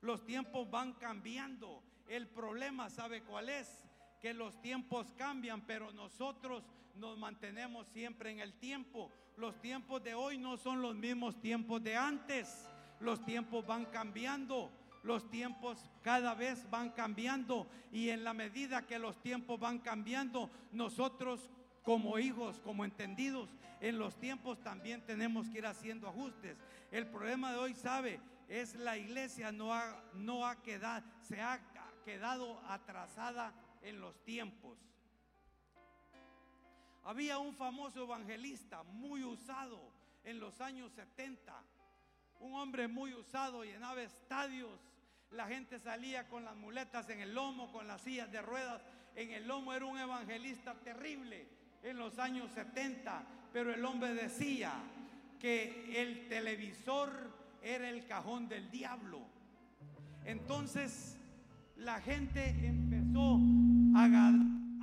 Los 0.00 0.26
tiempos 0.26 0.68
van 0.68 0.94
cambiando. 0.94 1.87
El 2.08 2.26
problema, 2.26 2.88
¿sabe 2.88 3.22
cuál 3.22 3.50
es? 3.50 3.84
Que 4.20 4.32
los 4.32 4.60
tiempos 4.62 5.12
cambian, 5.16 5.60
pero 5.60 5.92
nosotros 5.92 6.64
nos 6.94 7.18
mantenemos 7.18 7.86
siempre 7.88 8.30
en 8.30 8.40
el 8.40 8.54
tiempo. 8.54 9.12
Los 9.36 9.60
tiempos 9.60 10.02
de 10.02 10.14
hoy 10.14 10.38
no 10.38 10.56
son 10.56 10.80
los 10.80 10.96
mismos 10.96 11.38
tiempos 11.40 11.82
de 11.82 11.96
antes. 11.96 12.66
Los 12.98 13.24
tiempos 13.24 13.66
van 13.66 13.84
cambiando. 13.84 14.70
Los 15.02 15.28
tiempos 15.30 15.90
cada 16.02 16.34
vez 16.34 16.68
van 16.70 16.90
cambiando. 16.90 17.68
Y 17.92 18.08
en 18.08 18.24
la 18.24 18.32
medida 18.32 18.86
que 18.86 18.98
los 18.98 19.20
tiempos 19.20 19.60
van 19.60 19.78
cambiando, 19.78 20.50
nosotros 20.72 21.50
como 21.82 22.18
hijos, 22.18 22.58
como 22.60 22.84
entendidos, 22.84 23.50
en 23.80 23.98
los 23.98 24.18
tiempos 24.18 24.60
también 24.62 25.04
tenemos 25.04 25.48
que 25.48 25.58
ir 25.58 25.66
haciendo 25.66 26.08
ajustes. 26.08 26.56
El 26.90 27.06
problema 27.06 27.52
de 27.52 27.58
hoy, 27.58 27.74
sabe, 27.74 28.18
es 28.48 28.74
la 28.74 28.96
iglesia 28.96 29.52
no 29.52 29.74
ha, 29.74 30.02
no 30.14 30.46
ha 30.46 30.60
quedado, 30.62 31.06
se 31.22 31.40
ha 31.40 31.60
quedado 32.08 32.58
atrasada 32.70 33.52
en 33.82 34.00
los 34.00 34.24
tiempos. 34.24 34.78
Había 37.04 37.36
un 37.36 37.54
famoso 37.54 38.04
evangelista 38.04 38.82
muy 38.82 39.22
usado 39.22 39.78
en 40.24 40.40
los 40.40 40.58
años 40.62 40.90
70. 40.92 41.52
Un 42.40 42.54
hombre 42.54 42.88
muy 42.88 43.12
usado, 43.12 43.62
llenaba 43.62 44.00
estadios. 44.00 44.80
La 45.32 45.48
gente 45.48 45.78
salía 45.78 46.26
con 46.30 46.46
las 46.46 46.56
muletas 46.56 47.10
en 47.10 47.20
el 47.20 47.34
lomo, 47.34 47.70
con 47.72 47.86
las 47.86 48.00
sillas 48.00 48.32
de 48.32 48.40
ruedas 48.40 48.80
en 49.14 49.32
el 49.32 49.46
lomo. 49.46 49.74
Era 49.74 49.84
un 49.84 49.98
evangelista 49.98 50.72
terrible 50.76 51.46
en 51.82 51.98
los 51.98 52.18
años 52.18 52.50
70. 52.52 53.22
Pero 53.52 53.74
el 53.74 53.84
hombre 53.84 54.14
decía 54.14 54.72
que 55.38 56.00
el 56.02 56.26
televisor 56.26 57.10
era 57.60 57.90
el 57.90 58.06
cajón 58.06 58.48
del 58.48 58.70
diablo. 58.70 59.20
Entonces 60.24 61.17
la 61.78 62.00
gente 62.00 62.50
empezó 62.66 63.38
a, 63.96 64.04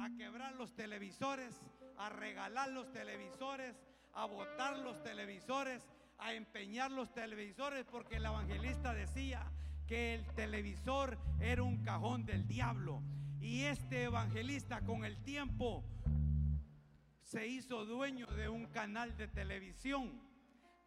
a 0.06 0.10
quebrar 0.18 0.56
los 0.56 0.74
televisores 0.74 1.56
a 1.98 2.10
regalar 2.10 2.70
los 2.72 2.92
televisores, 2.92 3.76
a 4.14 4.26
botar 4.26 4.78
los 4.80 5.02
televisores, 5.04 5.88
a 6.18 6.34
empeñar 6.34 6.92
los 6.92 7.14
televisores, 7.14 7.86
porque 7.86 8.18
el 8.18 8.26
evangelista 8.26 8.94
decía 8.94 9.52
que 9.88 10.16
el 10.16 10.26
televisor 10.36 11.18
era 11.40 11.64
un 11.64 11.84
cajón 11.84 12.26
del 12.26 12.48
diablo. 12.48 13.02
Y 13.40 13.64
este 13.64 14.04
evangelista 14.04 14.82
con 14.82 15.06
el 15.06 15.22
tiempo 15.24 15.84
se 17.22 17.48
hizo 17.48 17.86
dueño 17.86 18.28
de 18.28 18.50
un 18.50 18.66
canal 18.68 19.16
de 19.18 19.28
televisión 19.28 20.22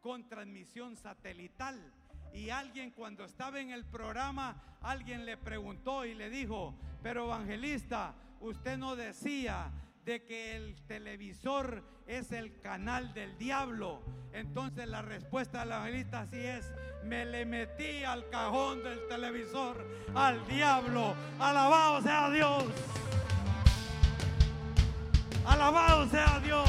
con 0.00 0.28
transmisión 0.28 0.96
satelital. 0.96 1.92
Y 2.32 2.50
alguien 2.50 2.90
cuando 2.90 3.24
estaba 3.24 3.60
en 3.60 3.70
el 3.70 3.84
programa, 3.84 4.56
alguien 4.80 5.24
le 5.24 5.36
preguntó 5.36 6.04
y 6.04 6.14
le 6.14 6.30
dijo, 6.30 6.74
pero 7.02 7.24
evangelista, 7.26 8.14
usted 8.40 8.78
no 8.78 8.96
decía 8.96 9.70
de 10.04 10.24
que 10.24 10.56
el 10.56 10.74
televisor 10.86 11.84
es 12.06 12.32
el 12.32 12.60
canal 12.60 13.12
del 13.12 13.36
diablo. 13.36 14.02
Entonces 14.32 14.88
la 14.88 15.02
respuesta 15.02 15.60
de 15.60 15.66
la 15.66 15.76
evangelista 15.76 16.20
así 16.20 16.38
es, 16.38 16.72
me 17.04 17.24
le 17.26 17.44
metí 17.44 18.04
al 18.04 18.28
cajón 18.30 18.82
del 18.82 19.06
televisor 19.08 19.86
al 20.14 20.46
diablo. 20.46 21.14
Alabado 21.38 22.02
sea 22.02 22.30
Dios. 22.30 22.64
Alabado 25.46 26.08
sea 26.08 26.40
Dios. 26.40 26.68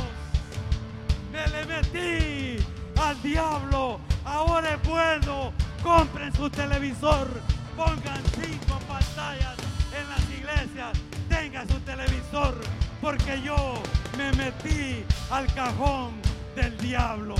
Me 1.31 1.47
le 1.47 1.65
metí 1.65 2.63
al 2.97 3.21
diablo. 3.21 3.99
Ahora 4.29 4.75
es 4.75 4.87
bueno. 4.87 5.51
Compren 5.81 6.31
su 6.33 6.49
televisor. 6.49 7.27
Pongan 7.75 8.23
cinco 8.35 8.79
pantallas 8.87 9.57
en 9.97 10.09
las 10.09 10.29
iglesias. 10.29 10.97
Tenga 11.27 11.65
su 11.65 11.79
televisor 11.81 12.55
porque 13.01 13.41
yo 13.41 13.81
me 14.17 14.31
metí 14.33 15.03
al 15.31 15.51
cajón 15.53 16.13
del 16.55 16.77
diablo. 16.77 17.35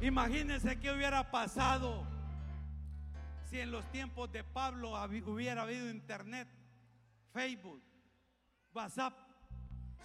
Imagínense 0.00 0.78
qué 0.80 0.90
hubiera 0.90 1.30
pasado 1.30 2.04
si 3.48 3.60
en 3.60 3.70
los 3.70 3.84
tiempos 3.92 4.30
de 4.32 4.42
Pablo 4.44 4.94
hubiera 5.26 5.62
habido 5.62 5.88
internet, 5.90 6.48
Facebook, 7.32 7.82
WhatsApp, 8.74 9.12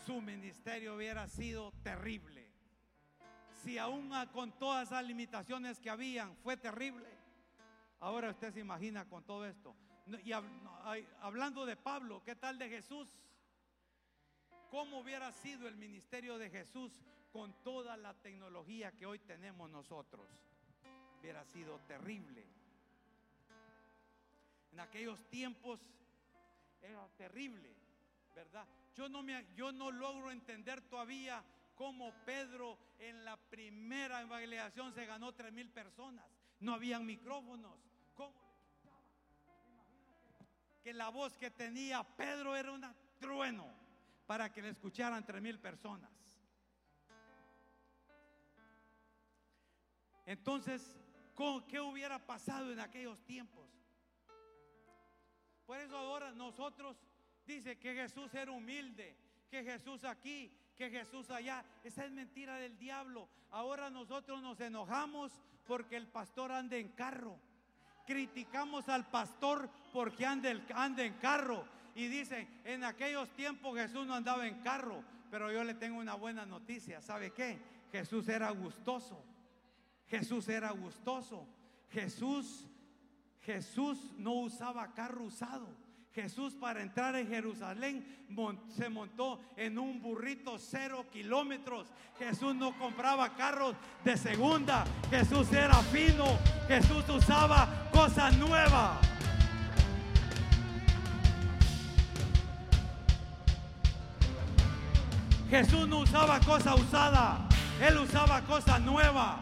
su 0.08 0.22
ministerio 0.22 0.96
hubiera 0.96 1.28
sido 1.28 1.74
terrible. 1.84 2.50
Si 3.62 3.78
aún 3.78 4.10
con 4.32 4.58
todas 4.58 4.90
las 4.90 5.04
limitaciones 5.04 5.82
que 5.82 5.90
habían 5.90 6.34
fue 6.38 6.56
terrible, 6.56 7.10
ahora 8.00 8.30
usted 8.30 8.54
se 8.54 8.62
imagina 8.62 9.04
con 9.10 9.26
todo 9.26 9.46
esto. 9.46 9.76
Y 10.24 10.32
hablando 10.32 11.66
de 11.66 11.76
Pablo, 11.76 12.24
¿qué 12.24 12.38
tal 12.38 12.58
de 12.58 12.70
Jesús? 12.70 13.20
¿Cómo 14.72 15.00
hubiera 15.00 15.30
sido 15.34 15.68
el 15.68 15.76
ministerio 15.76 16.38
de 16.38 16.50
Jesús 16.50 17.04
con 17.34 17.62
toda 17.62 17.98
la 17.98 18.14
tecnología 18.14 18.94
que 18.94 19.06
hoy 19.06 19.20
tenemos 19.20 19.70
nosotros? 19.70 20.26
Hubiera 21.20 21.44
sido 21.44 21.82
terrible. 21.82 22.46
En 24.72 24.80
aquellos 24.80 25.28
tiempos 25.28 25.82
era 26.82 27.06
terrible, 27.18 27.76
¿verdad? 28.34 28.66
Yo 28.98 29.08
no, 29.08 29.22
me, 29.22 29.46
yo 29.56 29.72
no 29.72 29.92
logro 29.92 30.32
entender 30.32 30.82
todavía 30.82 31.44
cómo 31.76 32.12
Pedro 32.26 32.80
en 32.98 33.24
la 33.24 33.38
primera 33.38 34.22
evangelización 34.22 34.92
se 34.92 35.06
ganó 35.06 35.34
tres 35.36 35.54
mil 35.54 35.70
personas. 35.70 36.26
No 36.60 36.74
habían 36.74 37.06
micrófonos. 37.06 37.78
Que 40.82 40.94
la 40.94 41.10
voz 41.10 41.38
que 41.38 41.52
tenía 41.52 42.04
Pedro 42.04 42.56
era 42.56 42.72
un 42.72 42.84
trueno 43.20 43.68
para 44.26 44.52
que 44.52 44.64
le 44.64 44.70
escucharan 44.70 45.24
tres 45.26 45.42
mil 45.44 45.60
personas. 45.60 46.10
Entonces, 50.26 50.98
¿qué 51.68 51.80
hubiera 51.80 52.18
pasado 52.26 52.72
en 52.72 52.80
aquellos 52.80 53.24
tiempos? 53.26 53.70
Por 55.68 55.78
eso 55.78 55.98
ahora 55.98 56.32
nosotros 56.32 56.98
dice 57.48 57.78
que 57.78 57.96
Jesús 57.96 58.34
era 58.34 58.52
humilde, 58.52 59.16
que 59.50 59.64
Jesús 59.64 60.04
aquí, 60.04 60.52
que 60.76 60.90
Jesús 60.90 61.30
allá. 61.32 61.64
Esa 61.84 62.06
es 62.06 62.12
mentira 62.12 62.58
del 62.58 62.78
diablo. 62.78 63.28
Ahora 63.50 63.90
nosotros 63.90 64.42
nos 64.42 64.60
enojamos 64.60 65.32
porque 65.66 65.96
el 65.96 66.08
pastor 66.08 66.52
anda 66.52 66.78
en 66.78 66.90
carro 66.90 67.40
criticamos 68.08 68.88
al 68.88 69.06
pastor 69.06 69.70
porque 69.92 70.26
anda, 70.26 70.50
en 70.50 71.14
carro. 71.16 71.66
Y 71.94 72.08
dicen, 72.08 72.48
en 72.64 72.84
aquellos 72.84 73.30
tiempos 73.36 73.78
Jesús 73.78 74.08
no 74.08 74.16
andaba 74.16 74.48
en 74.48 74.62
carro. 74.62 75.04
Pero 75.30 75.52
yo 75.52 75.64
le 75.64 75.74
tengo 75.74 76.00
una 76.00 76.16
buena 76.16 76.46
noticia. 76.46 77.02
¿Sabe 77.02 77.32
qué? 77.32 77.60
Jesús 77.92 78.30
era 78.30 78.50
gustoso. 78.52 79.22
Jesús 80.08 80.48
era 80.48 80.72
gustoso. 80.72 81.46
Jesús, 81.92 82.66
Jesús 83.42 84.14
no 84.18 84.34
usaba 84.34 84.94
carro 84.94 85.26
usado. 85.26 85.68
Jesús 86.18 86.56
para 86.56 86.82
entrar 86.82 87.16
en 87.16 87.28
Jerusalén 87.28 88.04
se 88.76 88.90
montó 88.90 89.40
en 89.56 89.78
un 89.78 90.02
burrito 90.02 90.58
cero 90.58 91.06
kilómetros. 91.14 91.86
Jesús 92.18 92.56
no 92.56 92.76
compraba 92.80 93.36
carros 93.36 93.76
de 94.04 94.18
segunda. 94.18 94.84
Jesús 95.12 95.54
era 95.54 95.76
fino. 95.76 96.26
Jesús 96.68 97.08
usaba 97.08 97.88
cosas 97.92 98.36
nuevas. 98.36 98.98
Jesús 105.52 105.88
no 105.88 106.00
usaba 106.00 106.40
cosa 106.40 106.74
usada. 106.74 107.48
Él 107.80 107.96
usaba 107.96 108.42
cosa 108.42 108.80
nueva. 108.80 109.40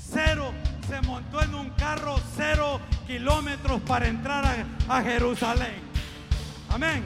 Cero 0.00 0.52
se 0.88 1.00
montó 1.02 1.40
en 1.42 1.54
un 1.54 1.70
carro 1.70 2.16
cero 2.34 2.80
kilómetros 3.06 3.80
para 3.82 4.08
entrar 4.08 4.44
a, 4.88 5.02
Jerusalén. 5.02 5.80
Amén. 6.68 7.04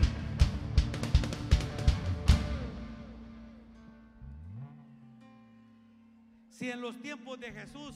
Si 6.48 6.70
en 6.70 6.80
los 6.80 7.00
tiempos 7.00 7.38
de 7.38 7.52
Jesús 7.52 7.94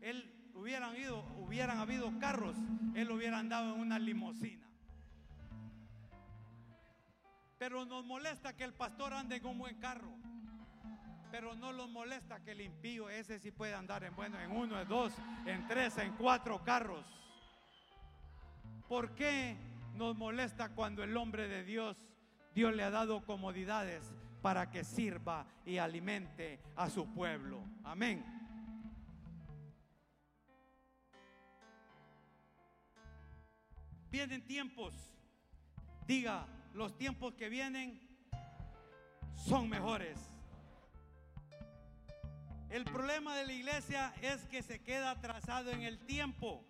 él 0.00 0.32
hubieran 0.54 0.96
ido, 0.96 1.22
hubieran 1.36 1.78
habido 1.78 2.18
carros, 2.18 2.56
él 2.94 3.10
hubiera 3.10 3.38
andado 3.38 3.74
en 3.74 3.80
una 3.80 3.98
limusina. 3.98 4.66
Pero 7.58 7.84
nos 7.84 8.04
molesta 8.04 8.54
que 8.54 8.64
el 8.64 8.74
pastor 8.74 9.12
ande 9.12 9.36
en 9.36 9.46
un 9.46 9.58
buen 9.58 9.76
carro. 9.78 10.12
Pero 11.30 11.54
no 11.54 11.72
los 11.72 11.90
molesta 11.90 12.42
que 12.42 12.52
el 12.52 12.60
impío 12.60 13.10
ese 13.10 13.38
sí 13.38 13.50
puede 13.50 13.74
andar 13.74 14.04
en 14.04 14.14
bueno, 14.14 14.40
en 14.40 14.50
uno, 14.50 14.80
en 14.80 14.88
dos, 14.88 15.12
en 15.44 15.66
tres, 15.66 15.98
en 15.98 16.12
cuatro 16.12 16.62
carros. 16.62 17.04
¿Por 18.88 19.14
qué 19.14 19.56
nos 19.94 20.16
molesta 20.16 20.68
cuando 20.70 21.02
el 21.02 21.16
hombre 21.16 21.48
de 21.48 21.64
Dios, 21.64 21.96
Dios 22.54 22.74
le 22.74 22.84
ha 22.84 22.90
dado 22.90 23.24
comodidades 23.24 24.12
para 24.42 24.70
que 24.70 24.84
sirva 24.84 25.46
y 25.64 25.78
alimente 25.78 26.60
a 26.76 26.88
su 26.88 27.12
pueblo? 27.12 27.64
Amén. 27.82 28.24
Vienen 34.08 34.46
tiempos, 34.46 34.94
diga, 36.06 36.46
los 36.72 36.96
tiempos 36.96 37.34
que 37.34 37.48
vienen 37.48 38.00
son 39.34 39.68
mejores. 39.68 40.18
El 42.70 42.84
problema 42.84 43.36
de 43.36 43.46
la 43.46 43.52
iglesia 43.52 44.14
es 44.22 44.46
que 44.46 44.62
se 44.62 44.82
queda 44.82 45.10
atrasado 45.10 45.70
en 45.70 45.82
el 45.82 45.98
tiempo. 45.98 46.64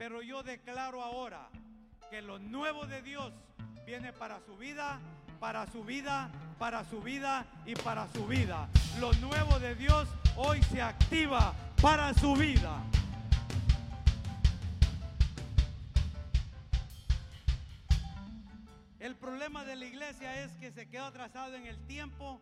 Pero 0.00 0.22
yo 0.22 0.42
declaro 0.42 1.02
ahora 1.02 1.50
que 2.08 2.22
lo 2.22 2.38
nuevo 2.38 2.86
de 2.86 3.02
Dios 3.02 3.34
viene 3.84 4.14
para 4.14 4.40
su 4.40 4.56
vida, 4.56 4.98
para 5.38 5.66
su 5.66 5.84
vida, 5.84 6.30
para 6.58 6.86
su 6.86 7.02
vida 7.02 7.44
y 7.66 7.74
para 7.74 8.08
su 8.08 8.26
vida. 8.26 8.70
Lo 8.98 9.12
nuevo 9.12 9.58
de 9.58 9.74
Dios 9.74 10.08
hoy 10.36 10.62
se 10.62 10.80
activa 10.80 11.54
para 11.82 12.14
su 12.14 12.34
vida. 12.34 12.82
El 19.00 19.16
problema 19.16 19.66
de 19.66 19.76
la 19.76 19.84
iglesia 19.84 20.42
es 20.42 20.50
que 20.52 20.72
se 20.72 20.88
queda 20.88 21.08
atrasado 21.08 21.56
en 21.56 21.66
el 21.66 21.76
tiempo 21.86 22.40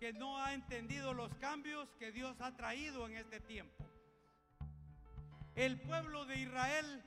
que 0.00 0.12
no 0.12 0.38
ha 0.38 0.54
entendido 0.54 1.14
los 1.14 1.32
cambios 1.36 1.88
que 2.00 2.10
Dios 2.10 2.40
ha 2.40 2.56
traído 2.56 3.06
en 3.06 3.16
este 3.16 3.38
tiempo. 3.38 3.85
El 5.56 5.80
pueblo 5.80 6.26
de 6.26 6.38
Israel 6.38 7.02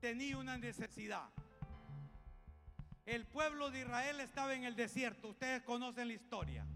tenía 0.00 0.38
una 0.38 0.56
necesidad. 0.56 1.28
El 3.04 3.26
pueblo 3.26 3.70
de 3.70 3.80
Israel 3.80 4.18
estaba 4.20 4.54
en 4.54 4.64
el 4.64 4.74
desierto, 4.74 5.28
ustedes 5.28 5.62
conocen 5.62 6.08
la 6.08 6.14
historia. 6.14 6.66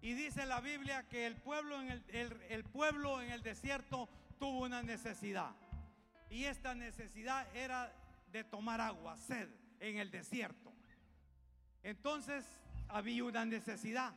Y 0.00 0.14
dice 0.14 0.46
la 0.46 0.62
Biblia 0.62 1.06
que 1.10 1.26
el 1.26 1.36
pueblo 1.36 1.78
en 1.82 1.90
el, 1.90 2.42
el 2.48 2.64
pueblo 2.64 3.20
en 3.20 3.32
el 3.32 3.42
desierto 3.42 4.08
tuvo 4.38 4.62
una 4.62 4.82
necesidad. 4.82 5.54
Y 6.30 6.44
esta 6.44 6.74
necesidad 6.74 7.46
era 7.54 7.94
de 8.32 8.44
tomar 8.44 8.80
agua, 8.80 9.14
sed, 9.18 9.50
en 9.78 9.98
el 9.98 10.10
desierto. 10.10 10.72
Entonces 11.82 12.46
había 12.88 13.24
una 13.24 13.44
necesidad. 13.44 14.14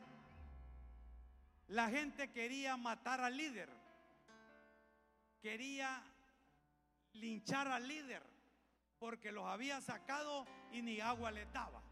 La 1.68 1.90
gente 1.90 2.32
quería 2.32 2.78
matar 2.78 3.20
al 3.20 3.36
líder, 3.36 3.77
quería 5.40 6.02
linchar 7.12 7.68
al 7.68 7.86
líder, 7.86 8.22
porque 8.98 9.32
los 9.32 9.44
había 9.46 9.80
sacado 9.80 10.46
y 10.72 10.82
ni 10.82 11.00
agua 11.00 11.30
le 11.30 11.46
daba. 11.46 11.82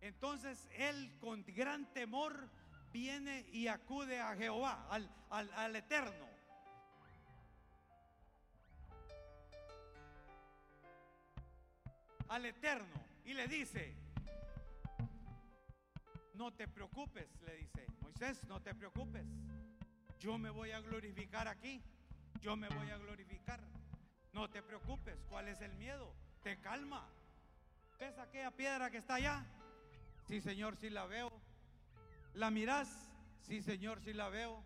Entonces 0.00 0.68
él 0.72 1.16
con 1.20 1.44
gran 1.44 1.92
temor 1.92 2.48
viene 2.92 3.46
y 3.52 3.66
acude 3.66 4.20
a 4.20 4.36
Jehová, 4.36 4.86
al, 4.90 5.10
al 5.30 5.76
Eterno. 5.76 6.26
Al 12.28 12.44
Eterno. 12.44 13.08
Y 13.24 13.34
le 13.34 13.48
dice, 13.48 13.94
no 16.34 16.52
te 16.52 16.68
preocupes, 16.68 17.28
le 17.42 17.56
dice 17.56 17.86
Moisés, 18.00 18.44
no 18.44 18.60
te 18.62 18.74
preocupes. 18.74 19.26
Yo 20.18 20.38
me 20.38 20.50
voy 20.50 20.70
a 20.70 20.80
glorificar 20.80 21.48
aquí. 21.48 21.82
Yo 22.40 22.56
me 22.56 22.68
voy 22.68 22.90
a 22.90 22.98
glorificar. 22.98 23.60
No 24.32 24.48
te 24.48 24.62
preocupes. 24.62 25.24
¿Cuál 25.28 25.48
es 25.48 25.60
el 25.60 25.72
miedo? 25.74 26.14
Te 26.42 26.60
calma. 26.60 27.08
¿Ves 27.98 28.18
aquella 28.18 28.50
piedra 28.50 28.90
que 28.90 28.98
está 28.98 29.14
allá? 29.14 29.44
Sí, 30.26 30.40
Señor, 30.40 30.76
sí 30.76 30.90
la 30.90 31.06
veo. 31.06 31.32
¿La 32.34 32.50
mirás? 32.50 32.88
Sí, 33.40 33.60
Señor, 33.60 34.00
sí 34.00 34.12
la 34.12 34.28
veo. 34.28 34.62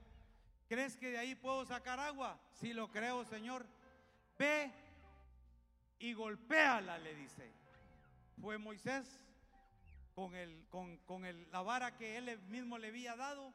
¿Crees 0.68 0.96
que 0.96 1.10
de 1.10 1.18
ahí 1.18 1.34
puedo 1.34 1.64
sacar 1.64 1.98
agua? 1.98 2.38
Sí 2.52 2.72
lo 2.72 2.90
creo, 2.90 3.24
Señor. 3.24 3.66
Ve 4.38 4.70
y 5.98 6.12
golpéala, 6.12 6.98
le 6.98 7.14
dice. 7.14 7.52
Fue 8.40 8.58
Moisés 8.58 9.20
con, 10.14 10.34
el, 10.34 10.66
con, 10.68 10.98
con 10.98 11.24
el, 11.24 11.50
la 11.50 11.62
vara 11.62 11.96
que 11.96 12.16
él 12.16 12.38
mismo 12.48 12.76
le 12.76 12.88
había 12.88 13.16
dado, 13.16 13.54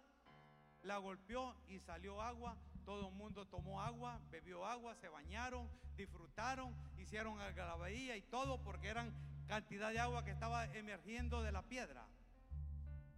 la 0.83 0.97
golpeó 0.97 1.55
y 1.67 1.79
salió 1.79 2.21
agua. 2.21 2.57
Todo 2.87 3.09
el 3.09 3.15
mundo 3.15 3.45
tomó 3.45 3.81
agua, 3.81 4.17
bebió 4.31 4.65
agua, 4.65 4.95
se 4.95 5.09
bañaron, 5.09 5.69
disfrutaron, 5.97 6.73
hicieron 6.97 7.37
algarabía 7.41 8.15
y 8.15 8.21
todo 8.21 8.63
porque 8.63 8.87
eran 8.87 9.13
cantidad 9.49 9.91
de 9.91 9.99
agua 9.99 10.23
que 10.23 10.31
estaba 10.31 10.65
emergiendo 10.73 11.43
de 11.43 11.51
la 11.51 11.63
piedra. 11.63 12.05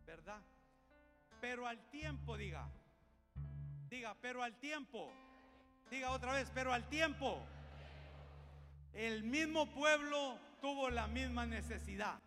¿Verdad? 0.08 0.42
Pero 1.40 1.68
al 1.68 1.78
tiempo, 1.92 2.36
diga, 2.36 2.68
diga, 3.92 4.16
pero 4.20 4.42
al 4.42 4.56
tiempo, 4.56 5.12
diga 5.92 6.10
otra 6.10 6.34
vez, 6.34 6.50
pero 6.52 6.74
al 6.74 6.90
tiempo, 6.90 7.40
el 8.94 9.24
mismo 9.24 9.68
pueblo 9.68 10.40
tuvo 10.62 10.90
la 10.90 11.06
misma 11.06 11.46
necesidad 11.46 12.20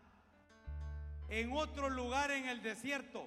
en 1.29 1.51
otro 1.55 1.89
lugar 1.89 2.31
en 2.31 2.47
el 2.47 2.63
desierto 2.63 3.27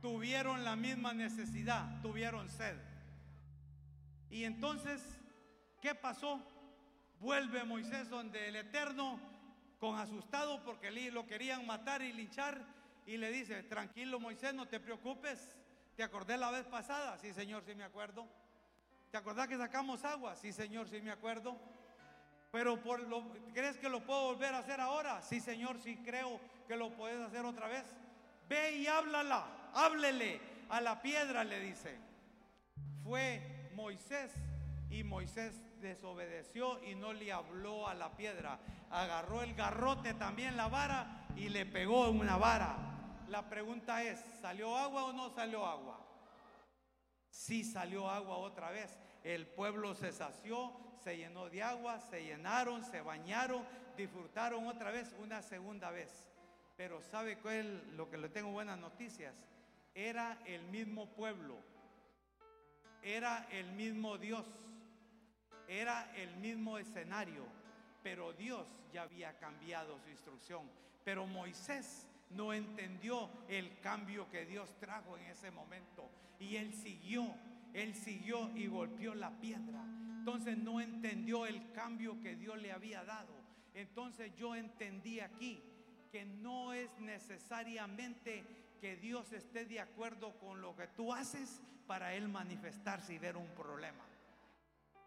tuvieron 0.00 0.62
la 0.62 0.76
misma 0.76 1.12
necesidad, 1.12 2.00
tuvieron 2.00 2.48
sed. 2.48 2.91
Y 4.32 4.46
entonces, 4.46 5.02
¿qué 5.82 5.94
pasó? 5.94 6.40
Vuelve 7.20 7.64
Moisés 7.64 8.08
donde 8.08 8.48
el 8.48 8.56
Eterno, 8.56 9.20
con 9.78 9.98
asustado 9.98 10.64
porque 10.64 10.90
lo 11.10 11.26
querían 11.26 11.66
matar 11.66 12.00
y 12.00 12.14
linchar, 12.14 12.58
y 13.04 13.18
le 13.18 13.30
dice, 13.30 13.62
tranquilo 13.64 14.18
Moisés, 14.18 14.54
no 14.54 14.66
te 14.66 14.80
preocupes. 14.80 15.54
¿Te 15.96 16.02
acordé 16.02 16.38
la 16.38 16.50
vez 16.50 16.64
pasada? 16.64 17.18
Sí, 17.18 17.34
Señor, 17.34 17.62
sí 17.66 17.74
me 17.74 17.84
acuerdo. 17.84 18.26
¿Te 19.10 19.18
acordás 19.18 19.48
que 19.48 19.58
sacamos 19.58 20.02
agua? 20.02 20.34
Sí, 20.34 20.50
Señor, 20.50 20.88
sí 20.88 21.02
me 21.02 21.10
acuerdo. 21.10 21.54
Pero 22.50 22.82
por 22.82 23.00
lo, 23.00 23.22
¿crees 23.52 23.76
que 23.76 23.90
lo 23.90 24.00
puedo 24.00 24.28
volver 24.28 24.54
a 24.54 24.60
hacer 24.60 24.80
ahora? 24.80 25.20
Sí, 25.20 25.40
Señor, 25.40 25.78
sí 25.78 25.98
creo 25.98 26.40
que 26.66 26.76
lo 26.76 26.90
puedes 26.96 27.20
hacer 27.20 27.44
otra 27.44 27.68
vez. 27.68 27.84
Ve 28.48 28.78
y 28.78 28.86
háblala, 28.86 29.46
háblele 29.74 30.40
a 30.70 30.80
la 30.80 31.02
piedra, 31.02 31.44
le 31.44 31.60
dice. 31.60 31.98
Fue 33.04 33.51
Moisés 33.74 34.32
y 34.90 35.04
Moisés 35.04 35.60
desobedeció 35.80 36.82
y 36.84 36.94
no 36.94 37.12
le 37.12 37.32
habló 37.32 37.88
a 37.88 37.94
la 37.94 38.16
piedra. 38.16 38.58
Agarró 38.90 39.42
el 39.42 39.54
garrote 39.54 40.14
también 40.14 40.56
la 40.56 40.68
vara 40.68 41.26
y 41.36 41.48
le 41.48 41.66
pegó 41.66 42.08
una 42.10 42.36
vara. 42.36 42.76
La 43.28 43.48
pregunta 43.48 44.02
es, 44.02 44.22
¿salió 44.40 44.76
agua 44.76 45.04
o 45.04 45.12
no 45.12 45.30
salió 45.30 45.64
agua? 45.64 45.98
Sí 47.30 47.64
salió 47.64 48.10
agua 48.10 48.36
otra 48.36 48.70
vez. 48.70 48.98
El 49.24 49.46
pueblo 49.46 49.94
se 49.94 50.12
sació, 50.12 50.72
se 51.02 51.16
llenó 51.16 51.48
de 51.48 51.62
agua, 51.62 51.98
se 51.98 52.22
llenaron, 52.22 52.84
se 52.84 53.00
bañaron, 53.00 53.64
disfrutaron 53.96 54.66
otra 54.66 54.90
vez 54.90 55.14
una 55.18 55.40
segunda 55.40 55.90
vez. 55.90 56.26
Pero 56.76 57.00
¿sabe 57.00 57.38
cuál 57.38 57.96
lo 57.96 58.10
que 58.10 58.18
le 58.18 58.28
tengo 58.28 58.50
buenas 58.50 58.78
noticias? 58.78 59.34
Era 59.94 60.38
el 60.46 60.62
mismo 60.64 61.06
pueblo, 61.06 61.56
era 63.02 63.46
el 63.50 63.72
mismo 63.72 64.16
Dios, 64.16 64.46
era 65.68 66.14
el 66.16 66.36
mismo 66.36 66.78
escenario, 66.78 67.44
pero 68.02 68.32
Dios 68.32 68.66
ya 68.92 69.02
había 69.02 69.36
cambiado 69.38 69.98
su 70.00 70.10
instrucción. 70.10 70.68
Pero 71.04 71.26
Moisés 71.26 72.06
no 72.30 72.52
entendió 72.52 73.28
el 73.48 73.78
cambio 73.80 74.30
que 74.30 74.46
Dios 74.46 74.74
trajo 74.78 75.16
en 75.16 75.24
ese 75.26 75.50
momento. 75.50 76.08
Y 76.38 76.56
él 76.56 76.72
siguió, 76.72 77.34
él 77.74 77.94
siguió 77.94 78.50
y 78.56 78.66
golpeó 78.66 79.14
la 79.14 79.30
piedra. 79.40 79.84
Entonces 80.18 80.56
no 80.58 80.80
entendió 80.80 81.46
el 81.46 81.72
cambio 81.72 82.20
que 82.20 82.36
Dios 82.36 82.60
le 82.60 82.72
había 82.72 83.04
dado. 83.04 83.34
Entonces 83.74 84.32
yo 84.36 84.54
entendí 84.54 85.20
aquí 85.20 85.62
que 86.10 86.24
no 86.24 86.72
es 86.72 86.90
necesariamente 87.00 88.44
que 88.80 88.96
Dios 88.96 89.32
esté 89.32 89.64
de 89.64 89.80
acuerdo 89.80 90.38
con 90.38 90.60
lo 90.60 90.76
que 90.76 90.86
tú 90.88 91.12
haces 91.12 91.60
para 91.92 92.14
Él 92.14 92.26
manifestarse 92.26 93.12
y 93.12 93.18
ver 93.18 93.36
un 93.36 93.48
problema. 93.48 94.02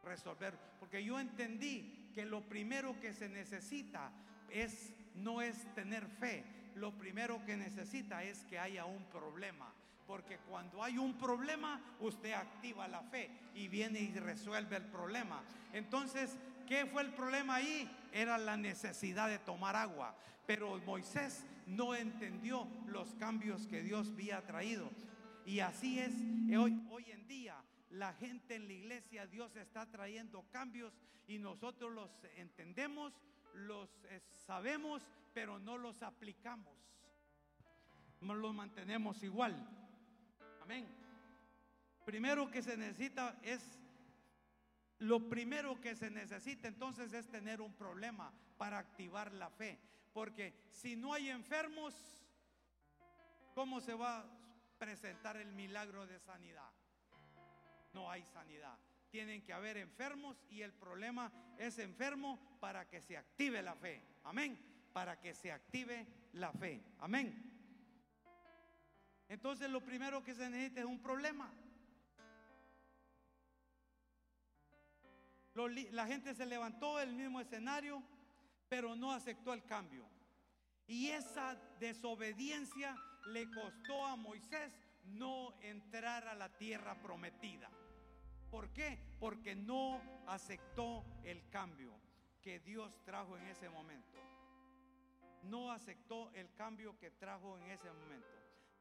Resolver. 0.03 0.53
Porque 0.79 1.03
yo 1.03 1.19
entendí 1.19 2.11
que 2.13 2.25
lo 2.25 2.41
primero 2.41 2.99
que 2.99 3.11
se 3.11 3.27
necesita 3.27 4.11
es 4.51 4.93
no 5.15 5.41
es 5.41 5.65
tener 5.73 6.05
fe, 6.05 6.43
lo 6.75 6.91
primero 6.91 7.43
que 7.43 7.57
necesita 7.57 8.21
es 8.21 8.43
que 8.43 8.59
haya 8.59 8.85
un 8.85 9.03
problema. 9.05 9.73
Porque 10.05 10.37
cuando 10.47 10.83
hay 10.83 10.99
un 10.99 11.17
problema, 11.17 11.81
usted 12.01 12.33
activa 12.33 12.87
la 12.87 13.01
fe 13.01 13.31
y 13.55 13.67
viene 13.67 13.99
y 14.01 14.13
resuelve 14.13 14.77
el 14.77 14.85
problema. 14.85 15.41
Entonces, 15.73 16.37
¿qué 16.67 16.85
fue 16.85 17.01
el 17.01 17.15
problema 17.15 17.55
ahí? 17.55 17.89
Era 18.13 18.37
la 18.37 18.57
necesidad 18.57 19.27
de 19.27 19.39
tomar 19.39 19.75
agua. 19.75 20.15
Pero 20.45 20.77
Moisés 20.85 21.47
no 21.65 21.95
entendió 21.95 22.67
los 22.85 23.15
cambios 23.15 23.65
que 23.65 23.81
Dios 23.81 24.11
había 24.13 24.45
traído. 24.45 24.91
Y 25.45 25.59
así 25.59 25.99
es 25.99 26.11
hoy, 26.57 26.81
hoy 26.89 27.11
en 27.11 27.27
día. 27.27 27.55
La 27.91 28.13
gente 28.13 28.55
en 28.55 28.67
la 28.67 28.73
iglesia, 28.73 29.27
Dios 29.27 29.55
está 29.55 29.85
trayendo 29.85 30.43
cambios 30.49 30.91
y 31.27 31.37
nosotros 31.37 31.93
los 31.93 32.09
entendemos, 32.35 33.13
los 33.53 33.89
eh, 34.05 34.21
sabemos, 34.45 35.07
pero 35.33 35.59
no 35.59 35.77
los 35.77 36.01
aplicamos. 36.01 36.75
Los 38.21 38.55
mantenemos 38.55 39.21
igual. 39.21 39.55
Amén. 40.63 40.87
Primero 42.05 42.49
que 42.49 42.63
se 42.63 42.75
necesita 42.75 43.39
es, 43.43 43.61
lo 44.97 45.29
primero 45.29 45.79
que 45.79 45.95
se 45.95 46.09
necesita 46.09 46.67
entonces 46.67 47.13
es 47.13 47.29
tener 47.29 47.61
un 47.61 47.73
problema 47.73 48.33
para 48.57 48.79
activar 48.79 49.31
la 49.31 49.51
fe. 49.51 49.79
Porque 50.11 50.55
si 50.71 50.95
no 50.95 51.13
hay 51.13 51.29
enfermos, 51.29 51.93
¿cómo 53.53 53.79
se 53.79 53.93
va 53.93 54.19
a 54.19 54.44
presentar 54.77 55.37
el 55.37 55.51
milagro 55.51 56.05
de 56.05 56.19
sanidad? 56.19 56.71
No 57.93 58.09
hay 58.09 58.23
sanidad. 58.25 58.77
Tienen 59.09 59.43
que 59.43 59.53
haber 59.53 59.77
enfermos 59.77 60.43
y 60.49 60.61
el 60.61 60.73
problema 60.73 61.31
es 61.57 61.79
enfermo 61.79 62.57
para 62.59 62.87
que 62.87 63.01
se 63.01 63.17
active 63.17 63.61
la 63.61 63.75
fe. 63.75 64.01
Amén 64.23 64.75
para 64.95 65.19
que 65.19 65.33
se 65.33 65.51
active 65.51 66.07
la 66.31 66.53
fe. 66.53 66.81
Amén. 66.99 67.51
Entonces 69.27 69.69
lo 69.69 69.83
primero 69.83 70.23
que 70.23 70.33
se 70.33 70.49
necesita 70.49 70.79
es 70.79 70.85
un 70.85 71.01
problema. 71.01 71.53
La 75.91 76.07
gente 76.07 76.33
se 76.33 76.45
levantó 76.45 76.97
del 76.97 77.11
mismo 77.11 77.41
escenario, 77.41 78.01
pero 78.69 78.95
no 78.95 79.11
aceptó 79.11 79.53
el 79.53 79.65
cambio. 79.65 80.07
Y 80.87 81.09
esa 81.09 81.55
desobediencia 81.77 82.95
le 83.27 83.49
costó 83.51 84.05
a 84.05 84.15
Moisés 84.15 84.71
no 85.05 85.53
entrar 85.61 86.27
a 86.27 86.35
la 86.35 86.49
tierra 86.57 86.95
prometida. 87.01 87.69
¿Por 88.49 88.69
qué? 88.73 88.99
Porque 89.19 89.55
no 89.55 90.01
aceptó 90.27 91.03
el 91.23 91.49
cambio 91.49 91.93
que 92.41 92.59
Dios 92.59 93.03
trajo 93.03 93.37
en 93.37 93.47
ese 93.47 93.69
momento 93.69 94.15
no 95.49 95.71
aceptó 95.71 96.31
el 96.33 96.51
cambio 96.55 96.97
que 96.97 97.11
trajo 97.11 97.57
en 97.57 97.71
ese 97.71 97.91
momento. 97.91 98.27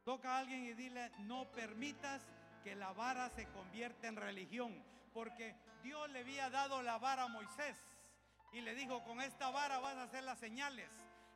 Toca 0.04 0.36
a 0.36 0.38
alguien 0.38 0.64
y 0.64 0.74
dile, 0.74 1.10
no 1.20 1.50
permitas 1.52 2.22
que 2.62 2.74
la 2.74 2.92
vara 2.92 3.28
se 3.30 3.46
convierta 3.48 4.08
en 4.08 4.16
religión, 4.16 4.82
porque 5.12 5.54
Dios 5.82 6.10
le 6.10 6.20
había 6.20 6.50
dado 6.50 6.82
la 6.82 6.98
vara 6.98 7.24
a 7.24 7.28
Moisés 7.28 7.76
y 8.52 8.60
le 8.60 8.74
dijo, 8.74 9.02
con 9.04 9.20
esta 9.20 9.50
vara 9.50 9.78
vas 9.78 9.96
a 9.96 10.04
hacer 10.04 10.24
las 10.24 10.38
señales, 10.38 10.90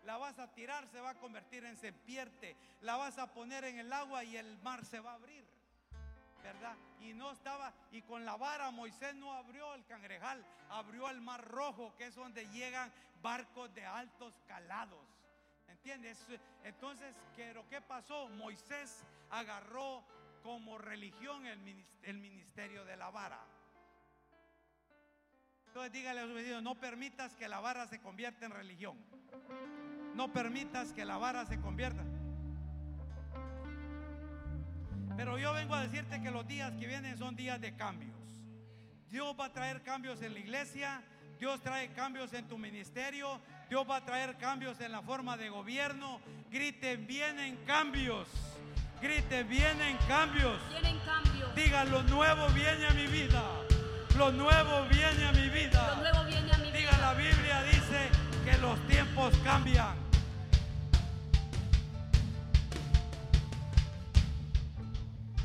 la 0.08 0.16
vas 0.16 0.38
a 0.38 0.48
tirar, 0.54 0.88
se 0.88 1.02
va 1.02 1.10
a 1.10 1.18
convertir 1.18 1.66
en 1.66 1.76
sempierte, 1.76 2.56
la 2.80 2.96
vas 2.96 3.18
a 3.18 3.26
poner 3.26 3.64
en 3.64 3.78
el 3.78 3.92
agua 3.92 4.24
y 4.24 4.38
el 4.38 4.56
mar 4.62 4.82
se 4.86 5.00
va 5.00 5.10
a 5.10 5.16
abrir. 5.16 5.44
¿verdad? 6.42 6.74
Y 7.02 7.12
no 7.12 7.32
estaba, 7.32 7.74
y 7.92 8.00
con 8.00 8.24
la 8.24 8.34
vara 8.38 8.70
Moisés 8.70 9.14
no 9.16 9.34
abrió 9.34 9.74
el 9.74 9.84
cangrejal, 9.84 10.42
abrió 10.70 11.10
el 11.10 11.20
mar 11.20 11.44
rojo, 11.44 11.94
que 11.98 12.06
es 12.06 12.14
donde 12.14 12.48
llegan 12.48 12.90
barcos 13.20 13.74
de 13.74 13.84
altos 13.84 14.32
calados. 14.46 15.06
¿Entiendes? 15.68 16.24
Entonces, 16.64 17.14
¿qué 17.36 17.82
pasó? 17.86 18.30
Moisés 18.30 19.04
agarró 19.28 20.02
como 20.42 20.78
religión 20.78 21.44
el 21.44 22.18
ministerio 22.18 22.86
de 22.86 22.96
la 22.96 23.10
vara. 23.10 23.44
Entonces 25.66 25.92
dígale 25.92 26.20
a 26.20 26.26
su 26.26 26.32
vecino, 26.32 26.62
no 26.62 26.76
permitas 26.76 27.36
que 27.36 27.46
la 27.46 27.60
vara 27.60 27.86
se 27.86 28.00
convierta 28.00 28.46
en 28.46 28.52
religión. 28.52 28.96
No 30.14 30.32
permitas 30.32 30.92
que 30.92 31.04
la 31.04 31.16
vara 31.16 31.44
se 31.46 31.60
convierta. 31.60 32.04
Pero 35.16 35.36
yo 35.36 35.52
vengo 35.52 35.74
a 35.74 35.82
decirte 35.82 36.22
que 36.22 36.30
los 36.30 36.46
días 36.46 36.72
que 36.76 36.86
vienen 36.86 37.18
son 37.18 37.34
días 37.34 37.60
de 37.60 37.74
cambios. 37.74 38.16
Dios 39.10 39.34
va 39.38 39.46
a 39.46 39.52
traer 39.52 39.82
cambios 39.82 40.22
en 40.22 40.34
la 40.34 40.38
iglesia, 40.38 41.02
Dios 41.38 41.60
trae 41.62 41.92
cambios 41.92 42.32
en 42.34 42.46
tu 42.46 42.58
ministerio, 42.58 43.40
Dios 43.68 43.84
va 43.88 43.96
a 43.96 44.04
traer 44.04 44.36
cambios 44.36 44.80
en 44.80 44.92
la 44.92 45.02
forma 45.02 45.36
de 45.36 45.48
gobierno. 45.48 46.20
Griten, 46.50 47.06
vienen 47.06 47.56
cambios. 47.66 48.28
Griten, 49.00 49.48
vienen 49.48 49.96
cambios. 50.06 50.60
Vienen 50.70 50.98
cambios. 51.00 51.54
Diga, 51.54 51.84
lo 51.84 52.02
nuevo 52.04 52.48
viene 52.50 52.86
a 52.86 52.90
mi 52.90 53.06
vida. 53.06 53.42
Lo 54.16 54.32
nuevo 54.32 54.86
viene 54.88 55.26
a 55.26 55.32
mi 55.32 55.48
vida. 55.48 55.94
Lo 55.94 56.02
nuevo 56.02 56.24
viene 56.24 56.52
a 56.52 56.58
mi 56.58 56.72
Diga, 56.72 56.98
la 56.98 57.14
Biblia 57.14 57.47
que 58.48 58.58
los 58.58 58.78
tiempos 58.86 59.36
cambian. 59.44 59.94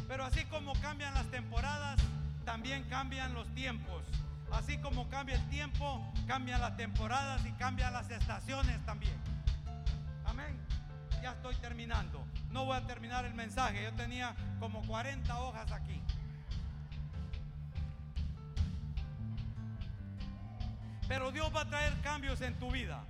Pero 0.07 0.23
así 0.23 0.45
como 0.45 0.73
cambian 0.75 1.13
las 1.13 1.25
temporadas, 1.29 1.99
también 2.45 2.83
cambian 2.83 3.33
los 3.33 3.47
tiempos. 3.55 4.03
Así 4.51 4.77
como 4.77 5.09
cambia 5.09 5.35
el 5.35 5.49
tiempo, 5.49 6.13
cambian 6.27 6.61
las 6.61 6.77
temporadas 6.77 7.45
y 7.45 7.51
cambian 7.53 7.91
las 7.91 8.09
estaciones 8.09 8.85
también. 8.85 9.19
Amén. 10.25 10.57
Ya 11.21 11.31
estoy 11.31 11.55
terminando. 11.55 12.25
No 12.51 12.65
voy 12.65 12.77
a 12.77 12.85
terminar 12.85 13.25
el 13.25 13.33
mensaje. 13.33 13.83
Yo 13.83 13.93
tenía 13.93 14.35
como 14.59 14.81
40 14.83 15.39
hojas 15.39 15.71
aquí. 15.71 16.01
Pero 21.13 21.31
Dios 21.31 21.55
va 21.55 21.61
a 21.61 21.65
traer 21.65 21.93
cambios 22.01 22.41
en 22.41 22.55
tu 22.55 22.71
vida. 22.71 23.03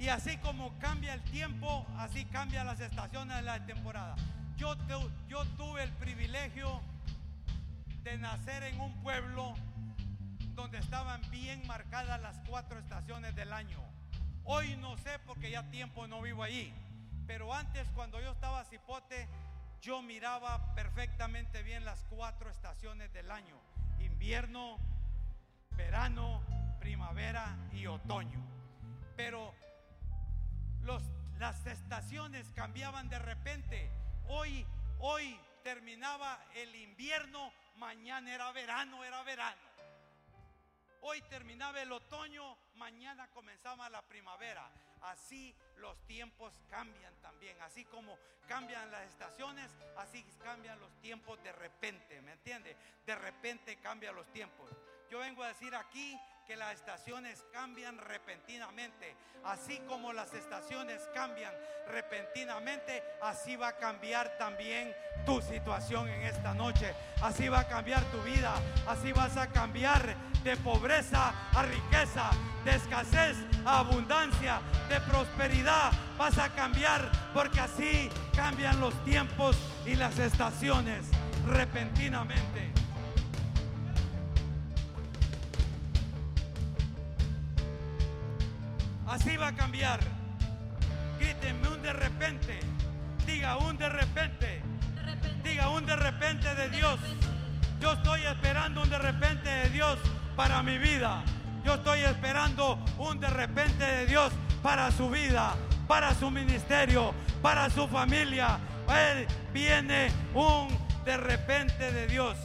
Y 0.00 0.08
así 0.08 0.36
como 0.38 0.76
cambia 0.80 1.14
el 1.14 1.22
tiempo, 1.22 1.86
así 1.96 2.24
cambian 2.24 2.66
las 2.66 2.80
estaciones 2.80 3.36
de 3.36 3.42
la 3.42 3.64
temporada. 3.64 4.16
Yo, 4.56 4.74
yo 5.28 5.44
tuve 5.56 5.84
el 5.84 5.92
privilegio 5.92 6.80
de 8.02 8.18
nacer 8.18 8.64
en 8.64 8.80
un 8.80 9.00
pueblo 9.00 9.54
donde 10.56 10.78
estaban 10.78 11.22
bien 11.30 11.64
marcadas 11.68 12.20
las 12.20 12.40
cuatro 12.48 12.80
estaciones 12.80 13.36
del 13.36 13.52
año. 13.52 13.78
Hoy 14.42 14.76
no 14.78 14.96
sé 14.98 15.20
porque 15.24 15.52
ya 15.52 15.62
tiempo 15.70 16.08
no 16.08 16.20
vivo 16.20 16.42
allí, 16.42 16.74
pero 17.28 17.54
antes 17.54 17.86
cuando 17.94 18.20
yo 18.20 18.32
estaba 18.32 18.64
cipote, 18.64 19.28
yo 19.82 20.02
miraba 20.02 20.74
perfectamente 20.74 21.62
bien 21.62 21.84
las 21.84 22.02
cuatro 22.10 22.50
estaciones 22.50 23.12
del 23.12 23.30
año. 23.30 23.54
Invierno, 24.00 24.78
verano, 25.76 26.42
primavera 26.82 27.56
y 27.72 27.86
otoño. 27.86 28.40
Pero 29.16 29.54
los, 30.82 31.02
las 31.38 31.64
estaciones 31.66 32.52
cambiaban 32.54 33.08
de 33.08 33.18
repente 33.18 34.02
Hoy, 34.28 34.66
hoy 35.00 35.38
terminaba 35.62 36.38
el 36.54 36.74
invierno, 36.76 37.52
mañana 37.76 38.34
era 38.34 38.50
verano, 38.52 39.04
era 39.04 39.22
verano. 39.22 39.60
Hoy 41.02 41.20
terminaba 41.22 41.82
el 41.82 41.90
otoño, 41.90 42.56
mañana 42.76 43.28
comenzaba 43.28 43.90
la 43.90 44.02
primavera. 44.02 44.70
Así 45.02 45.54
los 45.76 45.98
tiempos 46.06 46.52
cambian 46.70 47.12
también. 47.20 47.60
Así 47.62 47.84
como 47.84 48.16
cambian 48.46 48.90
las 48.92 49.02
estaciones, 49.08 49.70
así 49.98 50.24
cambian 50.42 50.78
los 50.78 50.92
tiempos 51.00 51.42
de 51.42 51.52
repente. 51.52 52.22
¿Me 52.22 52.32
entiende? 52.32 52.76
De 53.04 53.14
repente 53.16 53.76
cambian 53.80 54.14
los 54.14 54.30
tiempos. 54.32 54.70
Yo 55.10 55.18
vengo 55.18 55.42
a 55.42 55.48
decir 55.48 55.74
aquí 55.74 56.18
que 56.46 56.56
las 56.56 56.74
estaciones 56.74 57.44
cambian 57.52 57.98
repentinamente. 57.98 59.16
Así 59.44 59.78
como 59.88 60.12
las 60.12 60.32
estaciones 60.34 61.00
cambian 61.14 61.52
repentinamente, 61.88 63.02
así 63.22 63.56
va 63.56 63.68
a 63.68 63.76
cambiar 63.76 64.36
también 64.38 64.94
tu 65.24 65.40
situación 65.40 66.08
en 66.08 66.22
esta 66.22 66.54
noche. 66.54 66.94
Así 67.22 67.48
va 67.48 67.60
a 67.60 67.68
cambiar 67.68 68.02
tu 68.10 68.20
vida. 68.22 68.54
Así 68.86 69.12
vas 69.12 69.36
a 69.36 69.48
cambiar 69.48 70.16
de 70.42 70.56
pobreza 70.56 71.32
a 71.52 71.62
riqueza, 71.62 72.30
de 72.64 72.72
escasez 72.72 73.36
a 73.64 73.80
abundancia, 73.80 74.60
de 74.88 75.00
prosperidad. 75.00 75.92
Vas 76.18 76.38
a 76.38 76.48
cambiar 76.50 77.10
porque 77.32 77.60
así 77.60 78.10
cambian 78.34 78.80
los 78.80 78.94
tiempos 79.04 79.56
y 79.86 79.94
las 79.94 80.18
estaciones 80.18 81.06
repentinamente. 81.46 82.81
Así 89.12 89.36
va 89.36 89.48
a 89.48 89.52
cambiar. 89.54 90.00
Grítenme 91.20 91.68
un 91.68 91.82
de 91.82 91.92
repente. 91.92 92.60
Diga 93.26 93.58
un 93.58 93.76
de 93.76 93.90
repente. 93.90 94.62
Diga 95.44 95.68
un 95.68 95.84
de 95.84 95.96
repente 95.96 96.54
de 96.54 96.70
Dios. 96.70 96.98
Yo 97.78 97.92
estoy 97.92 98.22
esperando 98.22 98.80
un 98.80 98.88
de 98.88 98.98
repente 98.98 99.50
de 99.50 99.68
Dios 99.68 99.98
para 100.34 100.62
mi 100.62 100.78
vida. 100.78 101.22
Yo 101.62 101.74
estoy 101.74 102.00
esperando 102.00 102.82
un 102.96 103.20
de 103.20 103.28
repente 103.28 103.84
de 103.84 104.06
Dios 104.06 104.32
para 104.62 104.90
su 104.90 105.10
vida, 105.10 105.56
para 105.86 106.14
su 106.14 106.30
ministerio, 106.30 107.12
para 107.42 107.68
su 107.68 107.86
familia. 107.88 108.58
Él 108.88 109.26
viene 109.52 110.10
un 110.32 110.68
de 111.04 111.18
repente 111.18 111.92
de 111.92 112.06
Dios. 112.06 112.38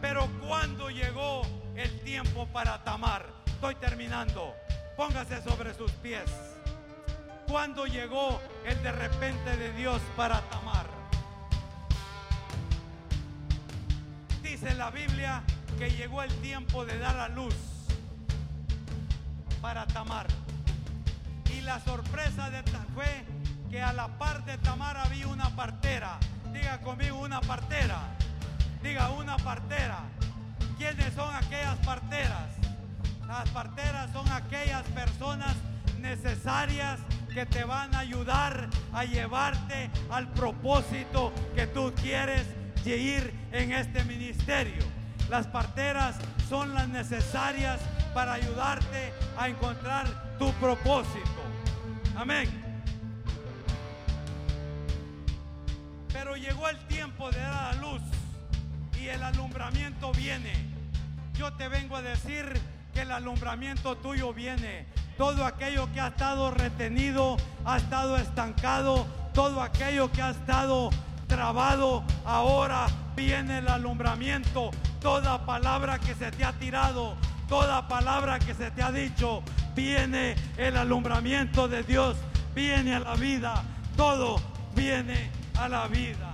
Pero 0.00 0.28
cuando 0.46 0.90
llegó 0.90 1.42
el 1.74 1.90
tiempo 2.02 2.46
para 2.52 2.84
Tamar, 2.84 3.26
estoy 3.46 3.74
terminando. 3.74 4.54
Póngase 4.96 5.42
sobre 5.42 5.74
sus 5.74 5.92
pies. 5.92 6.24
Cuando 7.46 7.84
llegó 7.86 8.40
el 8.64 8.82
de 8.82 8.92
repente 8.92 9.56
de 9.56 9.72
Dios 9.74 10.00
para 10.16 10.40
Tamar. 10.48 10.86
Dice 14.42 14.74
la 14.74 14.90
Biblia 14.90 15.42
que 15.78 15.90
llegó 15.90 16.22
el 16.22 16.34
tiempo 16.40 16.86
de 16.86 16.98
dar 16.98 17.18
a 17.18 17.28
luz 17.28 17.54
para 19.60 19.86
Tamar. 19.86 20.26
Y 21.54 21.60
la 21.60 21.78
sorpresa 21.80 22.48
de 22.48 22.62
fue 22.94 23.24
que 23.70 23.82
a 23.82 23.92
la 23.92 24.08
par 24.16 24.46
de 24.46 24.56
Tamar 24.58 24.96
había 24.96 25.28
una 25.28 25.54
partera. 25.54 26.18
Diga 26.54 26.80
conmigo 26.80 27.18
una 27.18 27.42
partera. 27.42 27.98
Diga 28.82 29.10
una 29.10 29.36
partera. 29.36 29.98
¿Quiénes 30.78 31.12
son 31.12 31.34
aquellas 31.34 31.76
parteras? 31.84 32.65
Las 33.26 33.48
parteras 33.50 34.12
son 34.12 34.28
aquellas 34.30 34.82
personas 34.88 35.56
necesarias 36.00 37.00
que 37.34 37.44
te 37.44 37.64
van 37.64 37.94
a 37.94 37.98
ayudar 37.98 38.68
a 38.92 39.04
llevarte 39.04 39.90
al 40.10 40.28
propósito 40.32 41.32
que 41.54 41.66
tú 41.66 41.92
quieres 42.00 42.46
ir 42.84 43.34
en 43.52 43.72
este 43.72 44.04
ministerio. 44.04 44.84
Las 45.28 45.46
parteras 45.48 46.16
son 46.48 46.72
las 46.72 46.88
necesarias 46.88 47.80
para 48.14 48.34
ayudarte 48.34 49.12
a 49.36 49.48
encontrar 49.48 50.38
tu 50.38 50.52
propósito. 50.54 51.42
Amén. 52.16 52.48
Pero 56.12 56.36
llegó 56.36 56.68
el 56.68 56.78
tiempo 56.86 57.30
de 57.30 57.40
dar 57.40 57.74
la 57.74 57.80
luz 57.80 58.02
y 59.00 59.08
el 59.08 59.22
alumbramiento 59.22 60.12
viene. 60.12 60.52
Yo 61.34 61.52
te 61.54 61.68
vengo 61.68 61.96
a 61.96 62.02
decir 62.02 62.58
que 62.96 63.02
el 63.02 63.12
alumbramiento 63.12 63.98
tuyo 63.98 64.32
viene. 64.32 64.86
Todo 65.18 65.44
aquello 65.44 65.92
que 65.92 66.00
ha 66.00 66.06
estado 66.06 66.50
retenido, 66.50 67.36
ha 67.66 67.76
estado 67.76 68.16
estancado, 68.16 69.06
todo 69.34 69.60
aquello 69.60 70.10
que 70.10 70.22
ha 70.22 70.30
estado 70.30 70.88
trabado, 71.26 72.02
ahora 72.24 72.86
viene 73.14 73.58
el 73.58 73.68
alumbramiento. 73.68 74.70
Toda 75.02 75.44
palabra 75.44 75.98
que 75.98 76.14
se 76.14 76.30
te 76.30 76.42
ha 76.42 76.54
tirado, 76.54 77.16
toda 77.50 77.86
palabra 77.86 78.38
que 78.38 78.54
se 78.54 78.70
te 78.70 78.82
ha 78.82 78.90
dicho, 78.90 79.42
viene 79.74 80.34
el 80.56 80.78
alumbramiento 80.78 81.68
de 81.68 81.82
Dios, 81.82 82.16
viene 82.54 82.94
a 82.94 83.00
la 83.00 83.14
vida, 83.14 83.62
todo 83.94 84.40
viene 84.74 85.30
a 85.60 85.68
la 85.68 85.86
vida. 85.86 86.25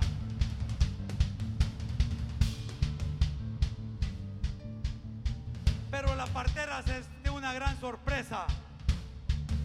Pero 6.33 6.45
la 6.45 6.51
partera 6.51 6.79
es 6.97 7.23
de 7.23 7.29
una 7.29 7.53
gran 7.53 7.79
sorpresa. 7.79 8.45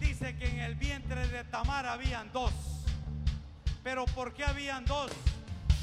Dice 0.00 0.36
que 0.36 0.48
en 0.48 0.60
el 0.60 0.74
vientre 0.74 1.26
de 1.28 1.44
Tamar 1.44 1.86
habían 1.86 2.30
dos. 2.32 2.52
Pero 3.82 4.04
¿por 4.06 4.34
qué 4.34 4.44
habían 4.44 4.84
dos? 4.84 5.10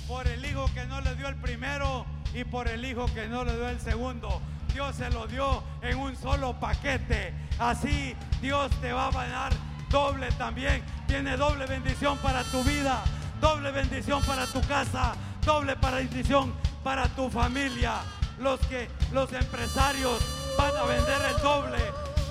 Por 0.07 0.27
el 0.27 0.45
hijo 0.45 0.69
que 0.73 0.85
no 0.85 1.01
le 1.01 1.15
dio 1.15 1.27
el 1.27 1.35
primero 1.37 2.05
y 2.33 2.43
por 2.43 2.67
el 2.67 2.85
hijo 2.85 3.07
que 3.13 3.27
no 3.27 3.43
le 3.43 3.55
dio 3.55 3.69
el 3.69 3.79
segundo. 3.79 4.41
Dios 4.73 4.95
se 4.95 5.09
lo 5.09 5.25
dio 5.27 5.63
en 5.81 5.97
un 5.97 6.15
solo 6.15 6.59
paquete. 6.59 7.33
Así 7.57 8.15
Dios 8.41 8.69
te 8.79 8.91
va 8.91 9.07
a 9.07 9.27
dar 9.27 9.53
doble 9.89 10.29
también. 10.33 10.83
Tiene 11.07 11.35
doble 11.35 11.65
bendición 11.65 12.17
para 12.19 12.43
tu 12.43 12.63
vida, 12.63 13.03
doble 13.41 13.71
bendición 13.71 14.23
para 14.23 14.45
tu 14.45 14.61
casa, 14.61 15.15
doble 15.43 15.75
bendición 15.75 16.53
para 16.83 17.07
tu 17.07 17.29
familia. 17.29 18.01
Los 18.39 18.59
que 18.67 18.89
los 19.13 19.31
empresarios 19.33 20.44
van 20.57 20.75
a 20.75 20.83
vender 20.83 21.21
el 21.29 21.41
doble, 21.41 21.77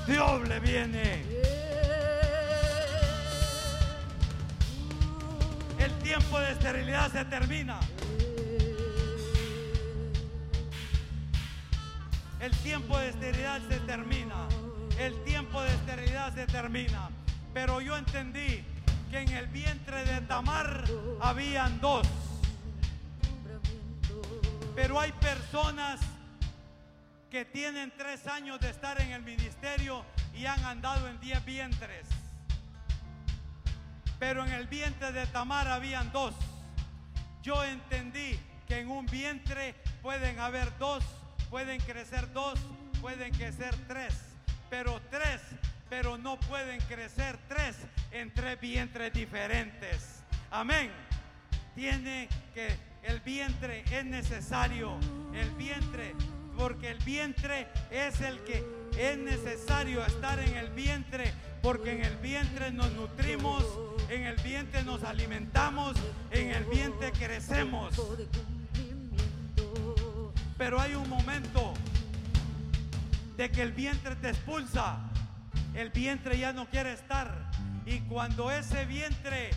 doble 0.07 0.61
viene. 0.61 1.25
El 5.79 5.93
tiempo 5.99 6.39
de 6.39 6.53
esterilidad 6.53 7.13
se 7.13 7.25
termina. 7.25 7.81
El 12.41 12.51
tiempo 12.59 12.99
de 12.99 13.09
esterilidad 13.09 13.61
se 13.69 13.81
termina. 13.81 14.49
El 14.99 15.25
tiempo 15.25 15.63
de 15.63 15.69
esterilidad 15.71 16.35
se 16.35 16.47
termina. 16.47 17.11
Pero 17.53 17.81
yo 17.81 17.97
entendí 17.97 18.65
que 19.11 19.21
en 19.21 19.29
el 19.31 19.47
vientre 19.47 20.05
de 20.05 20.21
Tamar 20.23 20.85
habían 21.21 21.81
dos. 21.81 22.07
Pero 24.75 24.99
hay 25.01 25.13
personas 25.13 26.01
que 27.35 27.45
tienen 27.45 27.93
tres 27.99 28.29
años 28.29 28.61
de 28.61 28.71
estar 28.71 29.01
en 29.01 29.11
el 29.11 29.21
ministerio 29.21 30.05
y 30.37 30.47
han 30.47 30.65
andado 30.65 31.09
en 31.09 31.19
diez 31.19 31.45
vientres. 31.45 32.07
Pero 34.21 34.47
en 34.47 34.53
el 34.53 34.69
vientre 34.69 35.11
de 35.11 35.27
Tamar 35.27 35.67
habían 35.67 36.13
dos. 36.13 36.33
Yo 37.43 37.65
entendí 37.65 38.39
que 38.69 38.79
en 38.79 38.89
un 38.89 39.07
vientre 39.07 39.75
pueden 40.01 40.39
haber 40.39 40.79
dos, 40.79 41.03
pueden 41.51 41.81
crecer 41.81 42.33
dos, 42.33 42.57
pueden 43.01 43.35
crecer 43.35 43.75
tres, 43.89 44.15
pero 44.71 45.03
tres, 45.11 45.41
pero 45.91 46.17
no 46.17 46.39
pueden 46.39 46.81
crecer 46.83 47.37
tres 47.49 47.77
en 48.13 48.33
tres 48.33 48.61
vientres 48.61 49.13
diferentes. 49.13 50.23
Amén. 50.53 50.89
Tiene 51.75 52.29
que 52.55 52.79
el 53.03 53.19
vientre 53.19 53.83
es 53.91 54.05
necesario, 54.05 55.01
el 55.35 55.51
vientre 55.57 56.15
porque 56.57 56.91
el 56.91 56.99
vientre 56.99 57.69
es 57.91 58.21
el 58.21 58.41
que 58.41 58.65
es 58.97 59.19
necesario 59.19 60.05
estar 60.05 60.39
en 60.39 60.57
el 60.57 60.71
vientre, 60.71 61.33
porque 61.63 61.93
en 61.93 62.05
el 62.05 62.17
vientre 62.17 62.71
nos 62.71 62.93
nutrimos, 62.93 63.65
en 64.09 64.23
el 64.23 64.37
vientre 64.37 64.83
nos 64.85 65.03
alimentamos, 65.03 65.97
en 66.31 66.51
el 66.51 66.65
vientre 66.65 67.13
crecemos. 67.13 67.95
Pero 70.57 70.81
hay 70.81 70.95
un 70.95 71.09
momento 71.09 71.75
de 73.37 73.51
que 73.51 73.63
el 73.63 73.73
vientre 73.73 74.15
te 74.17 74.31
expulsa, 74.31 74.99
el 75.75 75.91
vientre 75.91 76.39
ya 76.39 76.53
no 76.53 76.67
quiere 76.67 76.93
estar. 76.93 77.51
Y 77.87 78.01
cuando 78.01 78.51
ese 78.51 78.87
vientre 78.87 79.51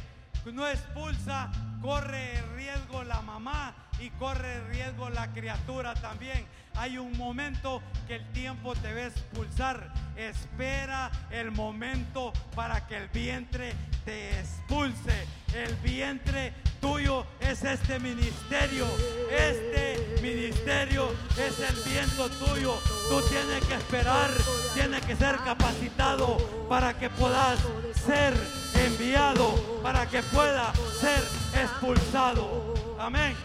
no 0.51 0.67
expulsa, 0.67 1.51
corre 1.81 2.41
riesgo 2.55 3.03
la 3.03 3.21
mamá 3.21 3.86
y 3.99 4.09
corre 4.11 4.61
riesgo 4.69 5.09
la 5.09 5.31
criatura 5.33 5.93
también. 5.95 6.45
Hay 6.75 6.97
un 6.97 7.17
momento 7.17 7.81
que 8.07 8.15
el 8.15 8.25
tiempo 8.33 8.75
te 8.75 8.93
va 8.93 8.99
a 8.99 9.07
expulsar. 9.07 9.91
Espera 10.15 11.11
el 11.31 11.51
momento 11.51 12.33
para 12.55 12.85
que 12.85 12.97
el 12.97 13.07
vientre 13.09 13.73
te 14.05 14.39
expulse. 14.39 15.25
El 15.55 15.73
vientre 15.77 16.53
tuyo 16.79 17.25
es 17.39 17.63
este 17.63 17.99
ministerio. 17.99 18.85
Este 19.31 20.19
ministerio 20.21 21.09
es 21.35 21.59
el 21.59 21.91
viento 21.91 22.29
tuyo. 22.29 22.75
Tú 23.09 23.21
tienes 23.29 23.65
que 23.65 23.73
esperar, 23.73 24.29
tienes 24.75 25.03
que 25.03 25.15
ser 25.15 25.37
capacitado 25.37 26.37
para 26.69 26.93
que 26.97 27.09
puedas 27.09 27.59
ser 28.05 28.35
enviado, 28.75 29.81
para 29.81 30.05
que 30.07 30.21
pueda 30.21 30.71
ser 30.99 31.23
expulsado. 31.59 32.75
Amén 32.99 33.35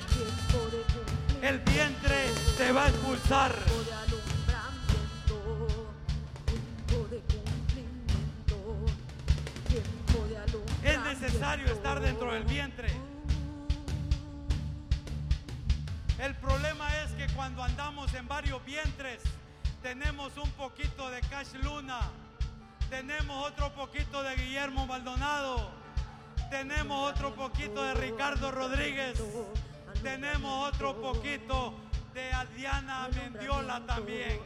el 1.43 1.59
vientre 1.59 2.31
te 2.57 2.71
va 2.71 2.85
a 2.85 2.89
expulsar. 2.89 3.53
Es 10.85 10.99
necesario 11.01 11.67
estar 11.67 12.01
dentro 12.01 12.33
del 12.33 12.45
vientre. 12.45 12.89
El 16.19 16.35
problema 16.37 16.89
es 17.03 17.11
que 17.13 17.27
cuando 17.35 17.65
andamos 17.65 18.15
en 18.15 18.29
varios 18.29 18.65
vientres, 18.65 19.21
tenemos 19.83 20.37
un 20.37 20.51
poquito 20.53 21.11
de 21.11 21.21
Cash 21.23 21.55
Luna, 21.63 22.01
tenemos 22.89 23.49
otro 23.49 23.73
poquito 23.75 24.23
de 24.23 24.37
Guillermo 24.37 24.87
Maldonado, 24.87 25.73
tenemos 26.51 27.11
otro 27.11 27.35
poquito 27.35 27.83
de 27.83 27.95
Ricardo 27.95 28.53
Rodríguez 28.53 29.21
tenemos 30.03 30.69
otro 30.69 31.01
poquito 31.01 31.75
de 32.13 32.33
Adriana 32.33 33.09
Mendiola 33.15 33.81
también. 33.87 34.41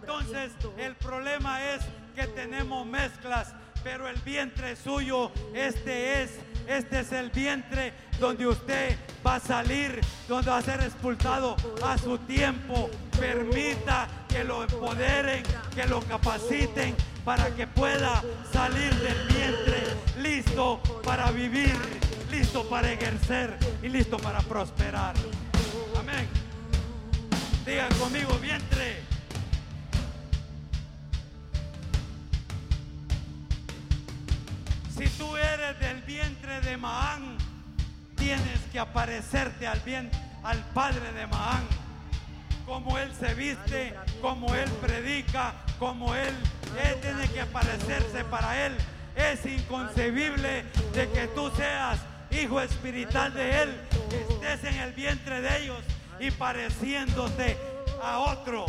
Entonces, 0.00 0.52
el 0.78 0.96
problema 0.96 1.62
es 1.74 1.82
que 2.14 2.26
tenemos 2.26 2.86
mezclas, 2.86 3.54
pero 3.84 4.08
el 4.08 4.16
vientre 4.20 4.74
suyo, 4.76 5.30
este 5.54 6.22
es, 6.22 6.38
este 6.66 7.00
es 7.00 7.12
el 7.12 7.30
vientre 7.30 7.92
donde 8.18 8.46
usted 8.46 8.96
va 9.24 9.36
a 9.36 9.40
salir, 9.40 10.00
donde 10.28 10.50
va 10.50 10.58
a 10.58 10.62
ser 10.62 10.80
expulsado 10.80 11.56
a 11.84 11.98
su 11.98 12.18
tiempo. 12.18 12.90
Permita 13.18 14.08
que 14.28 14.44
lo 14.44 14.62
empoderen, 14.62 15.44
que 15.74 15.86
lo 15.86 16.00
capaciten 16.00 16.96
para 17.24 17.54
que 17.54 17.66
pueda 17.66 18.22
salir 18.52 18.92
del 18.94 19.28
vientre 19.28 19.82
listo 20.18 20.80
para 21.04 21.30
vivir, 21.30 21.76
listo 22.32 22.66
para 22.66 22.90
ejercer 22.90 23.58
y 23.82 23.88
listo 23.90 24.16
para 24.16 24.40
prosperar. 24.40 25.14
Amén. 25.98 26.26
Digan 27.66 27.92
conmigo, 27.96 28.38
vientre. 28.38 29.02
Si 34.96 35.06
tú 35.18 35.36
eres 35.36 35.78
del 35.78 36.00
vientre 36.02 36.60
de 36.62 36.76
Maán, 36.78 37.36
tienes 38.16 38.60
que 38.72 38.78
aparecerte 38.78 39.66
al 39.66 39.80
bien 39.80 40.10
al 40.42 40.58
padre 40.72 41.12
de 41.12 41.26
Maán. 41.26 41.64
Como 42.64 42.96
él 42.96 43.12
se 43.20 43.34
viste, 43.34 43.94
como 44.22 44.54
él 44.54 44.70
predica, 44.80 45.52
como 45.78 46.14
él, 46.14 46.34
él 46.82 47.00
tiene 47.02 47.28
que 47.28 47.42
aparecerse 47.42 48.24
para 48.24 48.66
él. 48.66 48.74
Es 49.14 49.44
inconcebible 49.44 50.64
de 50.94 51.10
que 51.10 51.26
tú 51.28 51.50
seas 51.54 52.00
hijo 52.32 52.60
espiritual 52.60 53.32
de 53.34 53.62
él, 53.62 53.80
que 54.08 54.20
estés 54.20 54.72
en 54.72 54.80
el 54.80 54.92
vientre 54.92 55.40
de 55.40 55.62
ellos 55.62 55.78
y 56.18 56.30
pareciéndote 56.30 57.56
a 58.02 58.18
otro. 58.18 58.66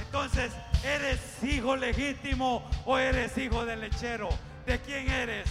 Entonces, 0.00 0.52
¿eres 0.84 1.20
hijo 1.42 1.76
legítimo 1.76 2.68
o 2.84 2.98
eres 2.98 3.36
hijo 3.38 3.64
de 3.64 3.76
lechero? 3.76 4.28
¿De 4.66 4.80
quién 4.80 5.08
eres? 5.10 5.48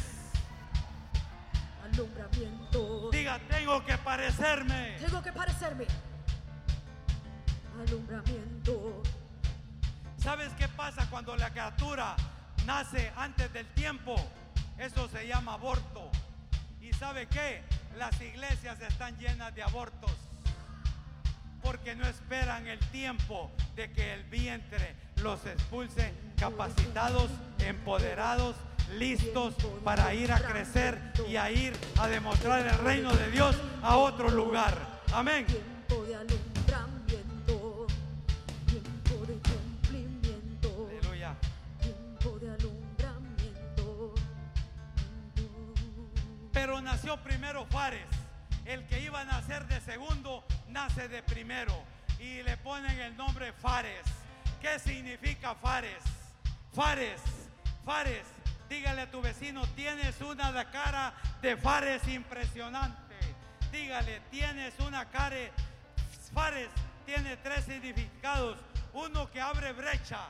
Alumbramiento. 1.83 3.09
Diga, 3.11 3.39
tengo 3.49 3.83
que 3.85 3.97
parecerme. 3.97 4.97
Tengo 4.99 5.21
que 5.21 5.31
parecerme. 5.31 5.85
Alumbramiento. 7.87 9.01
¿Sabes 10.17 10.49
qué 10.57 10.67
pasa 10.67 11.09
cuando 11.09 11.35
la 11.37 11.49
criatura 11.49 12.15
nace 12.65 13.11
antes 13.15 13.51
del 13.53 13.65
tiempo? 13.67 14.15
Eso 14.77 15.07
se 15.09 15.27
llama 15.27 15.53
aborto. 15.53 16.11
¿Y 16.99 17.01
sabe 17.01 17.27
qué? 17.27 17.61
Las 17.97 18.19
iglesias 18.19 18.77
están 18.81 19.17
llenas 19.17 19.55
de 19.55 19.63
abortos 19.63 20.11
porque 21.63 21.95
no 21.95 22.05
esperan 22.05 22.67
el 22.67 22.79
tiempo 22.91 23.49
de 23.77 23.89
que 23.93 24.15
el 24.15 24.23
vientre 24.25 24.95
los 25.23 25.45
expulse 25.45 26.11
capacitados, 26.37 27.31
empoderados, 27.59 28.57
listos 28.97 29.55
para 29.85 30.13
ir 30.13 30.29
a 30.33 30.41
crecer 30.41 30.99
y 31.25 31.37
a 31.37 31.49
ir 31.49 31.73
a 31.99 32.07
demostrar 32.09 32.67
el 32.67 32.77
reino 32.79 33.15
de 33.15 33.31
Dios 33.31 33.55
a 33.81 33.95
otro 33.95 34.29
lugar. 34.29 34.77
Amén. 35.13 35.45
Pero 46.59 46.81
nació 46.81 47.15
primero 47.15 47.65
Fares. 47.67 48.05
El 48.65 48.85
que 48.87 48.99
iba 48.99 49.21
a 49.21 49.23
nacer 49.23 49.65
de 49.67 49.79
segundo 49.79 50.45
nace 50.67 51.07
de 51.07 51.23
primero. 51.23 51.73
Y 52.19 52.43
le 52.43 52.57
ponen 52.57 52.99
el 52.99 53.15
nombre 53.15 53.53
Fares. 53.53 54.03
¿Qué 54.59 54.77
significa 54.77 55.55
Fares? 55.55 56.03
Fares, 56.73 57.21
Fares. 57.85 58.27
Dígale 58.67 59.03
a 59.03 59.09
tu 59.09 59.21
vecino, 59.21 59.65
tienes 59.67 60.19
una 60.19 60.69
cara 60.69 61.13
de 61.41 61.55
Fares 61.55 62.05
impresionante. 62.09 63.15
Dígale, 63.71 64.19
tienes 64.29 64.77
una 64.81 65.05
cara. 65.05 65.37
Fares 66.33 66.67
tiene 67.05 67.37
tres 67.37 67.63
significados. 67.63 68.57
Uno 68.91 69.31
que 69.31 69.39
abre 69.39 69.71
brecha. 69.71 70.27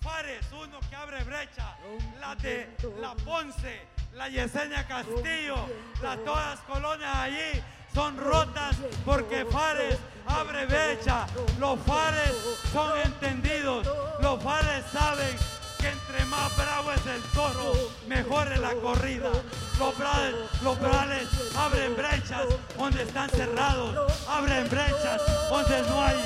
Fares, 0.00 0.50
uno 0.50 0.80
que 0.90 0.96
abre 0.96 1.22
brecha. 1.22 1.76
La 2.18 2.34
de 2.34 2.76
la 3.00 3.14
Ponce, 3.14 3.86
la 4.16 4.28
Yesenia 4.28 4.86
Castillo, 4.86 5.56
las 6.02 6.24
todas 6.24 6.58
colonias 6.60 7.14
allí 7.14 7.62
son 7.94 8.16
rotas 8.16 8.76
porque 9.04 9.44
Fares 9.44 9.98
abre 10.26 10.64
brecha. 10.66 11.26
Los 11.60 11.78
Fares 11.80 12.32
son 12.72 12.98
entendidos. 13.04 13.86
Los 14.20 14.42
Fares 14.42 14.84
saben 14.90 15.36
que 15.78 15.88
entre 15.88 16.24
más 16.26 16.56
bravo 16.56 16.92
es 16.92 17.06
el 17.06 17.22
toro, 17.34 17.74
mejor 18.08 18.50
es 18.52 18.58
la 18.60 18.74
corrida. 18.74 19.30
Los 19.78 19.98
brales, 19.98 20.34
los 20.62 20.80
brales 20.80 21.28
abren 21.54 21.94
brechas 21.94 22.46
donde 22.78 23.02
están 23.02 23.28
cerrados, 23.28 24.12
abren 24.28 24.68
brechas 24.70 25.20
donde 25.50 25.82
no 25.82 26.02
hay. 26.02 26.16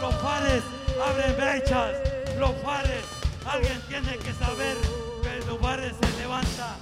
Los 0.00 0.14
Fares 0.16 0.62
abren 1.06 1.36
brechas. 1.36 1.92
Los 2.38 2.52
Fares, 2.62 3.04
alguien 3.46 3.80
tiene 3.82 4.16
que 4.16 4.32
saber 4.32 4.76
que 5.22 5.46
los 5.46 5.58
Fares 5.58 5.92
se 6.00 6.20
levanta, 6.20 6.76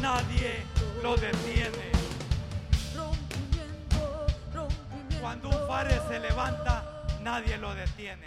nadie 0.00 0.62
lo 1.02 1.16
detiene. 1.16 1.92
Cuando 5.20 5.48
un 5.48 5.66
Fares 5.66 6.00
se 6.08 6.20
levanta, 6.20 7.06
nadie 7.22 7.58
lo 7.58 7.74
detiene. 7.74 8.24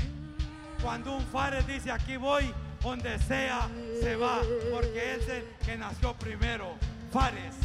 Cuando 0.81 1.13
un 1.13 1.25
Fares 1.27 1.65
dice 1.65 1.91
aquí 1.91 2.17
voy, 2.17 2.53
donde 2.81 3.19
sea, 3.19 3.69
se 4.01 4.15
va, 4.15 4.41
porque 4.71 5.15
es 5.15 5.29
el 5.29 5.43
que 5.65 5.77
nació 5.77 6.13
primero. 6.15 6.75
Fares. 7.11 7.55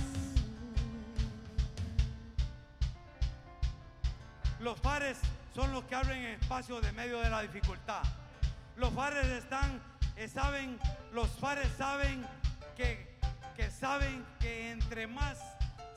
Los 4.60 4.78
Fares 4.80 5.18
son 5.54 5.72
los 5.72 5.84
que 5.84 5.94
abren 5.94 6.24
espacio 6.24 6.80
de 6.80 6.90
medio 6.92 7.20
de 7.20 7.30
la 7.30 7.42
dificultad. 7.42 8.02
Los 8.76 8.92
Fares 8.92 9.26
están, 9.26 9.80
eh, 10.16 10.26
saben, 10.26 10.78
los 11.12 11.28
Fares 11.28 11.68
saben 11.76 12.26
que, 12.76 13.13
que 13.56 13.70
saben 13.70 14.24
que 14.40 14.70
entre 14.70 15.06
más 15.06 15.38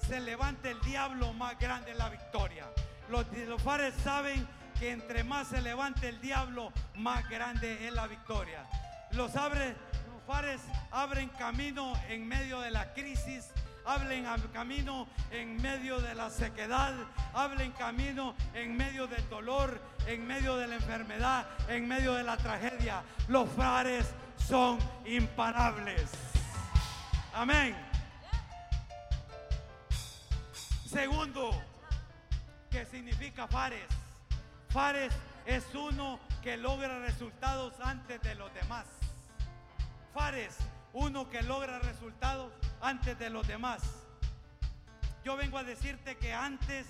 se 0.08 0.20
levante 0.20 0.72
el 0.72 0.80
diablo, 0.82 1.34
más 1.34 1.58
grande 1.60 1.92
es 1.92 1.98
la 1.98 2.10
victoria. 2.10 2.66
Los, 3.10 3.26
los 3.48 3.62
Fares 3.62 3.94
saben 4.04 4.48
que 4.80 4.92
entre 4.92 5.24
más 5.24 5.48
se 5.48 5.62
levante 5.62 6.10
el 6.10 6.22
diablo, 6.22 6.72
más 6.96 7.28
grande 7.30 7.88
es 7.88 7.94
la 7.94 8.08
victoria. 8.08 8.66
Los, 9.12 9.36
abre, 9.36 9.70
los 10.12 10.24
Fares 10.28 10.62
abren 10.92 11.30
camino 11.30 11.94
en 12.10 12.28
medio 12.28 12.60
de 12.62 12.72
la 12.72 12.94
crisis, 12.94 13.50
am- 13.86 14.42
camino 14.54 15.08
en 15.32 15.62
medio 15.62 16.00
de 16.00 16.14
la 16.16 16.30
sequedad, 16.30 16.94
abren 17.34 17.72
camino 17.72 18.36
en 18.54 18.76
medio 18.78 19.08
del 19.08 19.28
dolor, 19.30 19.80
en 20.06 20.28
medio 20.28 20.58
de 20.58 20.68
la 20.68 20.76
enfermedad, 20.76 21.46
en 21.70 21.88
medio 21.88 22.14
de 22.14 22.24
la 22.24 22.38
tragedia. 22.38 23.02
Los 23.30 23.50
Fares 23.50 24.06
son 24.48 24.78
imparables. 25.06 26.10
Amén. 27.38 27.76
Segundo, 30.90 31.52
¿qué 32.72 32.84
significa 32.88 33.48
Fares? 33.48 33.86
Fares 34.70 35.14
es 35.46 35.64
uno 35.76 36.20
que 36.42 36.58
logra 36.58 36.98
resultados 36.98 37.76
antes 37.80 38.20
de 38.22 38.34
los 38.34 38.52
demás. 38.56 38.88
Fares, 40.16 40.58
uno 40.94 41.30
que 41.30 41.44
logra 41.44 41.78
resultados 41.78 42.52
antes 42.82 43.20
de 43.20 43.30
los 43.30 43.48
demás. 43.48 43.84
Yo 45.24 45.38
vengo 45.38 45.60
a 45.60 45.64
decirte 45.64 46.18
que 46.18 46.34
antes, 46.34 46.88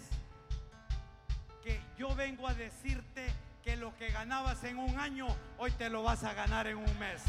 que 1.61 1.81
yo 1.97 2.15
vengo 2.15 2.47
a 2.47 2.53
decirte 2.53 3.33
que 3.65 3.75
lo 3.75 3.97
que 3.97 4.11
ganabas 4.11 4.63
en 4.63 4.77
un 4.77 4.97
año, 4.97 5.27
hoy 5.57 5.71
te 5.71 5.89
lo 5.89 6.03
vas 6.03 6.23
a 6.23 6.33
ganar 6.33 6.67
en 6.67 6.77
un 6.77 6.99
mes. 6.99 7.21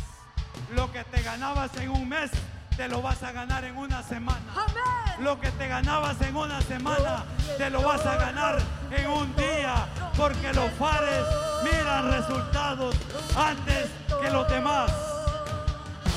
Lo 0.70 0.92
que 0.92 1.02
te 1.02 1.20
ganabas 1.22 1.76
en 1.78 1.90
un 1.90 2.08
mes, 2.08 2.30
te 2.78 2.86
lo 2.86 3.02
vas 3.02 3.20
a 3.24 3.32
ganar 3.32 3.64
en 3.64 3.76
una 3.76 4.04
semana. 4.04 4.40
Amén. 4.54 5.24
Lo 5.24 5.40
que 5.40 5.50
te 5.50 5.66
ganabas 5.66 6.20
en 6.22 6.36
una 6.36 6.62
semana, 6.62 7.24
te 7.56 7.70
lo 7.70 7.82
vas 7.82 8.06
a 8.06 8.14
ganar 8.14 8.60
en 8.92 9.10
un 9.10 9.34
día, 9.34 9.84
porque 10.16 10.52
los 10.52 10.70
fares 10.74 11.24
miran 11.64 12.12
resultados 12.12 12.94
antes 13.36 13.90
que 14.22 14.30
los 14.30 14.48
demás. 14.48 14.92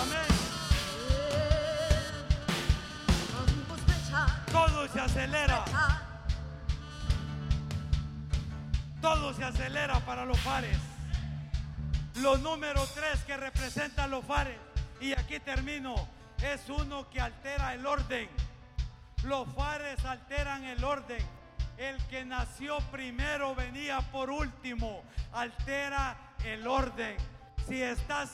Amén. 0.04 0.22
acelera. 5.04 5.66
Todo 9.02 9.34
se 9.34 9.44
acelera 9.44 10.00
para 10.02 10.26
los 10.26 10.40
fares. 10.42 10.78
Los 12.18 12.40
número 12.42 12.86
tres 12.94 13.24
que 13.26 13.36
representan 13.36 14.12
los 14.12 14.24
fares, 14.24 14.60
y 15.00 15.14
aquí 15.14 15.40
termino, 15.40 15.96
es 16.44 16.70
uno 16.70 17.10
que 17.10 17.22
altera 17.22 17.74
el 17.74 17.86
orden. 17.86 18.30
Los 19.24 19.48
fares 19.54 20.04
alteran 20.06 20.64
el 20.66 20.84
orden. 20.84 21.24
El 21.78 21.98
que 22.08 22.26
nació 22.26 22.80
primero 22.92 23.56
venía 23.56 24.02
por 24.12 24.30
último. 24.30 25.04
Altera 25.34 26.18
el 26.44 26.68
orden. 26.68 27.16
Si 27.68 27.82
estás, 27.82 28.32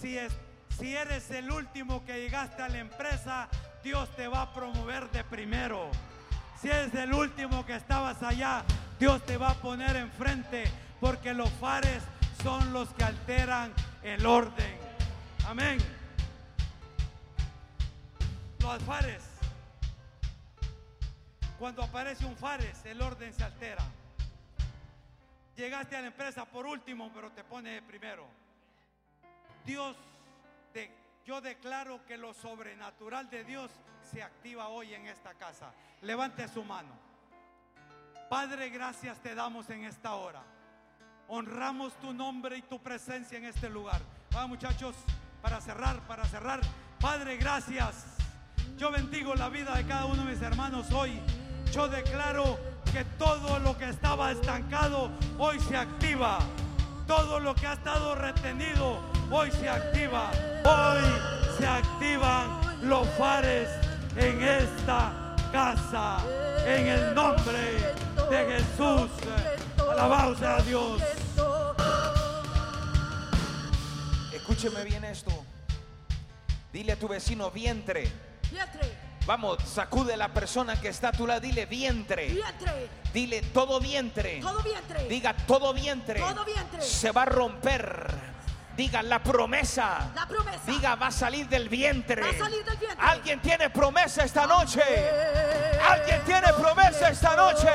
si, 0.00 0.18
es, 0.18 0.32
si 0.78 0.96
eres 0.96 1.30
el 1.30 1.50
último 1.50 2.04
que 2.04 2.20
llegaste 2.20 2.62
a 2.62 2.68
la 2.68 2.78
empresa, 2.78 3.48
Dios 3.82 4.08
te 4.16 4.28
va 4.28 4.42
a 4.42 4.52
promover 4.52 5.10
de 5.10 5.24
primero. 5.24 5.90
Si 6.60 6.68
eres 6.68 6.94
el 6.94 7.12
último 7.12 7.64
que 7.64 7.76
estabas 7.76 8.22
allá, 8.22 8.64
Dios 8.98 9.24
te 9.26 9.36
va 9.36 9.50
a 9.50 9.54
poner 9.54 9.96
enfrente, 9.96 10.64
porque 11.00 11.34
los 11.34 11.50
fares 11.50 12.02
son 12.42 12.72
los 12.72 12.88
que 12.90 13.04
alteran 13.04 13.72
el 14.02 14.24
orden. 14.26 14.76
Amén. 15.46 15.78
Los 18.64 18.82
fares. 18.82 19.22
Cuando 21.58 21.82
aparece 21.82 22.24
un 22.24 22.34
fares, 22.34 22.84
el 22.86 23.00
orden 23.02 23.32
se 23.32 23.44
altera. 23.44 23.84
Llegaste 25.54 25.94
a 25.96 26.00
la 26.00 26.06
empresa 26.08 26.46
por 26.46 26.66
último, 26.66 27.10
pero 27.14 27.30
te 27.30 27.44
pone 27.44 27.82
primero. 27.82 28.26
Dios, 29.66 29.96
yo 31.26 31.42
declaro 31.42 32.04
que 32.06 32.16
lo 32.16 32.32
sobrenatural 32.32 33.28
de 33.28 33.44
Dios 33.44 33.70
se 34.10 34.22
activa 34.22 34.68
hoy 34.68 34.94
en 34.94 35.06
esta 35.08 35.34
casa. 35.34 35.72
Levante 36.00 36.48
su 36.48 36.64
mano. 36.64 36.98
Padre, 38.30 38.70
gracias 38.70 39.20
te 39.20 39.34
damos 39.34 39.68
en 39.68 39.84
esta 39.84 40.14
hora. 40.14 40.42
Honramos 41.28 41.92
tu 42.00 42.14
nombre 42.14 42.56
y 42.56 42.62
tu 42.62 42.82
presencia 42.82 43.36
en 43.36 43.44
este 43.44 43.68
lugar. 43.68 44.00
Vamos 44.32 44.48
muchachos, 44.48 44.96
para 45.42 45.60
cerrar, 45.60 46.00
para 46.08 46.24
cerrar. 46.24 46.60
Padre, 46.98 47.36
gracias. 47.36 48.13
Yo 48.76 48.90
bendigo 48.90 49.34
la 49.36 49.48
vida 49.48 49.76
de 49.76 49.84
cada 49.84 50.06
uno 50.06 50.24
de 50.24 50.32
mis 50.32 50.42
hermanos 50.42 50.90
hoy. 50.90 51.20
Yo 51.72 51.86
declaro 51.86 52.58
que 52.92 53.04
todo 53.18 53.60
lo 53.60 53.78
que 53.78 53.88
estaba 53.88 54.32
estancado 54.32 55.10
hoy 55.38 55.60
se 55.60 55.76
activa. 55.76 56.40
Todo 57.06 57.38
lo 57.38 57.54
que 57.54 57.68
ha 57.68 57.74
estado 57.74 58.16
retenido 58.16 58.98
hoy 59.30 59.50
se 59.52 59.68
activa. 59.68 60.30
Hoy 60.64 61.04
se 61.56 61.66
activan 61.66 62.88
los 62.88 63.08
fares 63.10 63.68
en 64.16 64.42
esta 64.42 65.36
casa. 65.52 66.18
En 66.66 66.88
el 66.88 67.14
nombre 67.14 67.94
de 68.28 68.58
Jesús. 68.58 69.10
Alabado 69.88 70.36
sea 70.36 70.60
Dios. 70.62 71.00
Escúcheme 74.32 74.82
bien 74.82 75.04
esto. 75.04 75.30
Dile 76.72 76.92
a 76.92 76.98
tu 76.98 77.06
vecino 77.06 77.52
vientre. 77.52 78.33
Vientre, 78.54 78.96
Vamos, 79.26 79.58
sacude 79.64 80.14
a 80.14 80.16
la 80.16 80.28
persona 80.28 80.80
que 80.80 80.88
está 80.88 81.08
a 81.08 81.12
tu 81.12 81.26
lado. 81.26 81.40
Dile 81.40 81.66
vientre. 81.66 82.28
vientre, 82.28 82.88
Dile 83.12 83.42
todo 83.42 83.80
vientre. 83.80 84.38
todo 84.40 84.62
vientre. 84.62 85.08
Diga 85.08 85.34
todo 85.34 85.74
vientre. 85.74 86.20
Todo 86.20 86.44
vientre. 86.44 86.80
Se 86.80 87.10
va 87.10 87.22
a 87.22 87.24
romper. 87.24 88.14
Diga 88.76 89.02
la 89.02 89.20
promesa. 89.20 90.12
La 90.14 90.28
promesa. 90.28 90.60
Diga 90.66 90.94
va 90.94 91.08
a 91.08 91.10
salir 91.10 91.48
del 91.48 91.68
vientre. 91.68 92.22
Va 92.22 92.28
a 92.28 92.32
salir 92.32 92.64
del 92.64 92.76
vientre. 92.76 93.04
Alguien 93.04 93.40
tiene 93.40 93.70
promesa 93.70 94.22
esta 94.22 94.46
noche. 94.46 94.82
Alguien 95.88 96.24
tiene 96.24 96.52
promesa 96.52 97.08
esta 97.08 97.34
noche. 97.34 97.68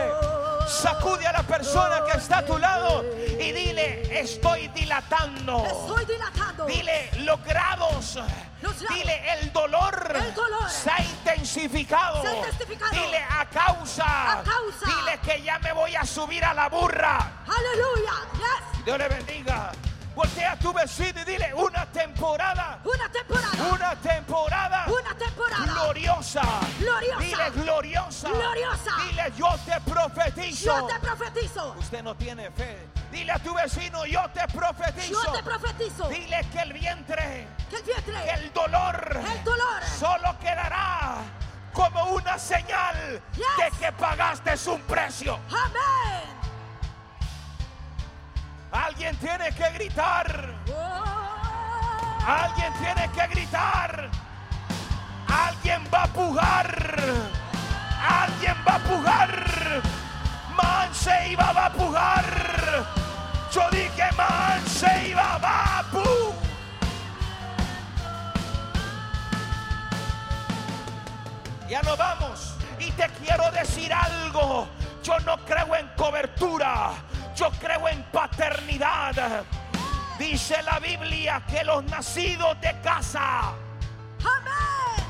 Sacude 0.70 1.26
a 1.26 1.32
la 1.34 1.43
persona 1.43 2.03
que 2.05 2.17
está 2.17 2.38
a 2.38 2.45
tu 2.45 2.57
lado 2.57 3.03
y 3.39 3.51
dile, 3.51 4.20
estoy 4.20 4.67
dilatando. 4.70 5.65
Estoy 5.65 6.05
dilatando. 6.05 6.65
Dile 6.65 7.09
los 7.20 7.43
grados. 7.43 8.20
Los 8.61 8.80
grados. 8.80 8.97
Dile 8.97 9.34
el 9.34 9.51
dolor. 9.51 10.13
El 10.15 10.34
dolor. 10.34 10.70
Se 10.70 10.91
ha 10.91 11.01
intensificado. 11.01 12.22
Se 12.22 12.28
ha 12.28 12.36
intensificado. 12.36 12.91
Dile 12.91 13.17
a 13.17 13.49
causa. 13.49 14.39
A 14.39 14.43
causa. 14.43 14.86
Dile 14.86 15.20
que 15.24 15.41
ya 15.41 15.57
me 15.59 15.74
voy 15.74 15.95
a 15.95 16.05
subir 16.05 16.45
a 16.45 16.53
la 16.53 16.70
burra. 16.70 17.43
Aleluya. 17.45 18.13
Yes. 18.34 18.86
Dios 18.86 18.97
le 18.97 19.07
bendiga. 19.07 19.72
Voltea 20.20 20.51
a 20.51 20.55
tu 20.57 20.74
vecino 20.74 21.22
y 21.22 21.24
dile 21.24 21.53
una 21.53 21.86
temporada. 21.86 22.80
Una 22.84 23.09
temporada. 23.09 23.63
Una 23.74 23.95
temporada. 23.95 24.86
Una 24.88 25.15
temporada. 25.17 25.63
Gloriosa. 25.65 26.41
Gloriosa. 26.78 27.20
Dile 27.22 27.49
gloriosa. 27.51 28.28
Gloriosa. 28.30 28.91
Dile 29.07 29.32
yo 29.38 29.47
te 29.65 29.80
profetizo. 29.89 30.65
Yo 30.65 30.88
te 30.88 30.99
profetizo. 30.99 31.74
Usted 31.80 32.03
no 32.03 32.15
tiene 32.15 32.51
fe. 32.51 32.89
Dile 33.13 33.32
a 33.32 33.39
tu 33.39 33.53
vecino 33.53 34.05
yo 34.05 34.30
te 34.34 34.45
profetizo. 34.53 35.24
Yo 35.24 35.32
te 35.32 35.41
profetizo. 35.41 36.09
Dile 36.09 36.45
que 36.51 36.59
el 36.63 36.74
vientre, 36.74 37.47
Que 37.70 37.78
el 37.78 37.84
vientre. 37.84 38.13
que 38.26 38.32
el 38.32 38.51
dolor, 38.51 39.22
El 39.38 39.43
dolor. 39.45 39.84
solo 39.97 40.38
quedará 40.41 41.15
como 41.72 42.03
una 42.11 42.38
señal 42.38 43.22
Yes. 43.38 43.45
de 43.57 43.72
que 43.80 43.91
pagaste 43.93 44.70
un 44.70 44.82
precio. 44.82 45.39
Amén. 45.47 46.39
Alguien 48.72 49.15
tiene 49.17 49.51
que 49.51 49.70
gritar. 49.72 50.53
Alguien 52.26 52.74
tiene 52.74 53.09
que 53.11 53.28
gritar. 53.28 54.09
Alguien 55.28 55.84
va 55.93 56.03
a 56.03 56.07
pujar. 56.07 57.03
Alguien 58.07 58.55
va 58.67 58.76
a 58.76 58.80
pujar. 58.80 59.82
Manse 60.55 61.30
iba 61.30 61.51
va 61.51 61.65
a 61.65 61.72
pujar. 61.72 62.86
Yo 63.51 63.70
dije 63.72 64.09
Manse 64.15 65.07
iba 65.09 65.38
va 65.38 65.80
a 65.80 65.84
pu. 65.91 66.34
Ya 71.67 71.82
nos 71.82 71.97
vamos. 71.97 72.55
Y 72.80 72.91
te 72.91 73.07
quiero 73.24 73.49
decir 73.51 73.91
algo. 73.91 74.67
Yo 75.03 75.20
no 75.22 75.38
creo 75.45 75.76
en 75.76 75.88
cobertura. 75.95 77.09
Yo 77.40 77.50
creo 77.52 77.88
en 77.88 78.04
paternidad. 78.12 79.46
Dice 80.18 80.62
la 80.64 80.78
Biblia 80.80 81.42
que 81.48 81.64
los 81.64 81.86
nacidos 81.86 82.60
de 82.60 82.78
casa. 82.82 83.54
Amén. 84.20 85.06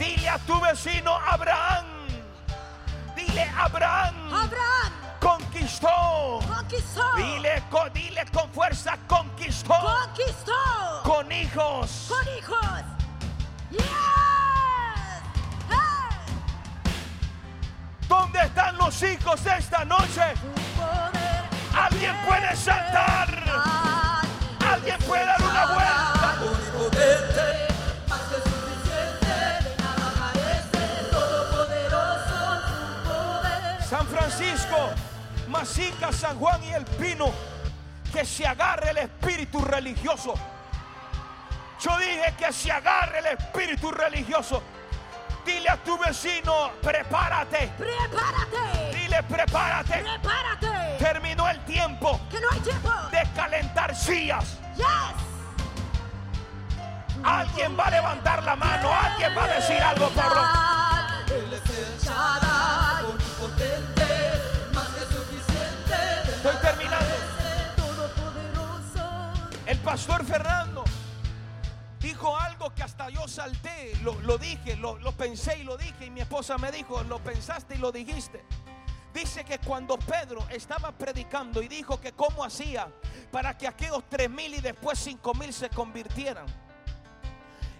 Dile 0.00 0.28
a 0.28 0.36
tu 0.40 0.60
vecino 0.60 1.16
Abraham. 1.16 1.86
Dile 3.14 3.48
Abraham. 3.56 4.16
Abraham 4.34 4.92
Conquistó. 5.20 6.40
conquistó. 6.48 7.14
Dile 7.14 7.62
con, 7.70 7.92
dile 7.92 8.26
con 8.32 8.50
fuerza. 8.50 8.98
Conquistó. 9.06 9.74
Conquistó. 9.74 11.02
Con 11.04 11.30
hijos. 11.30 12.06
Con 12.08 12.36
hijos. 12.36 12.84
Yes. 13.70 14.25
¿Dónde 18.08 18.40
están 18.40 18.76
los 18.76 19.02
hijos 19.02 19.44
esta 19.46 19.84
noche? 19.84 20.22
Alguien 21.74 22.14
puede 22.26 22.56
saltar. 22.56 23.28
Alguien 24.60 24.98
puede 25.00 25.24
dar 25.24 25.42
una 25.42 25.66
vuelta. 25.66 26.06
San 33.88 34.06
Francisco, 34.08 34.90
Masica, 35.48 36.12
San 36.12 36.38
Juan 36.38 36.62
y 36.64 36.72
el 36.72 36.84
Pino, 36.84 37.30
que 38.12 38.24
se 38.24 38.46
agarre 38.46 38.90
el 38.90 38.98
espíritu 38.98 39.60
religioso. 39.64 40.34
Yo 41.80 41.96
dije 41.98 42.34
que 42.38 42.52
se 42.52 42.72
agarre 42.72 43.18
el 43.20 43.26
espíritu 43.26 43.90
religioso. 43.90 44.62
Dile 45.46 45.68
a 45.70 45.76
tu 45.76 45.96
vecino, 45.98 46.70
prepárate. 46.82 47.72
Prepárate. 47.78 48.90
Dile, 48.92 49.22
prepárate. 49.22 49.98
Prepárate. 50.02 50.96
Terminó 50.98 51.48
el 51.48 51.64
tiempo 51.64 52.20
Que 52.30 52.40
no 52.40 52.48
hay 52.50 52.60
tiempo. 52.60 52.90
de 53.12 53.22
calentar 53.34 53.94
sillas. 53.94 54.58
Yes. 54.76 54.86
Alguien 57.22 57.76
va 57.78 57.84
a 57.86 57.90
levantar 57.90 58.42
la 58.42 58.56
mano, 58.56 58.90
alguien 58.92 59.36
va 59.36 59.44
a 59.44 59.48
decir 59.48 59.80
algo, 59.82 60.08
Pablo. 60.10 60.42
Él 61.28 61.52
es 61.52 61.78
el 61.78 61.98
Shaddai, 62.00 63.04
omnipotente, 63.04 64.06
más 64.74 64.88
que 64.88 65.00
suficiente, 65.00 66.30
Estoy 66.36 66.56
terminando. 66.62 67.14
El 69.66 69.78
pastor 69.78 70.24
Fernando 70.24 70.84
dijo 72.16 72.34
algo 72.34 72.74
que 72.74 72.82
hasta 72.82 73.10
yo 73.10 73.28
salté, 73.28 73.94
lo, 74.02 74.14
lo 74.22 74.38
dije, 74.38 74.74
lo, 74.76 74.98
lo 75.00 75.12
pensé 75.12 75.58
y 75.58 75.64
lo 75.64 75.76
dije 75.76 76.06
y 76.06 76.10
mi 76.10 76.22
esposa 76.22 76.56
me 76.56 76.72
dijo, 76.72 77.02
lo 77.04 77.18
pensaste 77.18 77.74
y 77.74 77.78
lo 77.78 77.92
dijiste. 77.92 78.42
Dice 79.12 79.44
que 79.44 79.58
cuando 79.58 79.98
Pedro 79.98 80.46
estaba 80.48 80.92
predicando 80.92 81.60
y 81.60 81.68
dijo 81.68 82.00
que 82.00 82.12
cómo 82.12 82.42
hacía 82.42 82.88
para 83.30 83.58
que 83.58 83.68
aquellos 83.68 84.02
tres 84.08 84.30
mil 84.30 84.54
y 84.54 84.62
después 84.62 84.98
cinco 84.98 85.34
mil 85.34 85.52
se 85.52 85.68
convirtieran. 85.68 86.46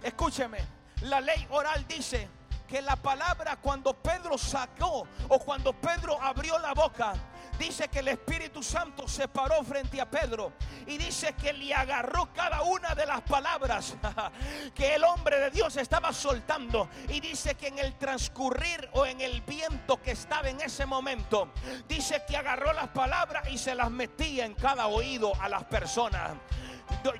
Escúcheme, 0.03 0.59
la 1.01 1.19
ley 1.19 1.47
oral 1.49 1.87
dice 1.87 2.29
que 2.67 2.79
la 2.83 2.95
palabra 2.95 3.55
cuando 3.55 3.95
Pedro 3.95 4.37
sacó 4.37 5.07
o 5.29 5.39
cuando 5.39 5.73
Pedro 5.73 6.21
abrió 6.21 6.59
la 6.59 6.75
boca, 6.75 7.13
dice 7.57 7.87
que 7.87 7.99
el 7.99 8.09
Espíritu 8.09 8.61
Santo 8.63 9.07
se 9.07 9.27
paró 9.27 9.63
frente 9.63 9.99
a 9.99 10.09
Pedro 10.09 10.53
y 10.85 10.97
dice 10.97 11.33
que 11.33 11.53
le 11.53 11.73
agarró 11.73 12.31
cada 12.33 12.61
una 12.63 12.95
de 12.95 13.05
las 13.05 13.21
palabras 13.21 13.95
que 14.75 14.95
el 14.95 15.03
hombre 15.03 15.39
de 15.39 15.51
Dios 15.51 15.75
estaba 15.77 16.13
soltando 16.13 16.89
y 17.09 17.19
dice 17.19 17.55
que 17.55 17.67
en 17.67 17.79
el 17.79 17.95
transcurrir 17.95 18.89
o 18.93 19.05
en 19.05 19.21
el 19.21 19.41
viento 19.41 20.01
que 20.01 20.11
estaba 20.11 20.49
en 20.49 20.61
ese 20.61 20.85
momento, 20.85 21.51
dice 21.87 22.23
que 22.27 22.37
agarró 22.37 22.73
las 22.73 22.89
palabras 22.89 23.49
y 23.49 23.57
se 23.57 23.75
las 23.75 23.91
metía 23.91 24.45
en 24.45 24.53
cada 24.53 24.87
oído 24.87 25.33
a 25.41 25.49
las 25.49 25.63
personas. 25.65 26.37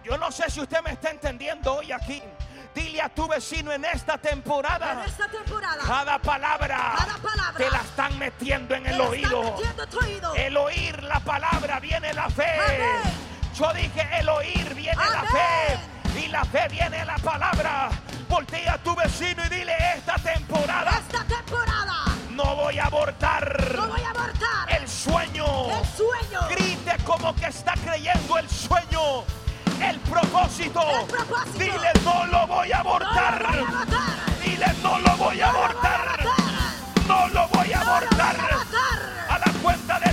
Yo, 0.04 0.18
no 0.18 0.32
sé 0.32 0.50
si 0.50 0.62
usted 0.62 0.82
me 0.82 0.92
está 0.92 1.10
entendiendo 1.10 1.76
hoy 1.76 1.92
aquí. 1.92 2.22
Dile 2.78 3.02
a 3.02 3.10
tu 3.10 3.28
vecino 3.28 3.72
en 3.72 3.84
esta 3.86 4.20
temporada. 4.20 4.92
En 4.94 5.00
esta 5.00 5.28
temporada. 5.28 5.82
Cada 5.84 6.20
palabra, 6.20 6.94
Cada 6.96 7.18
palabra 7.18 7.58
te 7.58 7.72
la 7.72 7.80
están 7.80 8.20
metiendo 8.20 8.76
en 8.76 8.86
el 8.86 9.02
oído. 9.02 9.56
El 10.36 10.56
oír 10.58 11.02
la 11.02 11.20
palabra 11.22 11.80
viene 11.80 12.14
la 12.14 12.30
fe. 12.30 12.46
Amén. 12.66 13.14
Yo 13.56 13.74
dije 13.74 14.08
el 14.20 14.30
oír 14.30 14.76
viene 14.76 14.96
la 14.96 15.24
fe. 15.24 16.20
Y 16.24 16.28
la 16.28 16.46
fe 16.46 16.68
viene 16.70 17.04
la 17.04 17.16
palabra. 17.18 17.90
Voltea 18.30 18.74
a 18.74 18.78
tu 18.78 18.96
vecino 18.96 19.44
y 19.46 19.50
dile 19.50 19.74
esta 19.96 20.16
temporada 20.16 21.00
Esta 21.00 21.24
temporada. 21.24 21.96
no 22.32 22.56
voy 22.58 22.78
a 22.78 22.84
abortar 22.86 23.74
No 23.74 23.88
voy 23.88 24.02
a 24.02 24.10
abortar. 24.12 24.70
el 24.80 24.88
sueño. 24.88 25.46
El 25.80 25.86
sueño. 25.88 26.48
Grite 26.50 26.96
como 27.06 27.34
que 27.36 27.48
está 27.48 27.74
creyendo 27.74 28.38
el 28.38 28.48
sueño 28.48 29.24
el 29.82 30.00
propósito. 30.02 30.82
Dile, 31.58 31.92
no 32.04 32.26
lo 32.28 32.48
voy 32.48 32.72
a 32.72 32.80
abortar. 32.80 33.56
No. 33.56 33.86
Dile, 34.44 34.66
no 34.84 35.00
lo 35.00 35.18
voy 35.18 35.42
a 35.42 35.50
abortar. 35.50 36.20
No 37.08 37.28
lo 37.30 37.48
voy 37.50 37.58
a 37.58 37.64
voy 37.66 37.74
a, 37.74 37.82
abortar. 37.82 38.36
a 39.30 39.40
la 39.40 39.54
cuenta 39.62 40.00
de 40.00 40.07